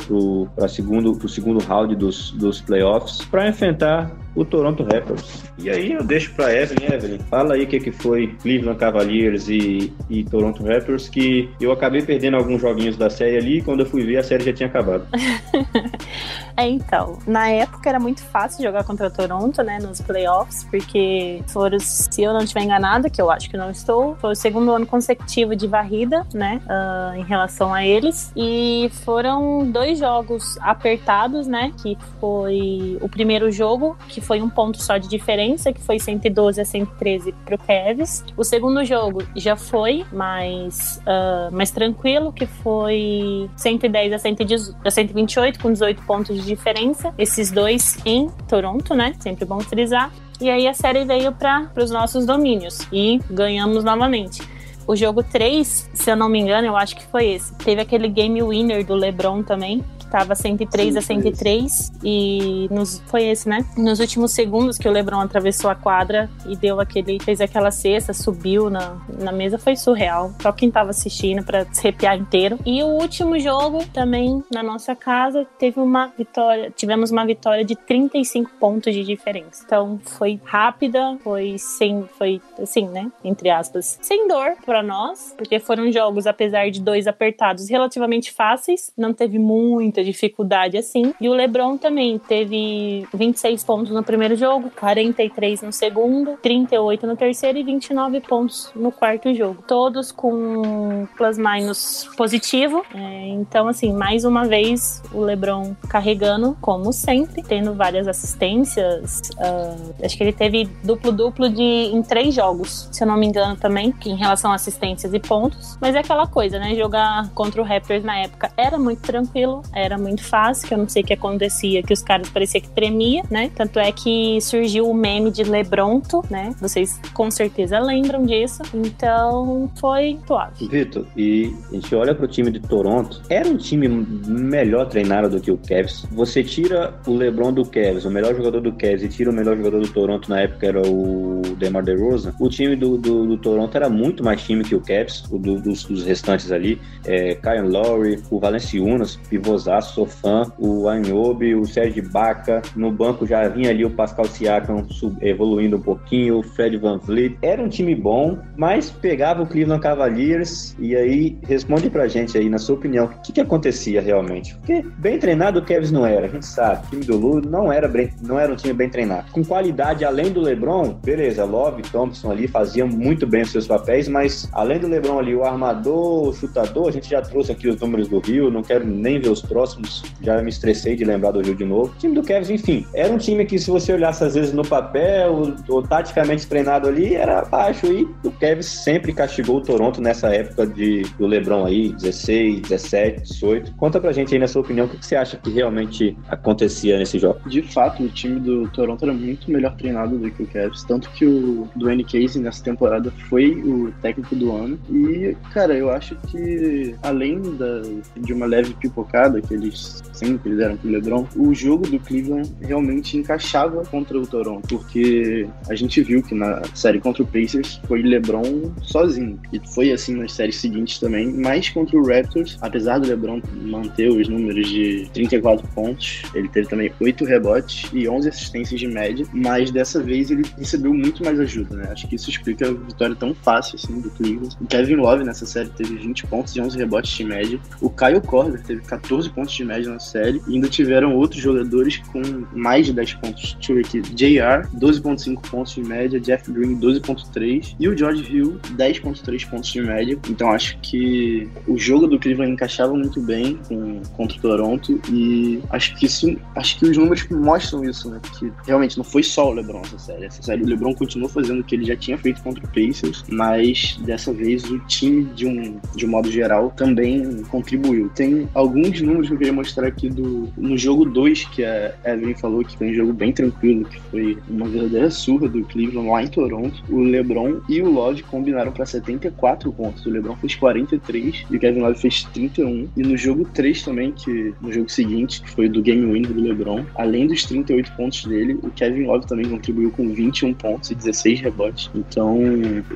[0.54, 5.44] para segundo, o segundo round dos, dos playoffs para enfrentar o Toronto Raptors.
[5.58, 9.48] E aí eu deixo para Evelyn, Evelyn, fala aí o que, que foi Cleveland Cavaliers
[9.48, 13.80] e, e Toronto Raptors, que eu acabei perdendo alguns joguinhos da série ali e quando
[13.80, 15.06] eu fui ver a série já tinha acabado.
[16.56, 21.42] é, então, na época era muito fácil jogar contra o Toronto, né, nos playoffs, porque
[21.48, 24.72] foram, se eu não estiver enganada, que eu acho que não estou, foi o segundo
[24.72, 31.46] ano consecutivo de varrida, né, uh, em relação a eles, e foram dois jogos apertados,
[31.46, 35.98] né, que foi o primeiro jogo, que foi um ponto só de diferença, que foi
[35.98, 38.24] 112 a 113 pro Cavs.
[38.36, 44.90] O segundo jogo já foi mais, uh, mais tranquilo, que foi 110 a, 110 a
[44.90, 47.12] 128, com 18 pontos de diferença.
[47.18, 49.14] Esses dois em Toronto, né?
[49.20, 50.10] Sempre bom frisar.
[50.40, 54.42] E aí a série veio para os nossos domínios e ganhamos novamente.
[54.86, 57.54] O jogo 3, se eu não me engano, eu acho que foi esse.
[57.58, 63.24] Teve aquele game winner do LeBron também, Tava 103 Sim, a 103 e nos, foi
[63.24, 63.64] esse, né?
[63.78, 68.12] Nos últimos segundos que o LeBron atravessou a quadra e deu aquele, fez aquela cesta,
[68.12, 70.30] subiu na, na mesa, foi surreal.
[70.42, 72.58] Só quem tava assistindo para se arrepiar inteiro.
[72.66, 77.74] E o último jogo também na nossa casa teve uma vitória, tivemos uma vitória de
[77.74, 79.62] 35 pontos de diferença.
[79.64, 83.10] Então foi rápida, foi sem, foi assim, né?
[83.24, 88.92] Entre aspas, sem dor para nós, porque foram jogos, apesar de dois apertados, relativamente fáceis,
[88.94, 91.14] não teve muita muita dificuldade assim.
[91.20, 97.16] E o LeBron também teve 26 pontos no primeiro jogo, 43 no segundo, 38 no
[97.16, 99.62] terceiro e 29 pontos no quarto jogo.
[99.66, 102.84] Todos com plus-minus positivo.
[102.94, 109.20] É, então, assim, mais uma vez o LeBron carregando, como sempre, tendo várias assistências.
[109.36, 113.56] Uh, acho que ele teve duplo-duplo de em três jogos, se eu não me engano
[113.56, 115.76] também, em relação a assistências e pontos.
[115.80, 116.74] Mas é aquela coisa, né?
[116.74, 120.78] Jogar contra o Raptors na época era muito tranquilo, era era muito fácil, que eu
[120.78, 123.50] não sei o que acontecia, que os caras parecia que tremia, né?
[123.54, 126.54] Tanto é que surgiu o meme de Lebronto, né?
[126.60, 128.62] Vocês com certeza lembram disso.
[128.74, 130.66] Então foi suave.
[130.68, 135.40] Vitor, e a gente olha pro time de Toronto, era um time melhor treinado do
[135.40, 136.06] que o Cavs.
[136.12, 139.56] Você tira o LeBron do Cavs, o melhor jogador do Cavs, e tira o melhor
[139.56, 142.34] jogador do Toronto na época era o DeMar DeRozan.
[142.40, 145.60] O time do, do, do Toronto era muito mais time que o Cavs, o do,
[145.60, 146.80] dos, dos, restantes ali.
[147.04, 152.62] É, Kyle Lowry, o Valenciunas, pivôzaço, sou fã, o Anyobi, o Sérgio Baca.
[152.74, 154.86] No banco já vinha ali o Pascal Siakam
[155.20, 157.36] evoluindo um pouquinho, o Fred Van Vliet.
[157.42, 162.48] Era um time bom, mas pegava o Cleveland Cavaliers e aí responde pra gente aí,
[162.48, 164.54] na sua opinião, o que, que acontecia realmente?
[164.56, 166.86] Porque bem treinado o Cavs não era, a gente sabe.
[166.86, 167.90] O time do Lu não era,
[168.22, 169.30] não era um time bem treinado.
[169.32, 174.08] Com qualidade, além do LeBron, beleza, Love, Thompson ali faziam muito bem os seus papéis,
[174.08, 177.80] mas além do LeBron ali, o armador, o chutador, a gente já trouxe aqui os
[177.80, 181.40] números do Rio, não quero nem ver os próximos, já me estressei de lembrar do
[181.40, 181.92] Rio de novo.
[181.92, 184.66] O time do Cavs, enfim, era um time que se você olhasse às vezes no
[184.66, 190.34] papel, ou taticamente treinado ali, era baixo e o Cavs sempre castigou o Toronto nessa
[190.34, 193.74] época de, do LeBron aí, 16, 17, 18.
[193.76, 197.18] Conta pra gente aí, na sua opinião, o que você acha que realmente acontecia nesse
[197.18, 197.48] jogo?
[197.48, 201.08] De fato, o time do Toronto era muito melhor treinado do que o Cavs, tanto
[201.10, 204.78] que o Dwayne Casey nessa temporada foi o técnico do ano.
[204.90, 207.82] E, cara, eu acho que além da,
[208.16, 213.16] de uma leve pipocada que eles sempre deram pro LeBron, o jogo do Cleveland realmente
[213.16, 218.02] encaixava contra o Toronto, porque a gente viu que na série contra o Pacers foi
[218.02, 219.40] LeBron sozinho.
[219.52, 224.08] E foi assim nas séries seguintes também, mas contra o Raptors, apesar do LeBron manter
[224.10, 229.26] os números de 34 pontos, ele teve também 8 rebotes e 11 assistências de média,
[229.32, 231.88] mas dessa vez ele recebeu muito mais ajuda, né?
[231.90, 234.56] Acho que isso explica a vitória tão fácil assim do Cleveland.
[234.60, 237.60] O Kevin Love nessa série teve 20 pontos e 11 rebotes de média.
[237.80, 241.98] O Kyle Korver teve 14 pontos de média na série e ainda tiveram outros jogadores
[242.12, 242.22] com
[242.52, 243.54] mais de 10 pontos.
[243.54, 244.00] Deixa eu ver aqui.
[244.00, 249.82] JR, 12.5 pontos de média, Jeff Green, 12.3 e o George Hill, 10.3 pontos de
[249.82, 250.18] média.
[250.28, 255.60] Então acho que o jogo do Cleveland encaixava muito bem com, contra o Toronto e
[255.70, 258.18] acho que isso, acho que os números mostram isso, né?
[258.20, 260.24] Porque realmente não foi só o LeBron essa série.
[260.26, 263.24] Essa série o LeBron continuou fazendo o que ele já tinha feito contra o Pacers,
[263.28, 268.08] mas dessa vez o time de um de um modo geral também contribuiu.
[268.14, 272.34] Tem alguns números que eu queria mostrar aqui do no jogo 2 que a Evelyn
[272.34, 276.22] falou que foi um jogo bem tranquilo, que foi uma verdadeira surra do Cleveland lá
[276.22, 276.82] em Toronto.
[276.88, 280.04] O LeBron e o Love combinaram para 74 pontos.
[280.06, 282.88] O LeBron fez 43 e o Kevin Love fez 31.
[282.96, 286.40] E no jogo 3 também, que no jogo seguinte, que foi do game winner do
[286.40, 290.94] LeBron, além dos 38 pontos dele, o Kevin Love também contribuiu com 21 pontos e
[290.94, 291.90] 16 rebotes.
[291.94, 292.38] Então,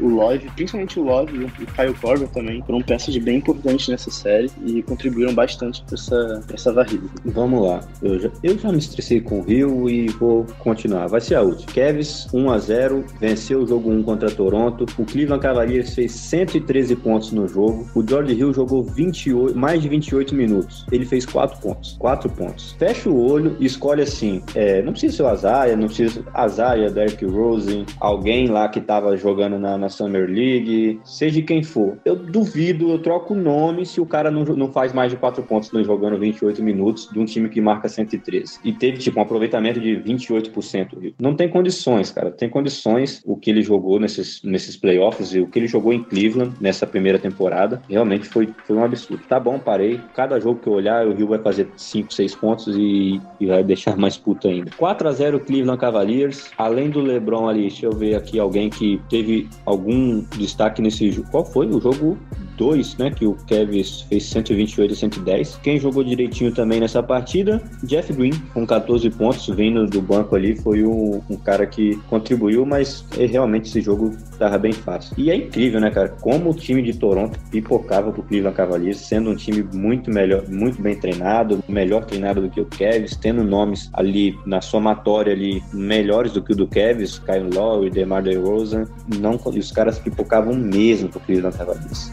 [0.00, 4.10] o Love, principalmente o Love e o Kyle Korver também, foram peças bem importantes nessa
[4.10, 7.08] série e contribuíram bastante para essa, essa varrida.
[7.24, 7.80] Vamos lá.
[8.02, 11.06] Eu já, eu já me estressei com o Rio e vou continuar.
[11.06, 11.72] Vai ser a última.
[11.72, 14.86] Cavs 1 a 0 venceu o jogo 1 contra Toronto.
[14.98, 17.86] O Cleveland Cavaliers fez 113 pontos no jogo.
[17.94, 20.86] O George Hill jogou 28, mais de 28 minutos.
[20.90, 21.96] Ele fez 4 pontos.
[21.98, 22.72] 4 pontos.
[22.78, 24.42] Fecha o olho e escolhe assim.
[24.54, 29.16] É, não precisa ser o Azaia, não precisa Azaia, Derrick Rose, alguém lá que tava
[29.16, 31.96] jogando na, na Summer League, seja quem for.
[32.04, 35.42] Eu duvido, eu troco o nome se o cara não, não faz mais de 4
[35.42, 38.58] pontos não jogando 28 minutos de um time que marca 113.
[38.64, 41.14] E teve tipo um aproveitamento de 28%.
[41.18, 42.30] Não tem condições, cara.
[42.30, 46.02] Tem condições o que ele jogou nesses, nesses playoffs e o que ele jogou em
[46.02, 47.82] Cleveland nessa primeira temporada.
[47.88, 49.22] Realmente foi, foi um absurdo.
[49.28, 50.00] Tá bom, parei.
[50.14, 53.62] Cada jogo que eu olhar, o Rio vai fazer 5, 6 pontos e, e vai
[53.62, 54.70] deixar mais puto ainda.
[54.76, 56.50] 4 a 0 Cleveland Cavaliers.
[56.56, 61.28] Além do LeBron ali, deixa eu ver aqui alguém que teve algum destaque nesse jogo.
[61.30, 62.18] Qual foi o jogo
[62.56, 63.10] 2, né?
[63.10, 65.56] Que o Kevs fez 128 a 110.
[65.62, 70.56] Quem jogou direitinho também nessa partida, Jeff Green, com 14 pontos, vindo do banco ali,
[70.56, 75.14] foi um, um cara que contribuiu, mas é, realmente esse jogo tava bem fácil.
[75.18, 76.08] E é incrível, né, cara?
[76.08, 80.80] Como o time de Toronto pipocava pro Cleveland Cavaliers, sendo um time muito melhor, muito
[80.80, 86.32] bem treinado, melhor treinado do que o Kevs, tendo nomes ali na somatória ali melhores
[86.32, 88.86] do que o do Kevs, Kyle Lowry, DeMar DeRozan,
[89.18, 92.10] não, os caras pipocavam mesmo pro Cleveland Cavaliers.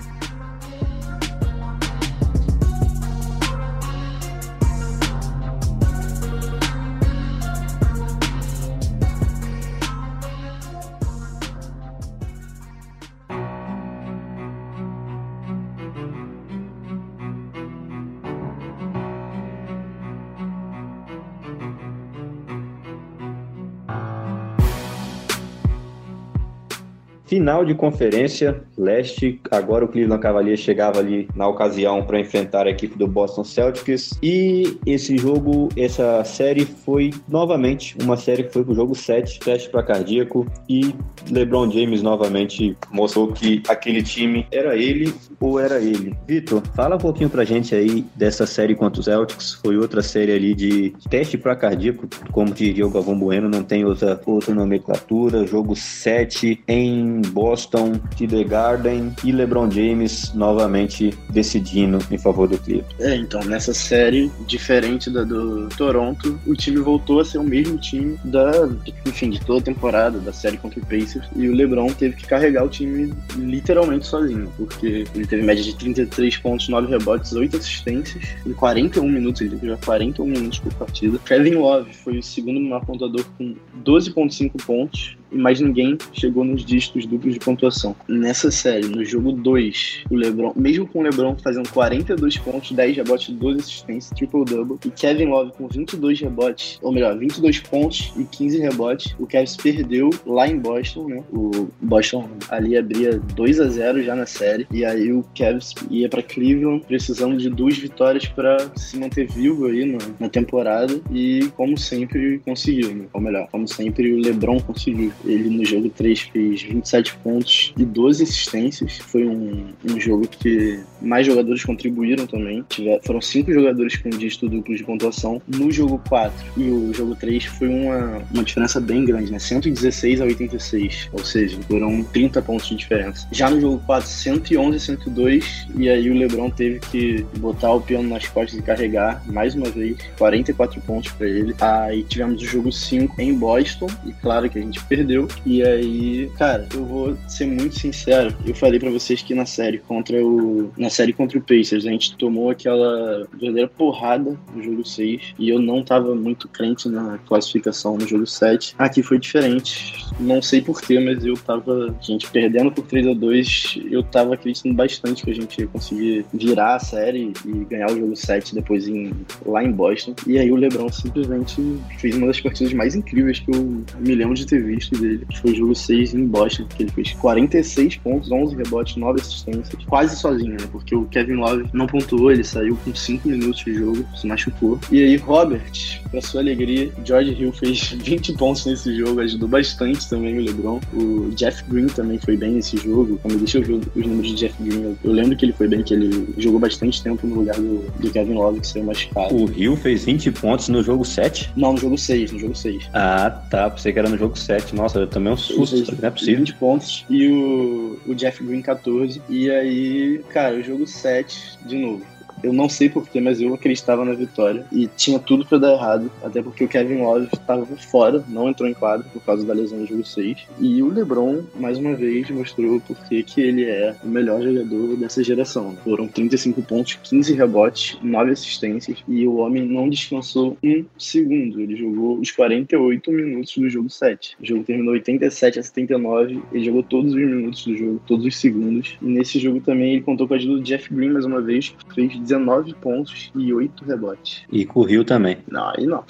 [27.43, 29.41] Final de conferência leste.
[29.51, 34.17] Agora o Cleveland Cavaliers chegava ali na ocasião para enfrentar a equipe do Boston Celtics.
[34.23, 39.69] E esse jogo, essa série foi novamente uma série que foi pro jogo 7, teste
[39.69, 40.47] para cardíaco.
[40.69, 40.95] E
[41.29, 46.15] LeBron James novamente mostrou que aquele time era ele ou era ele.
[46.25, 49.55] Vitor, fala um pouquinho pra gente aí dessa série contra os Celtics.
[49.55, 53.83] Foi outra série ali de teste para cardíaco, como diria o Galvão Bueno, não tem
[53.83, 55.45] outra, outra nomenclatura.
[55.45, 62.99] Jogo 7 em Boston, TD Garden e LeBron James novamente decidindo em favor do Clippers.
[62.99, 67.77] É, então, nessa série, diferente da do Toronto, o time voltou a ser o mesmo
[67.77, 68.69] time da,
[69.05, 72.27] enfim, de toda a temporada, da série contra o Pacers, e o LeBron teve que
[72.27, 77.57] carregar o time literalmente sozinho, porque ele teve média de 33 pontos, 9 rebotes, 8
[77.57, 81.17] assistências, em 41 minutos, ele teve já 41 minutos por partida.
[81.25, 87.05] Kevin Love foi o segundo maior pontuador com 12,5 pontos, mais ninguém chegou nos dígitos
[87.05, 87.95] duplos de pontuação.
[88.07, 92.97] Nessa série, no jogo 2, o LeBron, mesmo com o LeBron fazendo 42 pontos, 10
[92.97, 98.23] rebotes, 12 assistências, triple-double, e Kevin Love com 22 rebotes, ou melhor, 22 pontos e
[98.23, 101.23] 15 rebotes, o Cavs perdeu lá em Boston, né?
[101.31, 106.09] O Boston ali abria 2 a 0 já na série, e aí o Cavs ia
[106.09, 111.49] para Cleveland precisando de duas vitórias para se manter vivo aí na, na temporada, e
[111.55, 113.05] como sempre conseguiu, né?
[113.13, 115.11] Ou melhor, como sempre o LeBron conseguiu.
[115.25, 118.97] Ele no jogo 3 fez 27 pontos e 12 assistências.
[118.97, 122.63] Foi um, um jogo que mais jogadores contribuíram também.
[122.69, 126.33] Tiver, foram cinco jogadores com dígito duplo de pontuação no jogo 4.
[126.57, 129.39] E o jogo 3 foi uma, uma diferença bem grande, né?
[129.39, 131.09] 116 a 86.
[131.11, 133.27] Ou seja, foram 30 pontos de diferença.
[133.31, 135.67] Já no jogo 4, 111 a 102.
[135.77, 139.69] E aí o LeBron teve que botar o piano nas costas e carregar mais uma
[139.69, 139.97] vez.
[140.17, 141.55] 44 pontos para ele.
[141.59, 143.87] Aí tivemos o jogo 5 em Boston.
[144.05, 145.27] E claro que a gente perdeu perdeu.
[145.45, 148.35] E aí, cara, eu vou ser muito sincero.
[148.45, 150.71] Eu falei para vocês que na série contra o.
[150.77, 155.35] Na série contra o Pacers, a gente tomou aquela verdadeira porrada no jogo 6.
[155.37, 158.75] E eu não tava muito crente na classificação no jogo 7.
[158.77, 160.05] Aqui foi diferente.
[160.19, 161.95] Não sei porquê, mas eu tava.
[161.99, 165.67] A gente perdendo por 3 a 2 eu tava acreditando bastante que a gente ia
[165.67, 169.11] conseguir virar a série e ganhar o jogo 7 depois em,
[169.45, 170.15] lá em Boston.
[170.25, 171.61] E aí o LeBron simplesmente
[171.99, 175.39] fez uma das partidas mais incríveis que eu me lembro de ter visto dele, que
[175.39, 179.83] foi o jogo 6 em Boston, que ele fez 46 pontos, 11 rebotes, 9 assistências,
[179.85, 180.67] quase sozinho, né?
[180.71, 184.79] Porque o Kevin Love não pontuou, ele saiu com 5 minutos de jogo, se machucou.
[184.91, 190.09] E aí, Robert, pra sua alegria, George Hill fez 20 pontos nesse jogo, ajudou bastante
[190.09, 190.79] também o LeBron.
[190.93, 193.19] O Jeff Green também foi bem nesse jogo.
[193.21, 195.83] Como deixa eu ver os números de Jeff Green, eu, lembro que ele foi bem,
[195.83, 199.35] que ele jogou bastante tempo no lugar do, do Kevin Love, que saiu machucado.
[199.35, 201.51] O Hill fez 20 pontos no jogo 7?
[201.55, 202.89] Não, no jogo 6, no jogo 6.
[202.93, 203.69] Ah, tá.
[203.69, 204.75] Pensei que era no jogo 7.
[204.83, 206.39] Nossa, eu também um susto, não é possível.
[206.39, 209.21] 20 pontos e o, o Jeff Green 14.
[209.29, 212.05] E aí, cara, o jogo 7, de novo.
[212.43, 214.65] Eu não sei porquê, mas eu acreditava na vitória.
[214.71, 216.11] E tinha tudo para dar errado.
[216.23, 219.79] Até porque o Kevin Love estava fora, não entrou em quadro por causa da lesão
[219.79, 220.37] no jogo 6.
[220.59, 225.23] E o LeBron, mais uma vez, mostrou porque que ele é o melhor jogador dessa
[225.23, 225.75] geração.
[225.83, 229.03] Foram 35 pontos, 15 rebotes, 9 assistências.
[229.07, 231.61] E o homem não descansou um segundo.
[231.61, 234.35] Ele jogou os 48 minutos do jogo 7.
[234.41, 236.41] O jogo terminou 87 a 79.
[236.51, 238.97] Ele jogou todos os minutos do jogo, todos os segundos.
[239.01, 241.69] E nesse jogo também ele contou com a ajuda do Jeff Green mais uma vez,
[241.69, 244.43] que fez 19 pontos e 8 rebotes.
[244.51, 245.37] E com o Rio também.
[245.47, 246.03] Não, aí não.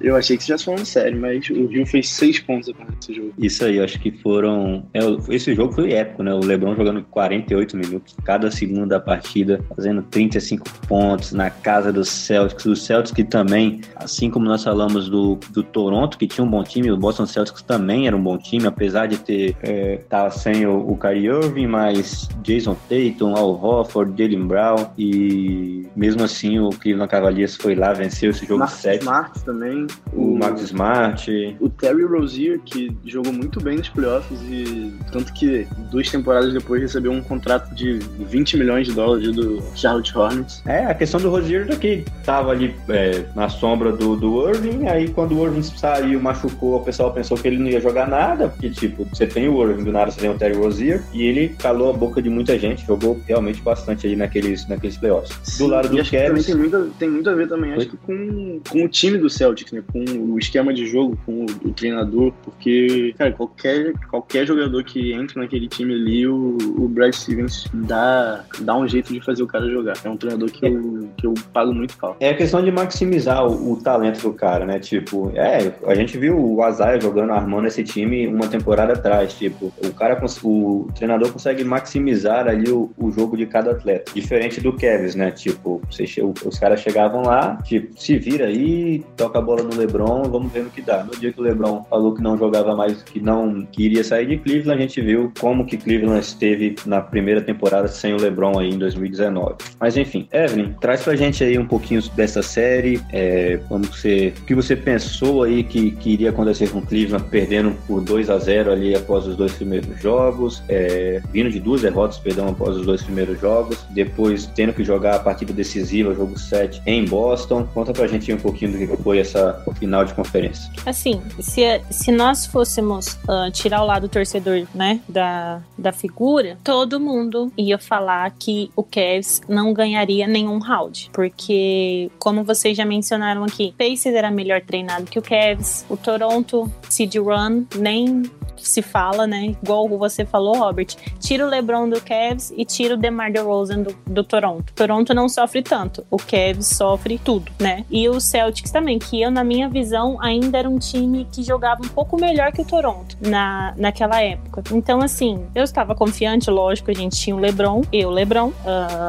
[0.05, 3.33] Eu achei que você já falando sério, mas o Rio fez seis pontos nesse jogo.
[3.39, 4.85] Isso aí, acho que foram.
[4.93, 4.99] É,
[5.33, 6.31] esse jogo foi épico, né?
[6.31, 12.07] O Lebron jogando 48 minutos, cada segundo da partida, fazendo 35 pontos na casa dos
[12.07, 12.65] Celtics.
[12.65, 16.63] Os Celtics que também, assim como nós falamos do, do Toronto, que tinha um bom
[16.63, 20.67] time, o Boston Celtics também era um bom time, apesar de ter é, tava sem
[20.67, 26.69] o, o Kyrie Irving, mas Jason Tatum, Al Hofford, Jalen Brown e mesmo assim o
[26.69, 28.99] Cleveland Cavaliers foi lá, venceu esse jogo Marcus 7.
[28.99, 29.87] Smart também.
[30.13, 31.57] O Max Smart.
[31.59, 36.81] O Terry Rozier, que jogou muito bem nos playoffs e tanto que duas temporadas depois
[36.81, 40.63] recebeu um contrato de 20 milhões de dólares do Charlotte Hornets.
[40.65, 44.87] É, a questão do Rozier é que tava ali é, na sombra do, do Irving,
[44.87, 48.47] aí quando o Irving saiu, machucou, o pessoal pensou que ele não ia jogar nada,
[48.47, 51.49] porque tipo, você tem o Irving, do nada você tem o Terry Rozier, e ele
[51.49, 55.37] calou a boca de muita gente, jogou realmente bastante ali naqueles, naqueles playoffs.
[55.43, 58.61] Sim, do lado do Cavs, tem muito, tem muito a ver também, acho que com,
[58.69, 59.83] com o time do Celtics, né?
[59.91, 60.03] Com
[60.33, 65.67] o esquema de jogo, com o, treinador, porque, cara, qualquer, qualquer jogador que entra naquele
[65.67, 69.95] time ali, o, o Brad Stevens dá, dá um jeito de fazer o cara jogar.
[70.03, 72.15] É um treinador que eu que eu pago muito pau.
[72.19, 74.79] É a questão de maximizar o, o, talento do cara, né?
[74.79, 79.33] Tipo, é, a gente viu o Azaia jogando, armando esse time uma temporada atrás.
[79.33, 84.11] Tipo, o cara, o treinador consegue maximizar ali o, o jogo de cada atleta.
[84.13, 85.31] Diferente do Kevs, né?
[85.31, 86.05] Tipo, você,
[86.45, 90.63] os caras chegavam lá, tipo, se vira aí, toca a bola no LeBron, vamos ver
[90.63, 91.03] no que dá.
[91.03, 94.27] No dia que o LeBron falou que não jogava mais, que não que iria sair
[94.27, 98.59] de Cleveland, a gente viu como que Cleveland esteve na primeira temporada sem o LeBron
[98.59, 99.55] aí em 2019.
[99.79, 104.45] Mas enfim, Evelyn, traz pra gente aí um pouquinho dessa série, é, como você, o
[104.45, 108.71] que você pensou aí que, que iria acontecer com Cleveland perdendo por 2 a 0
[108.71, 113.01] ali após os dois primeiros jogos, é, vindo de duas derrotas, perdão, após os dois
[113.01, 117.67] primeiros jogos, depois tendo que jogar a partida decisiva, jogo 7 em Boston.
[117.73, 120.71] Conta pra gente um pouquinho do que foi essa final de conferência.
[120.85, 126.99] Assim, se, se nós fôssemos uh, tirar o lado torcedor, né, da, da figura, todo
[126.99, 133.43] mundo ia falar que o Cavs não ganharia nenhum round, porque como vocês já mencionaram
[133.43, 138.23] aqui, Pacers era melhor treinado que o Cavs, o Toronto Seed Run nem
[138.57, 139.55] se fala, né?
[139.61, 140.87] Igual você falou, Robert.
[141.19, 144.73] Tira o LeBron do Cavs e tira o DeMar DeRozan do, do Toronto.
[144.73, 146.05] Toronto não sofre tanto.
[146.09, 147.85] O Cavs sofre tudo, né?
[147.89, 151.81] E o Celtics também, que eu, na minha visão, ainda era um time que jogava
[151.83, 154.63] um pouco melhor que o Toronto na, naquela época.
[154.71, 158.53] Então, assim, eu estava confiante, lógico, a gente tinha o LeBron, eu, LeBron, uh,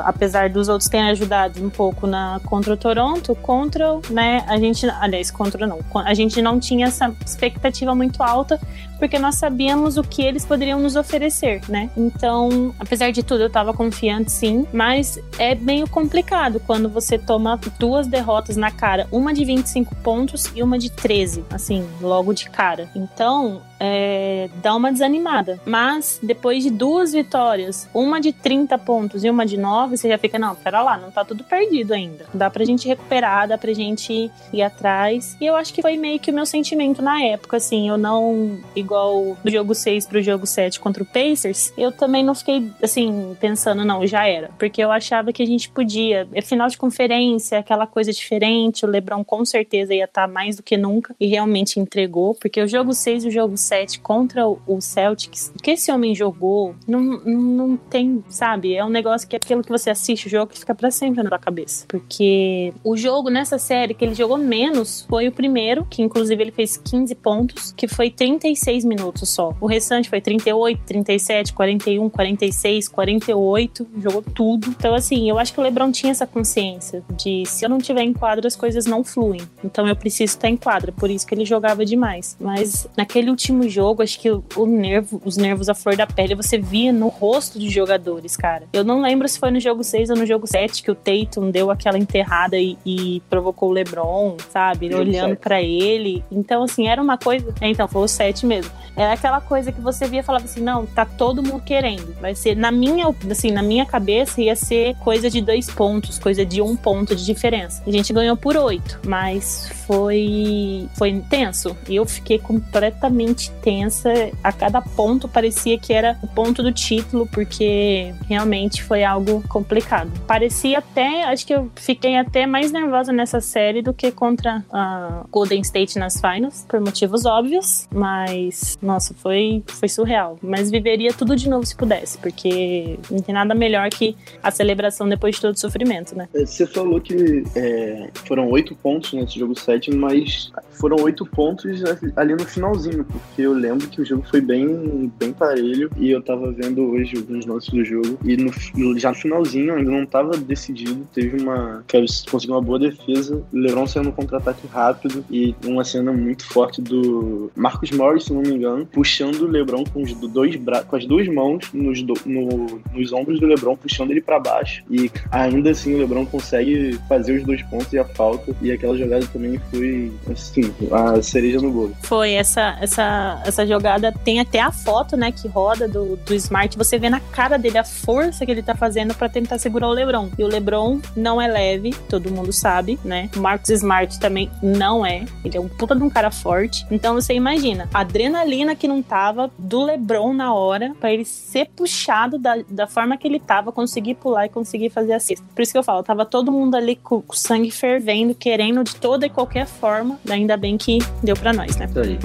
[0.04, 4.86] apesar dos outros terem ajudado um pouco na, contra o Toronto, contra, né, a gente,
[5.00, 8.60] aliás, contra não, a gente não tinha essa expectativa muito alta,
[8.98, 11.90] porque nós sabíamos o que eles poderiam nos oferecer, né?
[11.96, 17.58] Então, apesar de tudo, eu tava confiante sim, mas é meio complicado quando você toma
[17.78, 22.48] duas derrotas na cara, uma de 25 pontos e uma de 13, assim, logo de
[22.50, 22.90] cara.
[22.94, 25.60] Então, é, dá uma desanimada.
[25.64, 30.18] Mas depois de duas vitórias, uma de 30 pontos e uma de 9, você já
[30.18, 32.26] fica, não, pera lá, não tá tudo perdido ainda.
[32.32, 35.36] Dá pra gente recuperar, dá pra gente ir atrás.
[35.40, 38.58] E eu acho que foi meio que o meu sentimento na época, assim, eu não,
[38.74, 43.36] igual do jogo 6 pro jogo 7 contra o Pacers, eu também não fiquei, assim,
[43.40, 44.50] pensando, não, já era.
[44.58, 48.88] Porque eu achava que a gente podia, é final de conferência, aquela coisa diferente, o
[48.88, 52.68] LeBron com certeza ia estar tá mais do que nunca, e realmente entregou, porque o
[52.68, 57.00] jogo 6 e o jogo 7 contra o Celtics, o que esse homem jogou, não,
[57.00, 58.74] não tem, sabe?
[58.74, 61.22] É um negócio que é aquilo que você assiste o jogo que fica para sempre
[61.22, 61.84] na sua cabeça.
[61.88, 66.52] Porque o jogo nessa série que ele jogou menos foi o primeiro, que inclusive ele
[66.52, 69.54] fez 15 pontos, que foi 36 minutos só.
[69.60, 74.68] O restante foi 38, 37, 41, 46, 48, jogou tudo.
[74.68, 78.02] Então, assim, eu acho que o LeBron tinha essa consciência de se eu não tiver
[78.02, 79.40] em quadra, as coisas não fluem.
[79.64, 82.36] Então eu preciso estar em quadra, por isso que ele jogava demais.
[82.40, 86.34] Mas naquele último último jogo, acho que o, nervo, os nervos à flor da pele,
[86.34, 88.64] você via no rosto dos jogadores, cara.
[88.72, 91.50] Eu não lembro se foi no jogo 6 ou no jogo 7 que o Tatum
[91.50, 94.94] deu aquela enterrada e, e provocou o LeBron, sabe?
[94.94, 96.22] Olhando para ele.
[96.30, 97.54] Então, assim, era uma coisa.
[97.60, 98.70] É, então, foi o 7 mesmo.
[98.96, 102.14] Era aquela coisa que você via e falava assim: não, tá todo mundo querendo.
[102.20, 106.44] Vai ser, na minha, assim, na minha cabeça, ia ser coisa de dois pontos, coisa
[106.44, 107.82] de um ponto de diferença.
[107.86, 111.76] A gente ganhou por oito, mas foi, foi intenso.
[111.88, 114.12] E eu fiquei completamente tensa.
[114.42, 120.10] A cada ponto parecia que era o ponto do título, porque realmente foi algo complicado.
[120.26, 125.24] Parecia até, acho que eu fiquei até mais nervosa nessa série do que contra a
[125.30, 130.38] Golden State nas finals, por motivos óbvios, mas nossa, foi, foi surreal.
[130.42, 135.08] Mas viveria tudo de novo se pudesse, porque não tem nada melhor que a celebração
[135.08, 136.28] depois de todo o sofrimento, né?
[136.34, 141.82] É, você falou que é, foram oito pontos nesse jogo 7, mas foram oito pontos
[142.16, 146.10] ali no finalzinho, porque porque eu lembro que o jogo foi bem, bem parelho e
[146.10, 150.06] eu tava vendo hoje alguns lances do jogo e no, já no finalzinho ainda não
[150.06, 151.06] tava decidido.
[151.12, 151.84] Teve uma.
[151.86, 156.80] Kevin conseguiu uma boa defesa, LeBron saiu no contra-ataque rápido e uma cena muito forte
[156.80, 160.96] do Marcos Morris, se não me engano, puxando o LeBron com, os dois bra com
[160.96, 164.82] as duas mãos nos, do, no, nos ombros do LeBron, puxando ele para baixo.
[164.90, 168.56] E ainda assim o LeBron consegue fazer os dois pontos e a falta.
[168.62, 171.94] E aquela jogada também foi, assim, a cereja no bolo.
[172.02, 176.76] Foi essa, essa essa, jogada tem até a foto, né, que roda do, do Smart.
[176.76, 179.92] Você vê na cara dele a força que ele tá fazendo para tentar segurar o
[179.92, 180.30] LeBron.
[180.38, 183.30] E o LeBron não é leve, todo mundo sabe, né?
[183.36, 185.24] O Marcus Smart também não é.
[185.44, 186.86] Ele é um puta de um cara forte.
[186.90, 191.68] Então você imagina a adrenalina que não tava do LeBron na hora para ele ser
[191.74, 195.44] puxado da, da forma que ele tava, conseguir pular e conseguir fazer a cesta.
[195.54, 198.84] Por isso que eu falo, tava todo mundo ali com, com o sangue fervendo, querendo
[198.84, 200.18] de toda e qualquer forma.
[200.28, 201.86] Ainda bem que deu para nós, né?
[201.86, 202.18] Isso aí.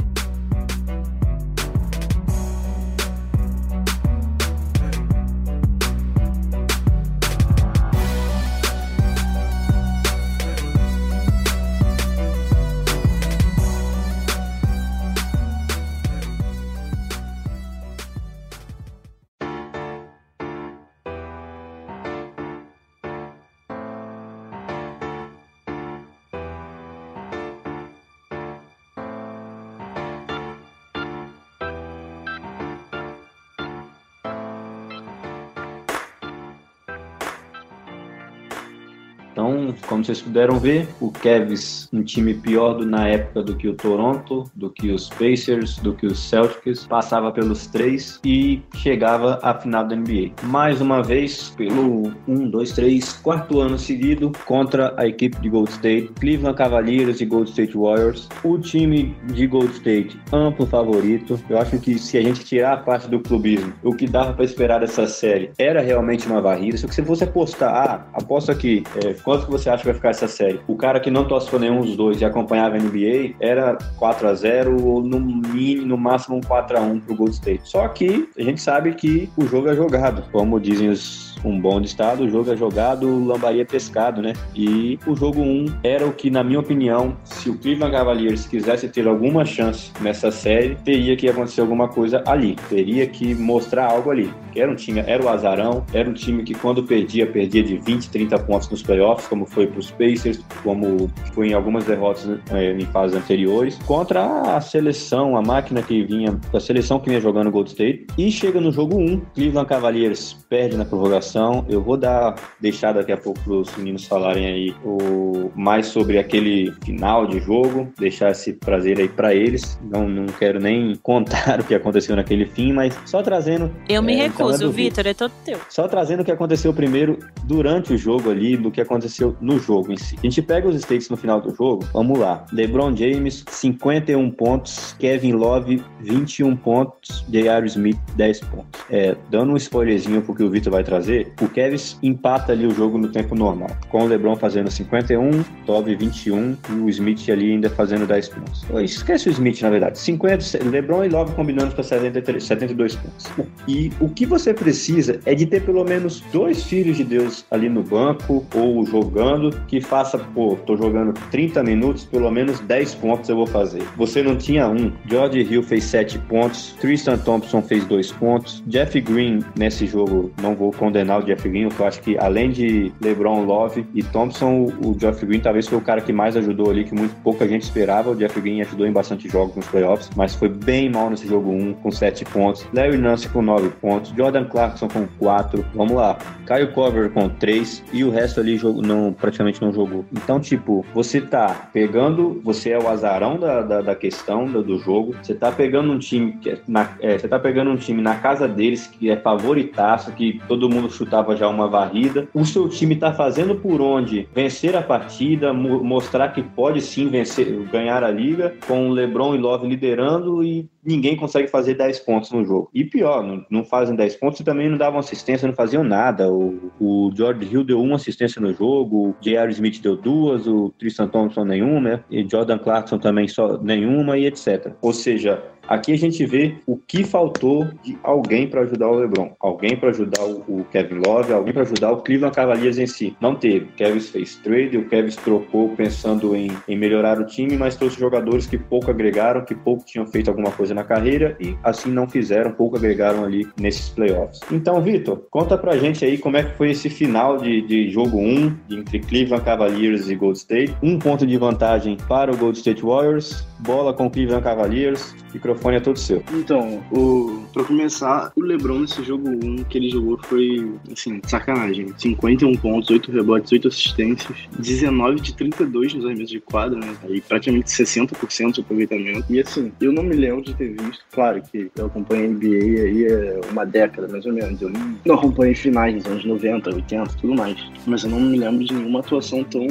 [40.11, 44.43] Vocês puderam ver, o Cavs, um time pior do, na época do que o Toronto,
[44.53, 49.87] do que os Pacers, do que os Celtics, passava pelos três e chegava à final
[49.87, 50.31] da NBA.
[50.43, 55.71] Mais uma vez, pelo 1, 2, 3, quarto ano seguido, contra a equipe de Gold
[55.71, 58.27] State, Cleveland Cavaliers e Gold State Warriors.
[58.43, 61.39] O time de Gold State, amplo favorito.
[61.49, 64.43] Eu acho que se a gente tirar a parte do clubismo, o que dava para
[64.43, 66.75] esperar dessa série era realmente uma varrida.
[66.75, 70.09] Se você fosse apostar, ah, aposta aqui, é, quanto que você acha que vai ficar
[70.09, 70.59] essa série?
[70.67, 74.27] O cara que não torce por nenhum dos dois e acompanhava a NBA era 4
[74.27, 77.61] a 0 ou no mínimo, no máximo um 4 a 1 pro Gold State.
[77.69, 81.79] Só que a gente sabe que o jogo é jogado, como dizem os um bom
[81.81, 84.33] de estado, o jogo é jogado, lambaria pescado, né?
[84.55, 88.87] E o jogo 1 era o que, na minha opinião, se o Cleveland Cavaliers quisesse
[88.89, 94.11] ter alguma chance nessa série, teria que acontecer alguma coisa ali, teria que mostrar algo
[94.11, 94.31] ali.
[94.55, 98.09] Era um time, era o azarão, era um time que quando perdia, perdia de 20,
[98.09, 102.71] 30 pontos nos playoffs, como foi para os Pacers, como foi em algumas derrotas é,
[102.73, 107.51] em fases anteriores, contra a seleção, a máquina que vinha, a seleção que vinha jogando
[107.51, 111.31] Gold State, e chega no jogo 1, Cleveland Cavaliers perde na prorrogação
[111.69, 116.17] eu vou dar, deixar daqui a pouco para os meninos falarem aí o, mais sobre
[116.17, 119.79] aquele final de jogo, deixar esse prazer aí para eles.
[119.81, 123.71] Não, não quero nem contar o que aconteceu naquele fim, mas só trazendo.
[123.87, 125.59] Eu me é, então recuso, é Vitor, é todo teu.
[125.69, 129.70] Só trazendo o que aconteceu primeiro durante o jogo ali, do que aconteceu no jogo
[129.91, 130.15] em si.
[130.17, 132.45] A gente pega os states no final do jogo, vamos lá.
[132.51, 137.65] LeBron James, 51 pontos, Kevin Love, 21 pontos, J.R.
[137.67, 138.81] Smith, 10 pontos.
[138.89, 142.97] É, dando um spoilerzinho porque o Vitor vai trazer, o Kevs empata ali o jogo
[142.97, 147.69] no tempo normal, com o LeBron fazendo 51, Toby 21 e o Smith ali ainda
[147.69, 148.65] fazendo 10 pontos.
[148.83, 149.97] Esquece o Smith, na verdade.
[149.99, 153.27] 50, LeBron e Love combinando para 72 pontos.
[153.67, 157.69] E o que você precisa é de ter pelo menos dois filhos de Deus ali
[157.69, 163.29] no banco ou jogando que faça, pô, tô jogando 30 minutos, pelo menos 10 pontos
[163.29, 163.81] eu vou fazer.
[163.97, 164.91] Você não tinha um.
[165.07, 170.55] George Hill fez 7 pontos, Tristan Thompson fez 2 pontos, Jeff Green nesse jogo não
[170.55, 174.95] vou condenar o Jeff Green, eu acho que além de LeBron, Love e Thompson, o
[174.95, 178.11] Jeff Green talvez foi o cara que mais ajudou ali, que muito pouca gente esperava.
[178.11, 181.51] O Jeff Green ajudou em bastante jogos nos playoffs, mas foi bem mal nesse jogo
[181.51, 182.65] 1, com 7 pontos.
[182.73, 185.65] Larry Nance com 9 pontos, Jordan Clarkson com 4.
[185.73, 186.17] Vamos lá.
[186.45, 190.05] Kyle Cover com 3 e o resto ali jogo, não, praticamente não jogou.
[190.13, 195.15] Então, tipo, você tá pegando, você é o azarão da, da, da questão do, jogo,
[195.21, 198.15] você tá pegando um time que é, na, é, você tá pegando um time na
[198.15, 202.27] casa deles que é favoritaço, que todo mundo chutava já uma varrida.
[202.33, 207.09] O seu time está fazendo por onde vencer a partida, mo mostrar que pode sim
[207.09, 211.99] vencer, ganhar a liga, com o LeBron e Love liderando e ninguém consegue fazer 10
[212.01, 212.69] pontos no jogo.
[212.73, 216.31] E pior, não, não fazem 10 pontos e também não davam assistência, não faziam nada.
[216.31, 219.51] O, o George Hill deu uma assistência no jogo, o J.R.
[219.51, 224.73] Smith deu duas, o Tristan Thompson nenhuma, e Jordan Clarkson também só nenhuma e etc.
[224.81, 229.31] Ou seja, Aqui a gente vê o que faltou de alguém para ajudar o LeBron,
[229.39, 233.15] alguém para ajudar o Kevin Love, alguém para ajudar o Cleveland Cavaliers em si.
[233.21, 233.65] Não teve.
[233.65, 237.99] O Kevin fez trade, o Kevin trocou pensando em, em melhorar o time, mas trouxe
[237.99, 242.07] jogadores que pouco agregaram, que pouco tinham feito alguma coisa na carreira e assim não
[242.07, 244.39] fizeram, pouco agregaram ali nesses playoffs.
[244.51, 248.17] Então, Vitor, conta pra gente aí como é que foi esse final de, de jogo
[248.17, 250.75] 1 entre Cleveland Cavaliers e Gold State.
[250.81, 255.15] Um ponto de vantagem para o Gold State Warriors, bola com Cleveland Cavaliers,
[255.51, 256.23] microfone é todo seu.
[256.33, 261.93] Então, o, pra começar, o LeBron nesse jogo 1 que ele jogou foi, assim, sacanagem.
[261.97, 266.95] 51 pontos, 8 rebotes, 8 assistências, 19 de 32 nos arremessos de quadra, né?
[267.03, 269.25] Aí praticamente 60% de aproveitamento.
[269.29, 272.81] E assim, eu não me lembro de ter visto, claro que eu acompanho a NBA
[272.81, 274.61] aí é uma década, mais ou menos.
[274.61, 274.71] Eu
[275.05, 277.57] não, acompanho finais nos anos 90, 80, tudo mais.
[277.85, 279.67] Mas eu não me lembro de nenhuma atuação tão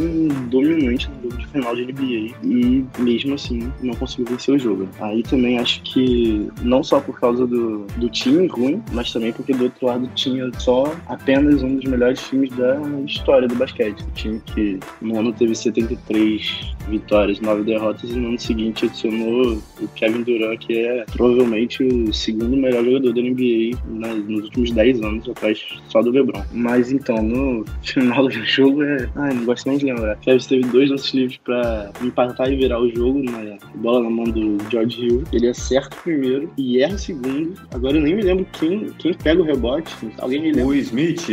[0.48, 2.34] dominante no jogo de final de NBA.
[2.44, 4.88] E mesmo assim, não conseguiu vencer o jogo.
[5.00, 9.52] Aí também acho que não só por causa do, do time ruim, mas também porque
[9.52, 14.02] do outro lado tinha só apenas um dos melhores times da história do basquete.
[14.02, 19.58] O time que no ano teve 73 vitórias, 9 derrotas, e no ano seguinte adicionou
[19.80, 23.78] o Kevin Durant, que é provavelmente o segundo melhor jogador da NBA
[24.26, 26.42] nos últimos 10 anos, atrás só do LeBron.
[26.52, 29.08] Mas então, no final do jogo, é.
[29.16, 30.16] Ai, não gosto nem de lembrar.
[30.16, 34.24] Kevin teve dois lances livres pra empatar e virar o jogo, na bola na mão
[34.24, 35.24] do George Hill.
[35.32, 37.54] Ele acerta o primeiro e erra o segundo.
[37.72, 39.94] Agora eu nem me lembro quem, quem pega o rebote.
[40.18, 40.66] Alguém me lembra?
[40.66, 41.28] O Smith,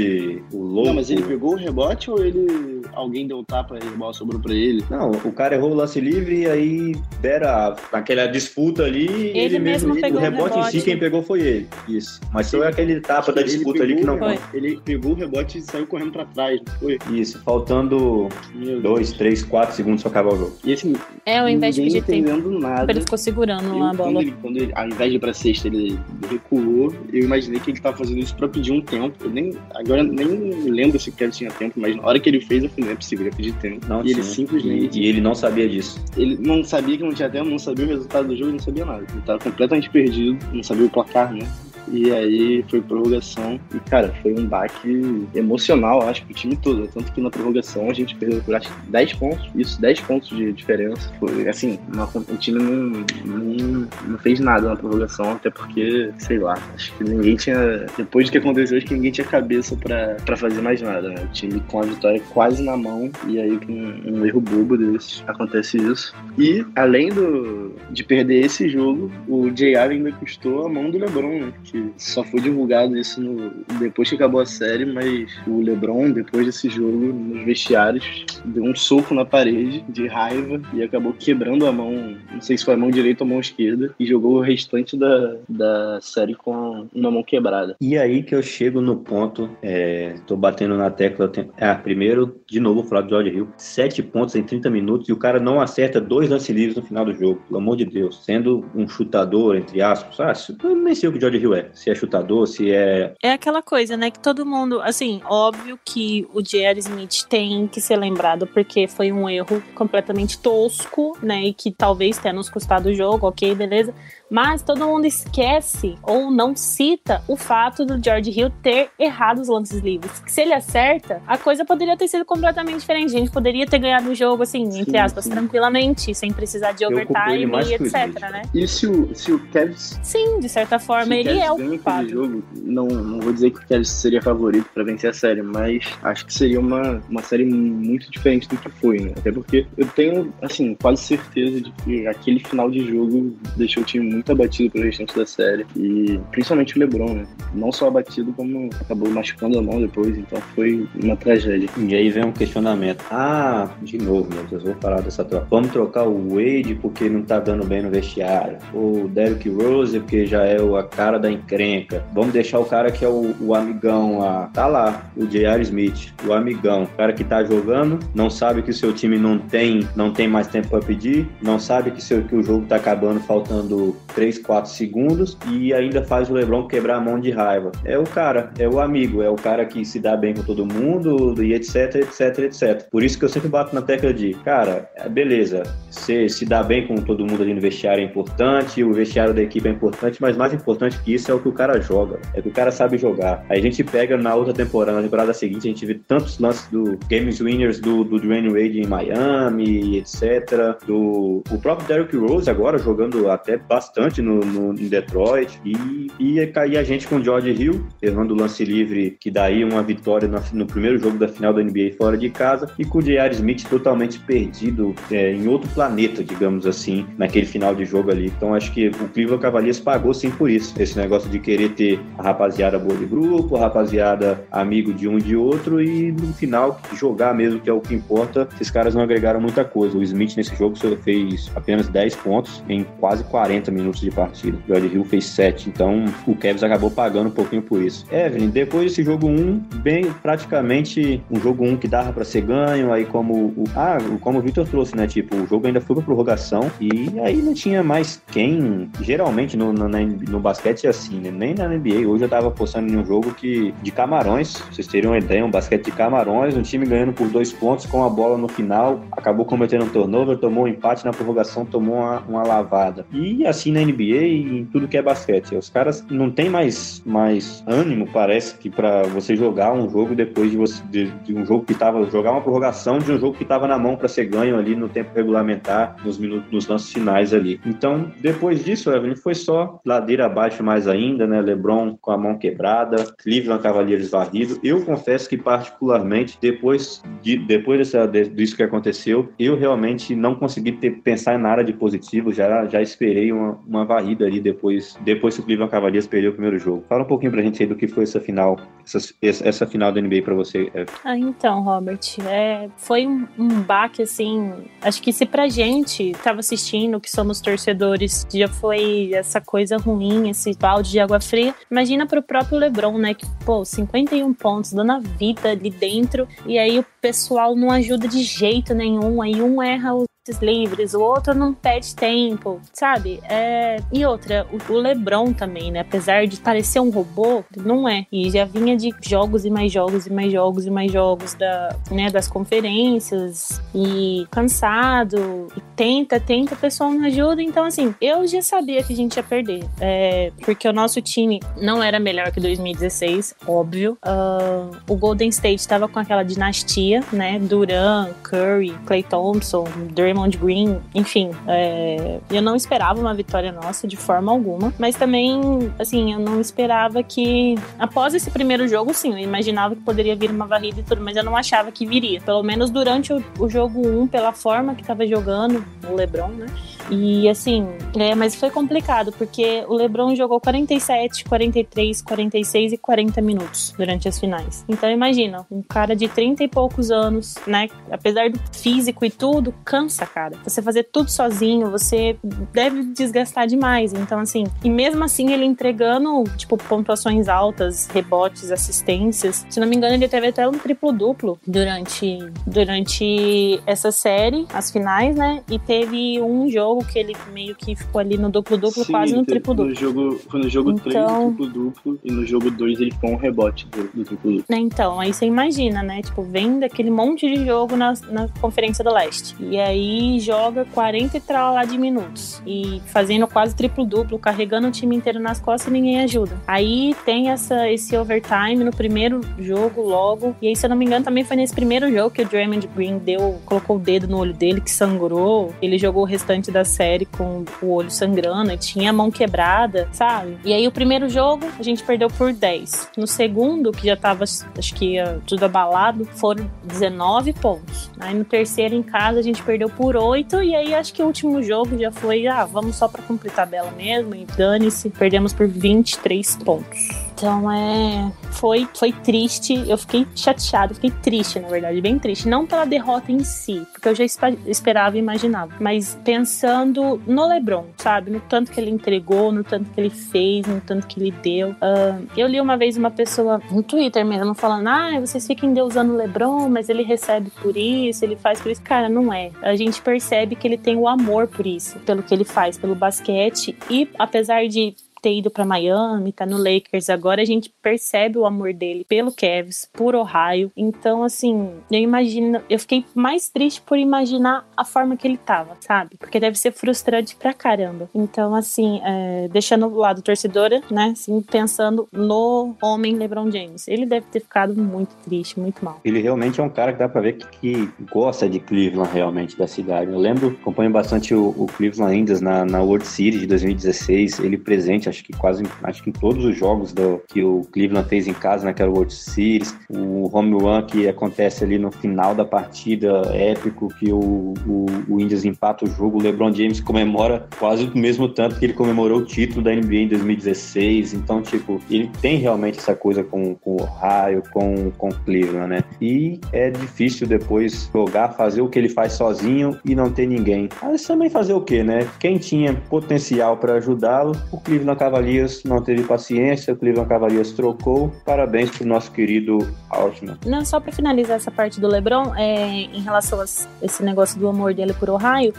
[0.52, 0.88] o louco.
[0.90, 2.82] Não, mas ele pegou o rebote ou ele.
[2.94, 4.84] Alguém deu um tapa e a bola sobrou pra ele?
[4.90, 9.08] Não, o cara errou o lance livre e aí deram aquela disputa ali.
[9.08, 10.82] Ele, Ele mesmo mesmo, pegou o o rebote, em si, rebote.
[10.82, 11.68] quem pegou foi ele.
[11.88, 12.20] Isso.
[12.34, 14.42] Mas foi aquele tapa da Ele disputa ali que não pegou- conta.
[14.58, 16.98] Ele pegou o rebote e saiu correndo pra trás, foi?
[17.12, 20.54] Isso, faltando Meu dois, três, quatro segundos pra acabar o jogo.
[20.64, 20.94] E assim,
[21.26, 22.92] É, ao invés de pedir tempo, entendendo nada.
[22.92, 25.34] ele ficou segurando Eu, lá a quando, ele, quando ele, ao invés de ir pra
[25.34, 26.00] sexta, ele
[26.30, 26.94] recuou.
[27.12, 29.16] Eu imaginei que ele tava fazendo isso pra pedir um tempo.
[29.22, 30.28] Eu nem, agora nem
[30.70, 32.92] lembro se o Kevin tinha tempo, mas na hora que ele fez, eu falei, não
[32.92, 33.88] é possível, ele ia pedir tempo.
[33.88, 34.24] Não e ele tinha.
[34.24, 35.00] simplesmente.
[35.00, 36.04] E, e ele não sabia disso.
[36.16, 38.86] Ele não sabia que não tinha tempo, não sabia o resultado do jogo, não sabia
[38.86, 39.06] nada.
[39.12, 41.48] Ele tava completamente perdido, não sabia o placar, né?
[41.92, 43.60] E aí foi prorrogação.
[43.74, 46.88] E, cara, foi um baque emocional, acho, pro time todo.
[46.88, 49.50] Tanto que na prorrogação a gente perdeu por acho que 10 pontos.
[49.56, 51.12] Isso, 10 pontos de diferença.
[51.20, 56.40] Foi assim, uma- o time não, não, não fez nada na prorrogação, até porque, sei
[56.40, 57.86] lá, acho que ninguém tinha.
[57.98, 61.24] Depois do que aconteceu, acho que ninguém tinha cabeça pra fazer mais nada, né?
[61.24, 63.10] O time com a vitória quase na mão.
[63.28, 66.14] E aí, com um erro bobo desse, acontece isso.
[66.38, 71.40] E, além do, de perder esse jogo, o JR ainda custou a mão do LeBron,
[71.46, 71.54] né?
[71.64, 76.46] Que só foi divulgado isso no, depois que acabou a série, mas o LeBron, depois
[76.46, 81.72] desse jogo, nos vestiários, deu um soco na parede de raiva e acabou quebrando a
[81.72, 84.42] mão, não sei se foi a mão direita ou a mão esquerda, e jogou o
[84.42, 87.76] restante da, da série com uma mão quebrada.
[87.82, 91.28] E aí que eu chego no ponto, é, tô batendo na tecla.
[91.28, 93.48] tem- Ah, primeiro, de novo, vou falar do George Hill.
[93.58, 97.06] Sete pontos em 30 minutos e o cara não acerta dois lance livres no final
[97.06, 98.24] do jogo, pelo amor de Deus.
[98.24, 100.20] Sendo um chutador, entre aspas.
[100.20, 100.34] Ah,
[100.68, 101.67] eu nem sei o que o George Hill é.
[101.74, 103.14] Se é chutador, se é.
[103.22, 104.12] É aquela coisa, né?
[104.12, 104.82] Que todo mundo.
[104.82, 106.80] Assim, óbvio que o J.R.
[106.80, 111.44] Smith tem que ser lembrado porque foi um erro completamente tosco, né?
[111.44, 113.94] E que talvez tenha nos custado o jogo, ok, beleza.
[114.30, 119.48] Mas todo mundo esquece ou não cita o fato do George Hill ter errado os
[119.48, 120.20] lances livres.
[120.20, 123.16] Que se ele acerta, a coisa poderia ter sido completamente diferente.
[123.16, 125.30] A gente poderia ter ganhado o jogo, assim, entre Sim, aspas, sim.
[125.32, 128.42] tranquilamente, sem precisar de overtime e etc, né?
[128.54, 132.10] E se o, se o Cavs Sim, de certa forma, ele Cavs é o culpado.
[132.10, 135.86] jogo, não, não vou dizer que o Cavs seria favorito pra vencer a série, mas
[136.04, 139.14] acho que seria uma, uma série muito diferente do que foi, né?
[139.18, 143.86] Até porque eu tenho, assim, quase certeza de que aquele final de jogo deixou o
[143.86, 145.66] time muito abatido pelo restante da série.
[145.76, 147.28] E principalmente o LeBron, né?
[147.54, 151.70] Não só abatido, como acabou machucando a mão depois, então foi uma tragédia.
[151.78, 153.04] E aí vem um questionamento.
[153.12, 155.48] Ah, de novo, meu Deus, vou parar dessa troca.
[155.50, 158.58] Vamos trocar o Wade porque não tá dando bem no vestiário.
[158.74, 162.04] O Derrick Rose porque já é a cara da encrenca.
[162.14, 164.50] Vamos deixar o cara que é o, o amigão lá.
[164.54, 165.62] Tá lá, o J.R.
[165.62, 166.84] Smith, o amigão.
[166.84, 170.28] O cara que tá jogando, não sabe que o seu time não tem, não tem
[170.28, 174.40] mais tempo pra pedir, não sabe que, seu, que o jogo tá acabando faltando 3,
[174.40, 177.72] 4 segundos e ainda faz o LeBron quebrar a mão de raiva.
[177.84, 180.66] É o cara, é o amigo, é o cara que se dá bem com todo
[180.66, 182.90] mundo e etc, etc, etc.
[182.90, 186.88] Por isso que eu sempre bato na tecla de, cara, beleza, você se dá bem
[186.88, 190.38] com todo mundo ali no vestiário é importante, o vestiário da equipe é importante, mas
[190.38, 192.72] mais importante que isso é o que o cara joga, é o que o cara
[192.72, 193.46] sabe jogar.
[193.50, 196.68] Aí a gente pega na outra temporada, na temporada seguinte, a gente vê tantos lances
[196.70, 200.78] do Games Winners do, do Dwayne Wade em Miami, etc.
[200.86, 205.60] Do o próprio Derrick Rose agora jogando até bastante no, no- em Detroit.
[205.66, 209.30] E, e ia cair a gente com o George Hill, errando o lance livre, que
[209.32, 212.86] daí uma vitória no, no primeiro jogo da final da NBA fora de casa, e
[212.86, 213.34] com o J.R.
[213.36, 218.28] Smith totalmente perdido é, em outro planeta, digamos assim, naquele final de jogo ali.
[218.28, 220.74] Então acho que o Cleveland Cavaliers pagou sim por isso.
[220.82, 225.18] Esse negócio de querer ter a rapaziada boa de grupo, a rapaziada amigo de um
[225.18, 228.48] e de outro, e no final jogar mesmo, que é o que importa.
[228.56, 229.98] Esses caras não agregaram muita coisa.
[229.98, 234.58] O Smith nesse jogo só fez apenas 10 pontos em quase 40 minutos de partida.
[234.58, 235.70] O George Hill fez 7.
[235.70, 238.06] Então o Cavs acabou pagando um pouquinho por isso.
[238.12, 242.92] Evelyn, depois desse jogo 1, bem praticamente um jogo 1 que dava pra ser ganho,
[242.92, 245.08] aí como o, ah, como o Victor trouxe, né?
[245.08, 248.90] Tipo, o jogo ainda foi pra prorrogação e aí não tinha mais quem.
[249.02, 251.32] Geralmente no, no, no basquete é assim, né?
[251.32, 252.08] Nem na NBA.
[252.08, 255.52] Hoje eu tava postando em um jogo que de camarões, vocês terem uma ideia, um
[255.52, 259.46] basquete de camarões, um time ganhando por dois pontos com a bola no final, acabou
[259.46, 263.06] cometendo um turnover, tomou um empate na prorrogação, tomou uma, uma lavada.
[263.12, 265.56] E assim na NBA e em tudo que é basquete.
[265.56, 270.50] Os caras não tem mais, mais ânimo, parece, que para você jogar um jogo depois
[270.50, 272.06] de, você, de, de um jogo que tava.
[272.10, 274.90] jogar uma prorrogação de um jogo que tava na mão para ser ganho ali no
[274.90, 277.60] tempo regulamentar, nos minutos, nos lances finais ali.
[277.66, 281.42] Então, depois disso, Evelyn, foi só ladeira abaixo mais ainda, né?
[281.42, 284.60] LeBron com a mão quebrada, Cleveland Cavaliers varrido.
[284.64, 290.36] Eu confesso que, particularmente, depois, de, depois dessa, de- disso que aconteceu, eu realmente não
[290.36, 292.34] consegui ter, pensar em nada de positivo.
[292.34, 296.34] Já, já esperei uma, uma varrida ali depois, depois que o Cleveland Cavaliers perdeu o
[296.34, 296.84] primeiro jogo.
[296.88, 300.02] Fala um pouquinho pra gente aí do que foi essa final, essa, essa final da
[300.02, 300.72] NBA pra você.
[301.04, 306.40] Ah, então, Robert, é, foi um, um baque, assim, acho que se pra gente tava
[306.40, 312.06] assistindo, que somos torcedores, já foi essa coisa ruim, esse balde de água fria, imagina
[312.06, 316.80] pro próprio LeBron, né, que, pô, 51 pontos, dando a vida ali dentro, e aí
[316.80, 320.07] o pessoal não ajuda de jeito nenhum, aí um erra o
[320.38, 323.20] livres, o outro não perde tempo, sabe?
[323.30, 323.78] É...
[323.92, 325.82] E outra, o LeBron também, né?
[325.82, 328.06] Apesar de parecer um robô, não é.
[328.12, 331.76] E já vinha de jogos e mais jogos e mais jogos e mais jogos da,
[331.92, 335.48] né, das conferências e cansado.
[335.56, 337.42] E tenta, tenta, o pessoal não ajuda.
[337.42, 339.64] Então, assim, eu já sabia que a gente ia perder.
[339.80, 340.32] É...
[340.44, 343.98] Porque o nosso time não era melhor que 2016, óbvio.
[344.06, 344.76] Uh...
[344.90, 347.40] O Golden State estava com aquela dinastia, né?
[347.40, 353.88] Duran, Curry, Clay Thompson, Draymond Draymond Green, enfim, é, eu não esperava uma vitória nossa
[353.88, 359.12] de forma alguma, mas também, assim, eu não esperava que, após esse primeiro jogo, sim,
[359.12, 362.20] eu imaginava que poderia vir uma varrida e tudo, mas eu não achava que viria.
[362.22, 366.30] Pelo menos durante o, o jogo 1, um, pela forma que tava jogando o LeBron,
[366.30, 366.48] né?
[366.90, 373.22] E assim, é, mas foi complicado, porque o LeBron jogou 47, 43, 46 e 40
[373.22, 374.66] minutos durante as finais.
[374.68, 377.68] Então imagina, um cara de 30 e poucos anos, né?
[377.92, 380.38] Apesar do físico e tudo, cansa, cara.
[380.44, 382.18] Você fazer tudo sozinho, você
[382.54, 383.94] deve desgastar demais.
[383.94, 389.46] Então, assim, e mesmo assim ele entregando, tipo, pontuações altas, rebotes, assistências.
[389.50, 395.16] Se não me engano, ele teve até um triplo-duplo durante, durante essa série, as finais,
[395.16, 395.44] né?
[395.50, 399.26] E teve um jogo jogo que ele meio que ficou ali no duplo-duplo, quase no
[399.26, 399.70] triplo-duplo.
[399.70, 400.84] No jogo, foi no jogo então...
[400.84, 404.46] 3 do triplo-duplo e no jogo 2 ele ficou um rebote do, do triplo-duplo.
[404.50, 406.02] Né, então, aí você imagina, né?
[406.02, 409.36] Tipo, vem daquele monte de jogo na, na Conferência do Leste.
[409.40, 412.42] E aí joga 40 e tal lá de minutos.
[412.46, 416.38] E fazendo quase triplo-duplo, carregando o time inteiro nas costas e ninguém ajuda.
[416.48, 420.36] Aí tem essa, esse overtime no primeiro jogo logo.
[420.42, 422.68] E aí, se eu não me engano, também foi nesse primeiro jogo que o Draymond
[422.76, 425.54] Green deu, colocou o dedo no olho dele, que sangrou.
[425.62, 429.88] Ele jogou o restante da série com o olho sangrando e tinha a mão quebrada,
[429.92, 430.38] sabe?
[430.44, 432.92] E aí o primeiro jogo a gente perdeu por 10.
[432.98, 437.90] No segundo, que já tava, acho que tudo abalado, foram 19 pontos.
[438.00, 441.06] Aí no terceiro em casa a gente perdeu por 8 e aí acho que o
[441.08, 445.48] último jogo já foi, ah, vamos só para cumprir tabela mesmo e dane-se, perdemos por
[445.48, 447.07] 23 pontos.
[447.18, 448.12] Então é.
[448.32, 449.68] Foi, foi triste.
[449.68, 452.28] Eu fiquei chateado, fiquei triste, na verdade, bem triste.
[452.28, 454.06] Não pela derrota em si, porque eu já
[454.46, 458.12] esperava e imaginava, mas pensando no LeBron, sabe?
[458.12, 461.50] No tanto que ele entregou, no tanto que ele fez, no tanto que ele deu.
[461.50, 465.94] Uh, eu li uma vez uma pessoa no Twitter mesmo falando: ah, vocês ficam deusando
[465.94, 468.62] o LeBron, mas ele recebe por isso, ele faz por isso.
[468.62, 469.32] Cara, não é.
[469.42, 472.76] A gente percebe que ele tem o amor por isso, pelo que ele faz, pelo
[472.76, 473.58] basquete.
[473.72, 474.76] E apesar de
[475.08, 479.10] ter ido para Miami, tá no Lakers agora, a gente percebe o amor dele pelo
[479.10, 480.52] Cavs, por Ohio.
[480.56, 485.56] Então, assim, eu imagino, eu fiquei mais triste por imaginar a forma que ele tava,
[485.62, 485.96] sabe?
[485.98, 487.90] Porque deve ser frustrante pra caramba.
[487.96, 490.90] Então, assim, é, deixando o lado torcedora, né?
[490.92, 493.66] Assim, pensando no homem LeBron James.
[493.66, 495.80] Ele deve ter ficado muito triste, muito mal.
[495.86, 499.38] Ele realmente é um cara que dá pra ver que, que gosta de Cleveland, realmente,
[499.38, 499.90] da cidade.
[499.90, 504.38] Eu lembro, acompanho bastante o, o Cleveland Indians na, na World Series de 2016, ele
[504.38, 508.08] presente acho que quase acho que em todos os jogos do, que o Cleveland fez
[508.08, 513.02] em casa naquela World Series, o home run que acontece ali no final da partida,
[513.14, 517.78] épico, que o, o, o Indians empata o jogo, o LeBron James comemora quase o
[517.78, 522.18] mesmo tanto que ele comemorou o título da NBA em 2016, então, tipo, ele tem
[522.18, 525.64] realmente essa coisa com, com o Ohio, com, com Cleveland, né?
[525.82, 530.50] E é difícil depois jogar, fazer o que ele faz sozinho e não ter ninguém.
[530.62, 531.88] Mas também fazer o quê, né?
[532.00, 537.92] Quem tinha potencial para ajudá-lo, o Cleveland Cavaliers não teve paciência, o Cleveland Cavaliers trocou.
[538.06, 539.38] Parabéns pro nosso querido
[539.70, 540.18] Altman.
[540.26, 544.28] Não, só para finalizar essa parte do LeBron, é, em relação a esse negócio do
[544.28, 545.34] amor dele por Ohio,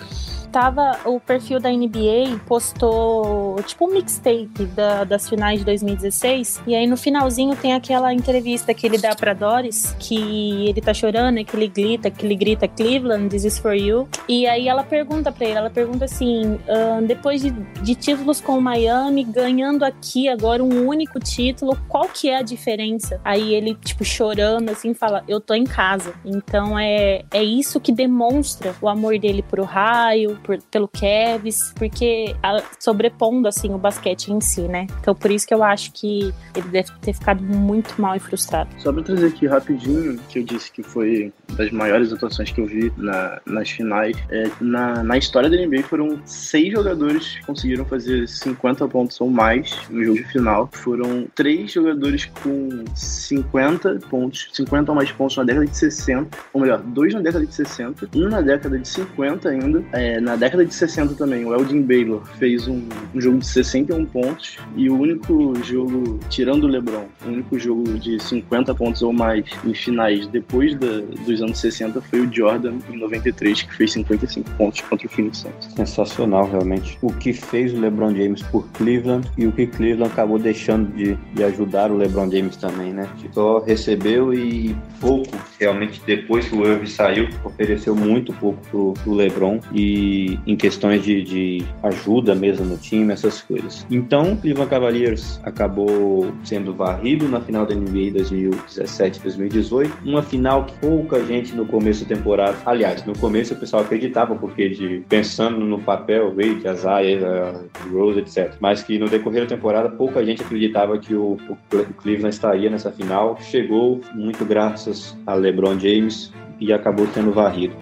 [0.51, 6.75] tava o perfil da NBA postou tipo um mixtape da, das finais de 2016 e
[6.75, 11.45] aí no finalzinho tem aquela entrevista que ele dá para Doris que ele tá chorando
[11.45, 15.31] que ele grita que ele grita Cleveland this is for you e aí ela pergunta
[15.31, 20.29] para ele ela pergunta assim uh, depois de, de títulos com o Miami ganhando aqui
[20.29, 23.21] agora um único título, qual que é a diferença?
[23.25, 26.15] Aí ele, tipo, chorando assim, fala: Eu tô em casa.
[26.25, 32.35] Então é, é isso que demonstra o amor dele pro raio, por, pelo Kevs, porque
[32.43, 34.87] a, sobrepondo assim o basquete em si, né?
[35.01, 38.71] Então por isso que eu acho que ele deve ter ficado muito mal e frustrado.
[38.79, 42.67] Só pra trazer aqui rapidinho, que eu disse que foi das maiores atuações que eu
[42.67, 44.17] vi na, nas finais.
[44.31, 49.31] É, na, na história da NBA foram seis jogadores que conseguiram fazer 50 pontos ou
[49.31, 50.69] mais no jogo final.
[50.73, 56.61] Foram três jogadores com 50 pontos, 50 ou mais pontos na década de 60, ou
[56.61, 59.83] melhor, dois na década de 60, um na década de 50 ainda.
[59.93, 62.83] É, na década de 60 também, o Elgin Baylor fez um,
[63.15, 67.85] um jogo de 61 pontos e o único jogo, tirando o LeBron, o único jogo
[67.99, 72.75] de 50 pontos ou mais em finais depois da, dos anos 60 foi o Jordan
[72.93, 75.75] em 93, que fez 55 pontos contra o Phoenix Suns.
[75.75, 76.99] Sensacional, realmente.
[77.03, 81.15] O que fez o LeBron James por Cleveland e o que Cleveland acabou deixando de,
[81.35, 83.09] de ajudar o LeBron James também, né?
[83.33, 89.15] Só recebeu e pouco, realmente, depois que o Irving saiu, ofereceu muito pouco pro, pro
[89.15, 93.87] LeBron e em questões de, de ajuda mesmo no time, essas coisas.
[93.91, 101.25] Então, Cleveland Cavaliers acabou sendo varrido na final da NBA 2017-2018, uma final que pouca
[101.25, 105.79] gente no começo da temporada, aliás, no começo o pessoal acreditava, porque de pensando no
[105.79, 107.61] papel, Wade, Isaiah,
[107.91, 108.55] Rose, etc.
[108.61, 111.57] Mas que no decorrer da temporada pouca gente acreditava que o, o
[112.03, 113.39] Cleveland estaria nessa final.
[113.41, 117.75] Chegou muito graças a LeBron James e acabou sendo varrido.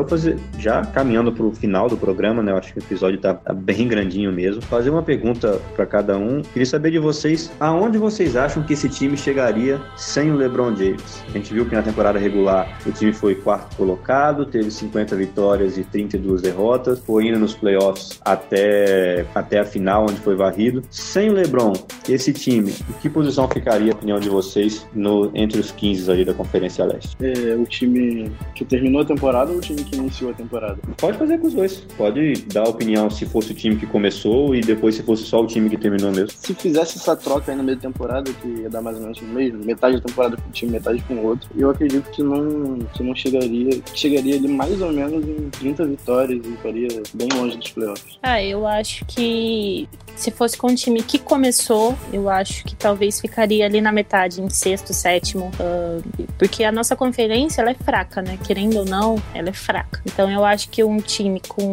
[0.00, 2.52] Vou fazer, já caminhando para o final do programa, né?
[2.52, 4.62] Eu acho que o episódio tá, tá bem grandinho mesmo.
[4.62, 6.40] Fazer uma pergunta para cada um.
[6.40, 11.22] Queria saber de vocês, aonde vocês acham que esse time chegaria sem o LeBron James?
[11.28, 15.76] A gente viu que na temporada regular o time foi quarto colocado, teve 50 vitórias
[15.76, 20.82] e 32 derrotas, foi indo nos playoffs até, até a final, onde foi varrido.
[20.90, 21.74] Sem o LeBron,
[22.08, 26.24] esse time, em que posição ficaria, a opinião de vocês, no, entre os 15 ali
[26.24, 27.16] da Conferência Leste?
[27.20, 30.78] É, o time que terminou a temporada o time que iniciou a temporada?
[30.96, 31.76] Pode fazer com os dois.
[31.96, 35.46] Pode dar opinião se fosse o time que começou e depois se fosse só o
[35.46, 36.30] time que terminou mesmo.
[36.30, 39.20] Se fizesse essa troca aí no meio da temporada, que ia dar mais ou menos
[39.20, 42.22] no mesmo, metade da temporada com um time, metade com o outro, eu acredito que
[42.22, 46.88] não, que não chegaria, que chegaria ali mais ou menos em 30 vitórias e ficaria
[47.14, 48.18] bem longe dos playoffs.
[48.22, 53.20] Ah, eu acho que se fosse com um time que começou, eu acho que talvez
[53.20, 58.20] ficaria ali na metade, em sexto, sétimo, uh, porque a nossa conferência ela é fraca,
[58.20, 58.38] né?
[58.44, 60.02] Querendo ou não, ela é fraca.
[60.04, 61.72] Então eu acho que um time com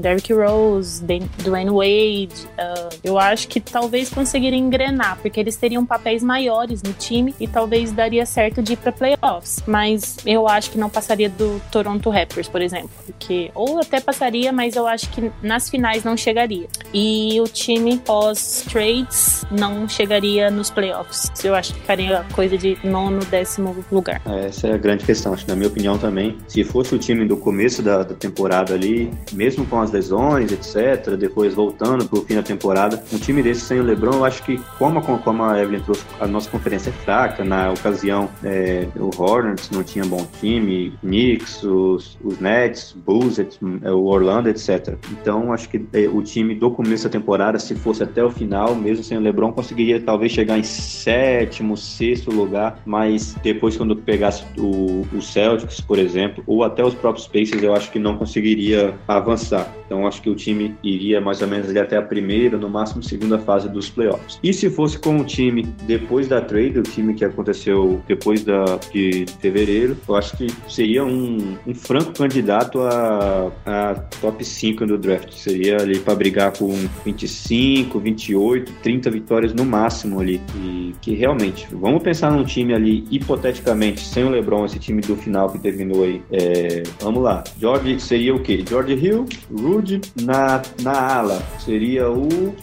[0.00, 1.02] Derrick Rose,
[1.42, 6.92] Dwayne Wade, uh, eu acho que talvez conseguiria engrenar, porque eles teriam papéis maiores no
[6.92, 9.62] time e talvez daria certo de ir para playoffs.
[9.66, 14.52] Mas eu acho que não passaria do Toronto Raptors, por exemplo, porque ou até passaria,
[14.52, 16.68] mas eu acho que nas finais não chegaria.
[16.92, 17.67] E o time
[18.04, 21.30] pós trades não chegaria nos playoffs.
[21.44, 24.22] Eu acho que ficaria coisa de nono, décimo lugar.
[24.26, 26.36] Essa é a grande questão, acho que na minha opinião também.
[26.46, 31.16] Se fosse o time do começo da, da temporada ali, mesmo com as lesões, etc.,
[31.16, 34.58] depois voltando pro fim da temporada, um time desse sem o LeBron, eu acho que,
[34.78, 39.10] como a, como a Evelyn trouxe, a nossa conferência é fraca, na ocasião é, o
[39.20, 44.96] Hornets não tinha bom time, Knicks, os, os Nets, Bulls, é, o Orlando, etc.
[45.12, 48.74] Então, acho que é, o time do começo da temporada, se fosse até o final,
[48.74, 54.44] mesmo sem o LeBron, conseguiria talvez chegar em sétimo, sexto lugar, mas depois quando pegasse
[54.58, 58.94] o, o Celtics, por exemplo, ou até os próprios Pacers, eu acho que não conseguiria
[59.06, 59.72] avançar.
[59.86, 63.02] Então acho que o time iria mais ou menos ali até a primeira, no máximo
[63.02, 64.38] segunda fase dos playoffs.
[64.42, 68.64] E se fosse com o time depois da trade, o time que aconteceu depois da,
[68.92, 74.98] de fevereiro, eu acho que seria um, um franco candidato a, a top 5 do
[74.98, 75.32] draft.
[75.32, 76.68] Seria ali para brigar com
[77.04, 80.40] 25, 28, 30 vitórias no máximo ali.
[80.56, 85.16] E que realmente, vamos pensar num time ali, hipoteticamente, sem o LeBron, esse time do
[85.16, 86.22] final que terminou aí.
[86.30, 87.44] É, vamos lá.
[87.58, 88.64] George seria o quê?
[88.68, 91.42] George Hill, Rude na, na ala.
[91.58, 92.54] Seria o.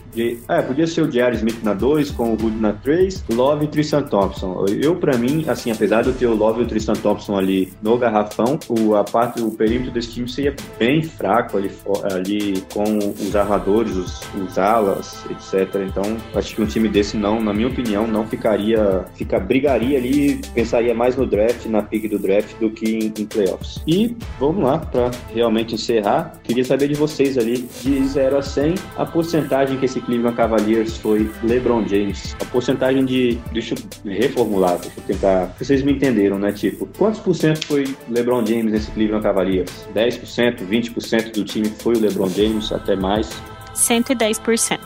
[0.47, 3.67] É, podia ser o Jerry Smith na 2, com o Rude na 3, Love e
[3.67, 4.65] Tristan Thompson.
[4.81, 7.73] Eu, para mim, assim, apesar de eu ter o Love e o Tristan Thompson ali
[7.81, 11.71] no garrafão, o, a parte, o perímetro desse time seria bem fraco ali,
[12.13, 15.81] ali com os armadores, os, os alas Dallas, etc.
[15.87, 20.39] Então, acho que um time desse não, na minha opinião, não ficaria, fica, brigaria ali,
[20.53, 23.81] pensaria mais no draft, na pick do draft, do que em, em playoffs.
[23.87, 28.75] E vamos lá, para realmente encerrar, queria saber de vocês ali, de 0 a 100,
[28.97, 32.35] a porcentagem que esse Cleveland Cavaliers foi LeBron James.
[32.41, 36.51] A porcentagem de, deixa eu reformular, deixa eu tentar, vocês me entenderam, né?
[36.51, 39.87] Tipo, quantos por cento foi LeBron James nesse Cleveland Cavaliers?
[39.93, 43.29] 10%, 20% do time foi o LeBron James, até mais?
[43.75, 44.79] 110%.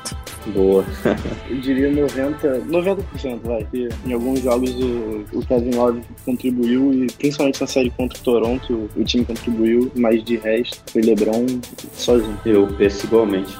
[0.47, 0.83] Boa.
[1.49, 3.63] Eu diria 90%, 90% vai.
[3.63, 8.21] Porque em alguns jogos o, o Kevin Love contribuiu e principalmente na série contra o
[8.21, 11.45] Toronto o time contribuiu, mas de resto foi LeBron
[11.93, 12.39] sozinho.
[12.45, 13.55] Eu penso igualmente.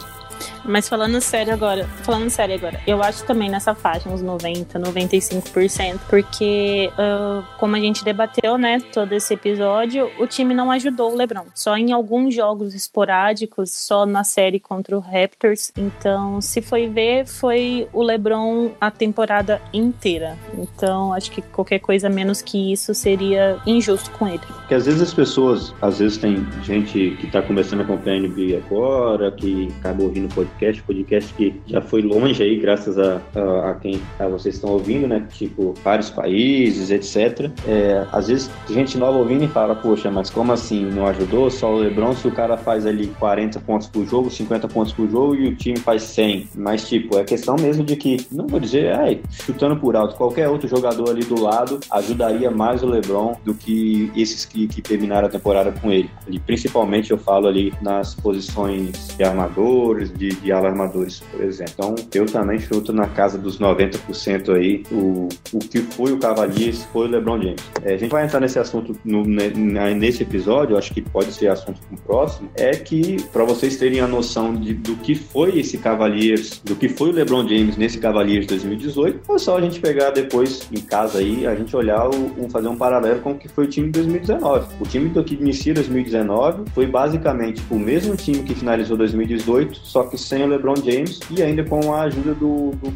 [0.70, 6.00] Mas falando sério agora, falando sério agora, eu acho também nessa faixa, uns 90, 95%,
[6.08, 11.16] porque uh, como a gente debateu, né, todo esse episódio, o time não ajudou o
[11.16, 11.46] LeBron.
[11.56, 15.72] Só em alguns jogos esporádicos, só na série contra o Raptors.
[15.76, 20.38] Então, se foi ver, foi o LeBron a temporada inteira.
[20.56, 24.40] Então, acho que qualquer coisa menos que isso seria injusto com ele.
[24.60, 28.28] Porque às vezes as pessoas, às vezes tem gente que tá começando a acompanhar a
[28.28, 33.22] NBA agora, que acabou ouvindo o podcast, podcast que já foi longe aí, graças a,
[33.34, 35.26] a, a quem a vocês estão ouvindo, né?
[35.32, 37.50] Tipo, vários países, etc.
[37.66, 41.50] É, às vezes, gente nova ouvindo e fala, poxa, mas como assim não ajudou?
[41.50, 45.10] Só o LeBron, se o cara faz ali 40 pontos por jogo, 50 pontos por
[45.10, 46.50] jogo e o time faz 100.
[46.56, 50.50] Mas, tipo, é questão mesmo de que, não vou dizer, ai, chutando por alto, qualquer
[50.50, 55.28] outro jogador ali do lado ajudaria mais o LeBron do que esses que, que terminaram
[55.28, 56.10] a temporada com ele.
[56.28, 61.74] E principalmente eu falo ali nas posições de armadores, de, de alarmadores, por exemplo.
[61.78, 66.84] Então, eu também chuto na casa dos 90% aí o, o que foi o Cavaliers
[66.92, 67.62] foi o LeBron James.
[67.84, 71.80] É, a gente vai entrar nesse assunto no, nesse episódio, acho que pode ser assunto
[71.82, 75.78] para o próximo, é que para vocês terem a noção de, do que foi esse
[75.78, 80.12] Cavaliers, do que foi o LeBron James nesse Cavaliers 2018, é só a gente pegar
[80.12, 83.66] depois em casa aí, a gente olhar o, fazer um paralelo com o que foi
[83.66, 84.68] o time de 2019.
[84.80, 90.18] O time que inicia 2019 foi basicamente o mesmo time que finalizou 2018, só que
[90.30, 92.94] sem o LeBron James e ainda com a ajuda do, do.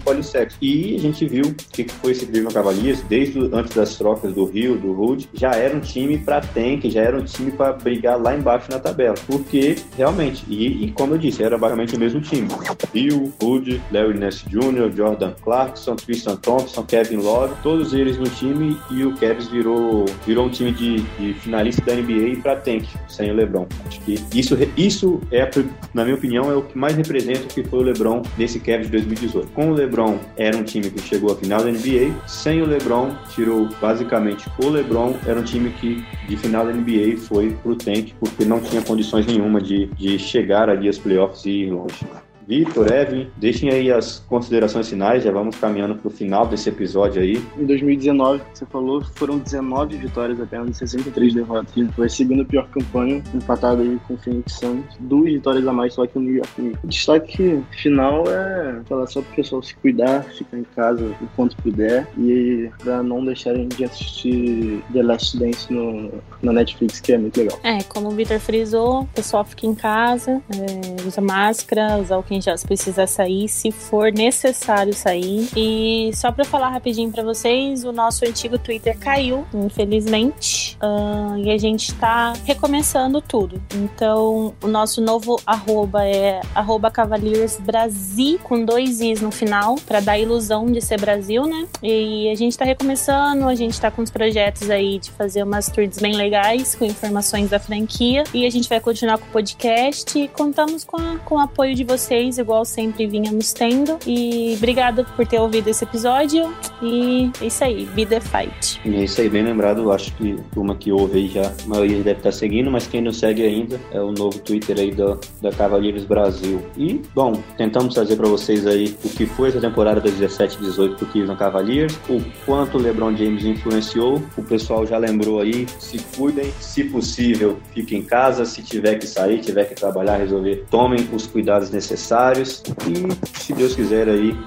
[0.62, 4.46] E a gente viu o que foi esse Cleveland Cavaliers desde antes das trocas do
[4.46, 8.22] Rio, do Rude, já era um time para tank, já era um time para brigar
[8.22, 9.16] lá embaixo na tabela.
[9.26, 12.48] Porque realmente, e, e, como eu disse, era basicamente o mesmo time.
[12.94, 18.78] Rio, Rude, Larry Ness Jr., Jordan Clarkson, Tristan Thompson, Kevin Love, todos eles no time
[18.92, 23.32] e o Cavs virou, virou um time de, de finalista da NBA para tank, sem
[23.32, 23.66] o LeBron.
[23.88, 25.50] Acho que isso, isso é,
[25.94, 28.88] na minha opinião, é o que mais representa o que foi o LeBron nesse Cavs
[28.88, 29.52] de 2018.
[29.52, 32.14] Com o LeBron, era um time que chegou à final da NBA.
[32.28, 37.18] Sem o LeBron, tirou basicamente o LeBron, era um time que de final da NBA
[37.18, 41.64] foi pro tank, porque não tinha condições nenhuma de, de chegar ali aos playoffs e
[41.64, 42.06] ir longe.
[42.48, 47.22] Vitor, Evan, deixem aí as considerações finais, já vamos caminhando para o final desse episódio
[47.22, 47.42] aí.
[47.58, 51.74] Em 2019, você falou, foram 19 vitórias apenas, 63 derrotas.
[51.96, 54.86] Foi a segunda pior campanha, empatada aí com o Phoenix Suns.
[55.00, 56.84] Duas vitórias a mais só que o New York Knicks.
[56.84, 61.28] O destaque final é falar só para o pessoal se cuidar, ficar em casa o
[61.36, 66.12] quanto puder e para não deixarem de assistir The Last Dance no,
[66.42, 67.60] na Netflix, que é muito legal.
[67.64, 72.24] É, como o Vitor frisou, o pessoal fica em casa, é, usa máscara, usa o
[72.34, 75.48] quem já precisa sair, se for necessário sair.
[75.56, 81.52] E só para falar rapidinho para vocês, o nosso antigo Twitter caiu, infelizmente, uh, e
[81.52, 83.62] a gente tá recomeçando tudo.
[83.76, 90.00] Então, o nosso novo arroba é arroba Cavaliers Brasil, com dois i's no final, para
[90.00, 91.68] dar a ilusão de ser Brasil, né?
[91.84, 95.70] E a gente tá recomeçando, a gente tá com os projetos aí de fazer umas
[95.70, 100.18] tweets bem legais, com informações da franquia, e a gente vai continuar com o podcast
[100.18, 103.98] e contamos com, a, com o apoio de vocês vocês, igual sempre vinhamos tendo.
[104.08, 106.54] E obrigada por ter ouvido esse episódio.
[106.82, 108.80] E é isso aí, vida é fight.
[108.86, 109.92] E é isso aí, bem lembrado.
[109.92, 113.12] Acho que uma que ouve aí já, a maioria deve estar seguindo, mas quem não
[113.12, 116.62] segue ainda é o novo Twitter aí da, da Cavaleiros Brasil.
[116.78, 120.98] E, bom, tentamos trazer para vocês aí o que foi essa temporada da 17 18
[120.98, 124.22] do Cleveland Cavaliers, o quanto o LeBron James influenciou.
[124.38, 129.08] O pessoal já lembrou aí, se cuidem, se possível, fiquem em casa, se tiver que
[129.08, 134.38] sair, tiver que trabalhar, resolver, tomem os cuidados necessários necessários e, se Deus quiser, aí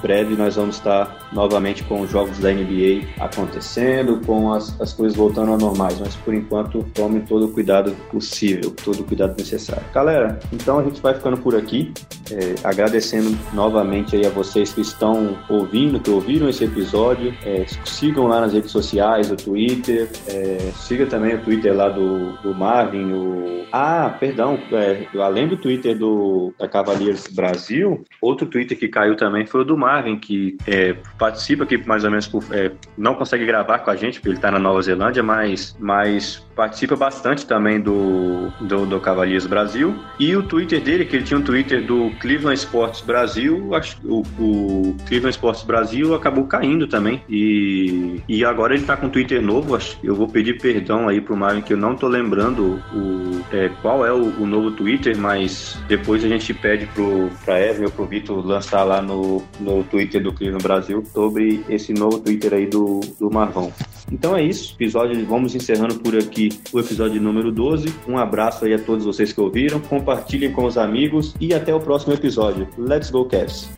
[0.00, 5.16] breve nós vamos estar novamente com os jogos da NBA acontecendo, com as, as coisas
[5.16, 9.84] voltando a normais, mas por enquanto tome todo o cuidado possível, todo o cuidado necessário.
[9.92, 11.92] Galera, então a gente vai ficando por aqui.
[12.30, 17.34] é, agradecendo novamente aí a vocês que estão ouvindo, que ouviram esse episódio.
[17.44, 20.08] É, sigam lá nas redes sociais, o Twitter.
[20.28, 23.12] É, siga também o Twitter lá do, do Marvin.
[23.12, 23.64] O...
[23.72, 24.58] Ah, perdão.
[24.72, 29.64] É, além do Twitter do, da Cavaliers Brasil, outro Twitter que caiu também foi o
[29.64, 29.89] do Marvin,
[30.20, 34.14] que é, participa aqui mais ou menos por, é, não consegue gravar com a gente,
[34.18, 39.46] porque ele está na Nova Zelândia, mas, mas participa bastante também do, do, do Cavaliers
[39.46, 39.94] Brasil.
[40.18, 43.70] E o Twitter dele, que ele tinha um Twitter do Cleveland Sports Brasil,
[44.04, 47.22] o, o Cleveland Sports Brasil acabou caindo também.
[47.28, 49.78] E, e agora ele está com um Twitter novo.
[50.02, 54.04] Eu vou pedir perdão aí pro Marvin, que eu não tô lembrando o, é, qual
[54.04, 58.04] é o, o, novo Twitter, mas depois a gente pede pro, pra Evan ou pro
[58.04, 63.00] Vitor lançar lá no, no Twitter do Cleveland Brasil sobre esse novo Twitter aí do,
[63.18, 63.72] do Marvão.
[64.10, 67.94] Então é isso, episódio, vamos encerrando por aqui o episódio número 12.
[68.08, 71.80] Um abraço aí a todos vocês que ouviram, compartilhem com os amigos e até o
[71.80, 72.68] próximo episódio.
[72.76, 73.68] Let's go, Cavs!